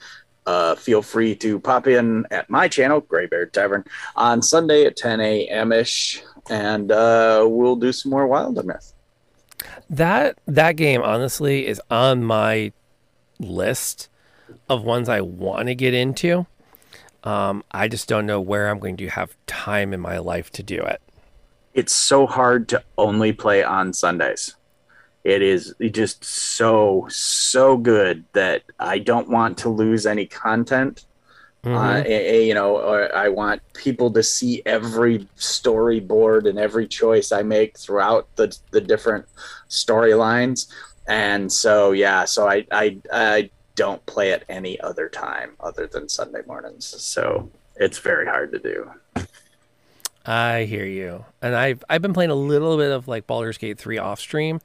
[0.46, 3.84] Uh, feel free to pop in at my channel, Gray Bear Tavern,
[4.16, 5.72] on Sunday at 10 a.m.
[5.72, 8.94] ish, and uh, we'll do some more Wildermyth.
[9.90, 12.72] That that game honestly is on my
[13.40, 14.10] list
[14.70, 16.46] of ones I want to get into.
[17.24, 20.64] Um, I just don't know where I'm going to have time in my life to
[20.64, 21.02] do it.
[21.74, 24.56] It's so hard to only play on Sundays.
[25.24, 31.06] It is just so so good that I don't want to lose any content.
[31.66, 31.78] Mm-hmm.
[31.78, 36.88] Uh, eh, eh, you know, or I want people to see every storyboard and every
[36.88, 39.26] choice I make throughout the the different
[39.68, 40.68] storylines.
[41.08, 46.08] And so, yeah, so I, I I don't play it any other time other than
[46.08, 46.86] Sunday mornings.
[46.86, 48.92] So it's very hard to do.
[50.24, 53.80] I hear you, and I've I've been playing a little bit of like Baldur's Gate
[53.80, 54.62] three off stream,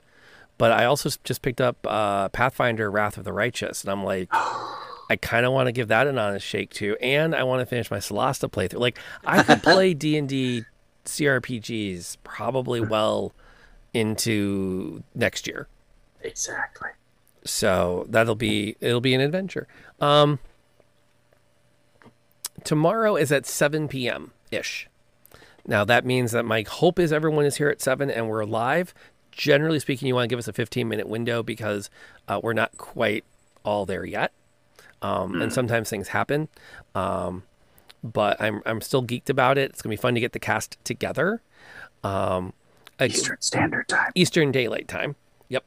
[0.58, 4.28] but I also just picked up uh, Pathfinder: Wrath of the Righteous, and I'm like.
[5.10, 7.66] I kind of want to give that an honest shake too, and I want to
[7.66, 8.78] finish my Solasta playthrough.
[8.78, 10.64] Like I could play D and D
[11.04, 13.32] CRPGs probably well
[13.92, 15.66] into next year.
[16.20, 16.90] Exactly.
[17.44, 19.66] So that'll be it'll be an adventure.
[20.00, 20.38] Um,
[22.62, 24.30] tomorrow is at 7 p.m.
[24.52, 24.88] ish.
[25.66, 28.94] Now that means that my hope is everyone is here at seven and we're live.
[29.32, 31.90] Generally speaking, you want to give us a 15 minute window because
[32.28, 33.24] uh, we're not quite
[33.64, 34.32] all there yet,
[35.02, 36.48] um, and sometimes things happen.
[36.94, 37.44] Um,
[38.02, 39.70] but I'm I'm still geeked about it.
[39.70, 41.42] It's gonna be fun to get the cast together.
[42.02, 42.52] Um,
[43.00, 44.12] Eastern Standard Time.
[44.14, 45.16] Eastern Daylight Time.
[45.48, 45.64] Yep.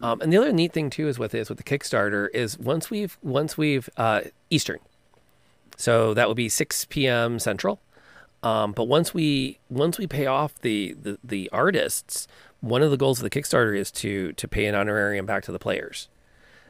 [0.00, 2.90] Um, and the other neat thing too is with this with the Kickstarter is once
[2.90, 4.78] we've once we've uh, Eastern,
[5.76, 7.38] so that would be 6 p.m.
[7.38, 7.80] Central.
[8.42, 12.28] Um, but once we once we pay off the, the the artists,
[12.60, 15.52] one of the goals of the Kickstarter is to to pay an honorarium back to
[15.52, 16.08] the players.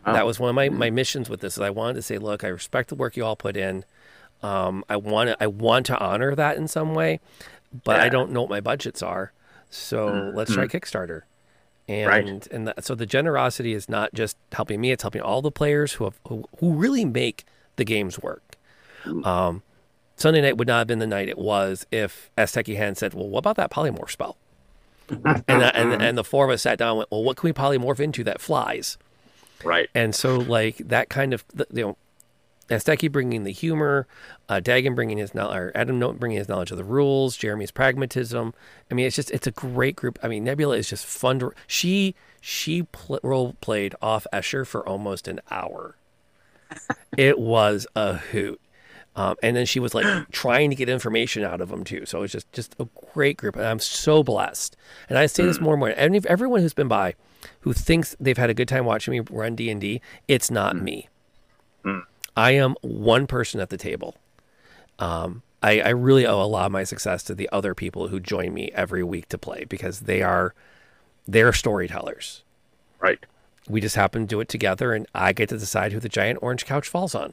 [0.05, 0.27] That oh.
[0.27, 0.95] was one of my, my mm.
[0.95, 1.55] missions with this.
[1.55, 3.85] Is I wanted to say, look, I respect the work you all put in.
[4.43, 7.21] Um, I want to I want to honor that in some way,
[7.85, 9.33] but I don't know what my budgets are.
[9.71, 10.71] So mm, let's try mm.
[10.71, 11.23] Kickstarter.
[11.89, 12.47] And Right.
[12.49, 15.95] and that, so the generosity is not just helping me; it's helping all the players
[15.95, 17.45] who have who, who really make
[17.77, 18.57] the games work.
[19.25, 19.63] Um,
[20.17, 23.29] Sunday night would not have been the night it was if Azteki Hand said, "Well,
[23.29, 24.37] what about that polymorph spell?"
[25.09, 27.53] and, and and the four of us sat down and went, "Well, what can we
[27.53, 28.97] polymorph into that flies?"
[29.63, 29.89] Right.
[29.95, 31.97] And so, like that kind of, you know,
[32.69, 34.07] Azteki bringing the humor,
[34.49, 37.71] uh, Dagon bringing his knowledge, or Adam Note bringing his knowledge of the rules, Jeremy's
[37.71, 38.55] pragmatism.
[38.91, 40.19] I mean, it's just, it's a great group.
[40.23, 44.87] I mean, Nebula is just fun to, she, she pl- role played off Escher for
[44.89, 45.97] almost an hour.
[47.19, 48.61] it was a hoot.
[49.17, 52.07] Um, and then she was like trying to get information out of them too.
[52.07, 53.57] So it was just, just a great group.
[53.57, 54.77] And I'm so blessed.
[55.09, 55.91] And I say this more and more.
[55.91, 57.15] And everyone who's been by
[57.61, 61.09] who thinks they've had a good time watching me run D&D, it's not me.
[62.37, 64.17] I am one person at the table.
[64.99, 68.21] Um, I, I really owe a lot of my success to the other people who
[68.21, 70.55] join me every week to play because they are
[71.27, 72.43] they're storytellers.
[73.01, 73.19] Right.
[73.69, 76.41] We just happen to do it together, and I get to decide who the giant
[76.43, 77.33] orange couch falls on.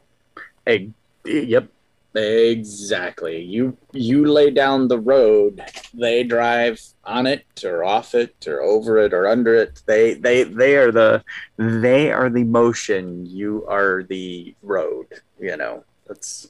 [0.65, 0.91] Hey,
[1.25, 1.67] yep.
[2.13, 3.41] Exactly.
[3.41, 5.61] You you lay down the road,
[5.93, 9.81] they drive on it or off it or over it or under it.
[9.85, 11.23] They they they are the
[11.57, 13.25] they are the motion.
[13.25, 15.07] You are the road.
[15.39, 15.85] You know.
[16.07, 16.49] That's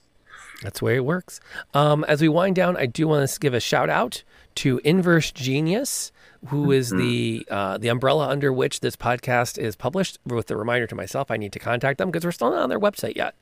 [0.63, 1.39] That's the way it works.
[1.75, 4.23] Um, as we wind down, I do want to give a shout out
[4.55, 6.11] to Inverse Genius,
[6.47, 10.17] who is the uh, the umbrella under which this podcast is published.
[10.25, 12.69] With a reminder to myself, I need to contact them because we're still not on
[12.69, 13.35] their website yet.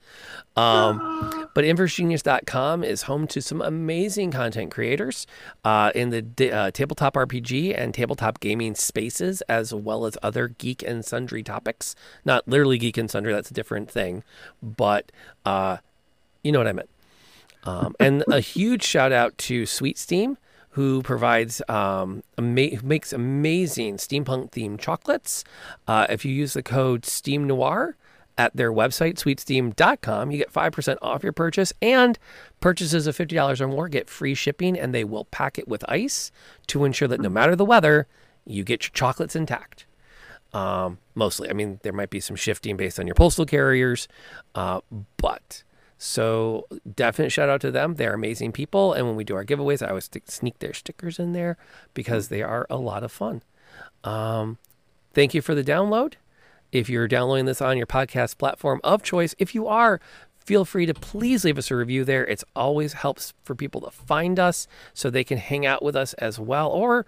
[0.56, 5.26] Um, but inversegenius.com is home to some amazing content creators
[5.64, 10.84] uh, in the uh, tabletop RPG and tabletop gaming spaces, as well as other geek
[10.84, 11.96] and sundry topics.
[12.26, 14.24] Not literally geek and sundry; that's a different thing,
[14.62, 15.12] but
[15.46, 15.78] uh,
[16.44, 16.90] you know what I meant.
[17.64, 20.38] Um, and a huge shout out to Sweet Steam,
[20.72, 25.44] who provides um, ama- makes amazing steampunk themed chocolates.
[25.88, 27.96] Uh, if you use the code Steam Noir
[28.38, 32.18] at their website, sweetsteam.com, you get 5% off your purchase and
[32.60, 36.32] purchases of $50 or more get free shipping and they will pack it with ice
[36.68, 38.08] to ensure that no matter the weather,
[38.46, 39.86] you get your chocolates intact
[40.54, 41.50] um, mostly.
[41.50, 44.08] I mean, there might be some shifting based on your postal carriers,
[44.56, 44.82] uh,
[45.18, 45.64] but
[46.02, 46.66] so
[46.96, 47.96] definite shout out to them.
[47.96, 51.34] They're amazing people, and when we do our giveaways, I always sneak their stickers in
[51.34, 51.58] there
[51.94, 53.44] because they are a lot of fun.
[54.06, 54.58] Um,
[55.14, 56.14] thank you for the download.
[56.72, 60.00] If you're downloading this on your podcast platform of choice, if you are,
[60.46, 62.26] feel free to please leave us a review there.
[62.26, 66.14] It's always helps for people to find us so they can hang out with us
[66.14, 67.06] as well or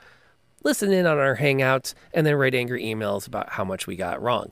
[0.65, 4.21] listen in on our hangouts and then write angry emails about how much we got
[4.21, 4.51] wrong.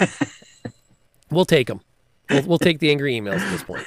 [1.30, 1.82] we'll take them.
[2.32, 3.86] We'll, we'll, take the angry emails at this point.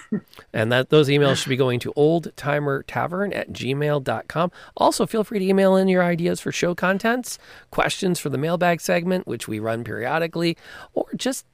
[0.53, 4.51] And that those emails should be going to oldtimertavern at gmail.com.
[4.77, 7.38] Also, feel free to email in your ideas for show contents,
[7.72, 10.57] questions for the mailbag segment, which we run periodically,
[10.93, 11.45] or just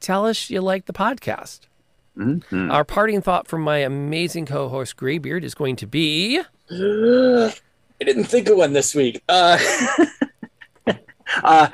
[0.00, 1.60] tell us you like the podcast.
[2.16, 2.70] Mm-hmm.
[2.70, 6.40] Our parting thought from my amazing co host, Graybeard, is going to be
[8.00, 9.22] I didn't think of one this week.
[9.28, 9.58] Uh,
[11.42, 11.68] uh,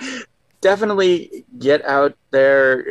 [0.61, 2.85] definitely get out there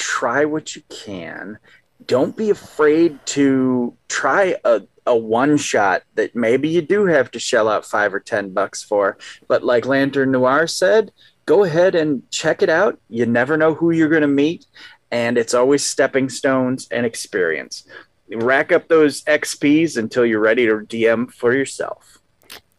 [0.00, 1.58] try what you can.
[2.06, 7.38] Don't be afraid to try a, a one shot that maybe you do have to
[7.38, 9.18] shell out five or 10 bucks for.
[9.46, 11.12] But like Lantern Noir said,
[11.44, 12.98] go ahead and check it out.
[13.08, 14.66] You never know who you're going to meet.
[15.10, 17.86] And it's always stepping stones and experience.
[18.32, 22.18] Rack up those XPs until you're ready to DM for yourself.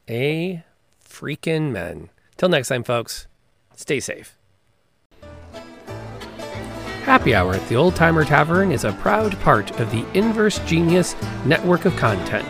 [0.09, 0.63] A
[1.07, 2.09] freaking men.
[2.37, 3.27] Till next time, folks,
[3.75, 4.37] stay safe.
[7.03, 11.15] Happy Hour at the Old Timer Tavern is a proud part of the Inverse Genius
[11.45, 12.47] network of content.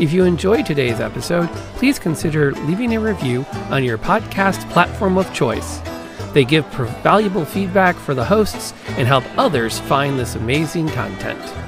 [0.00, 5.32] If you enjoyed today's episode, please consider leaving a review on your podcast platform of
[5.32, 5.80] choice.
[6.32, 6.66] They give
[7.04, 11.61] valuable feedback for the hosts and help others find this amazing content.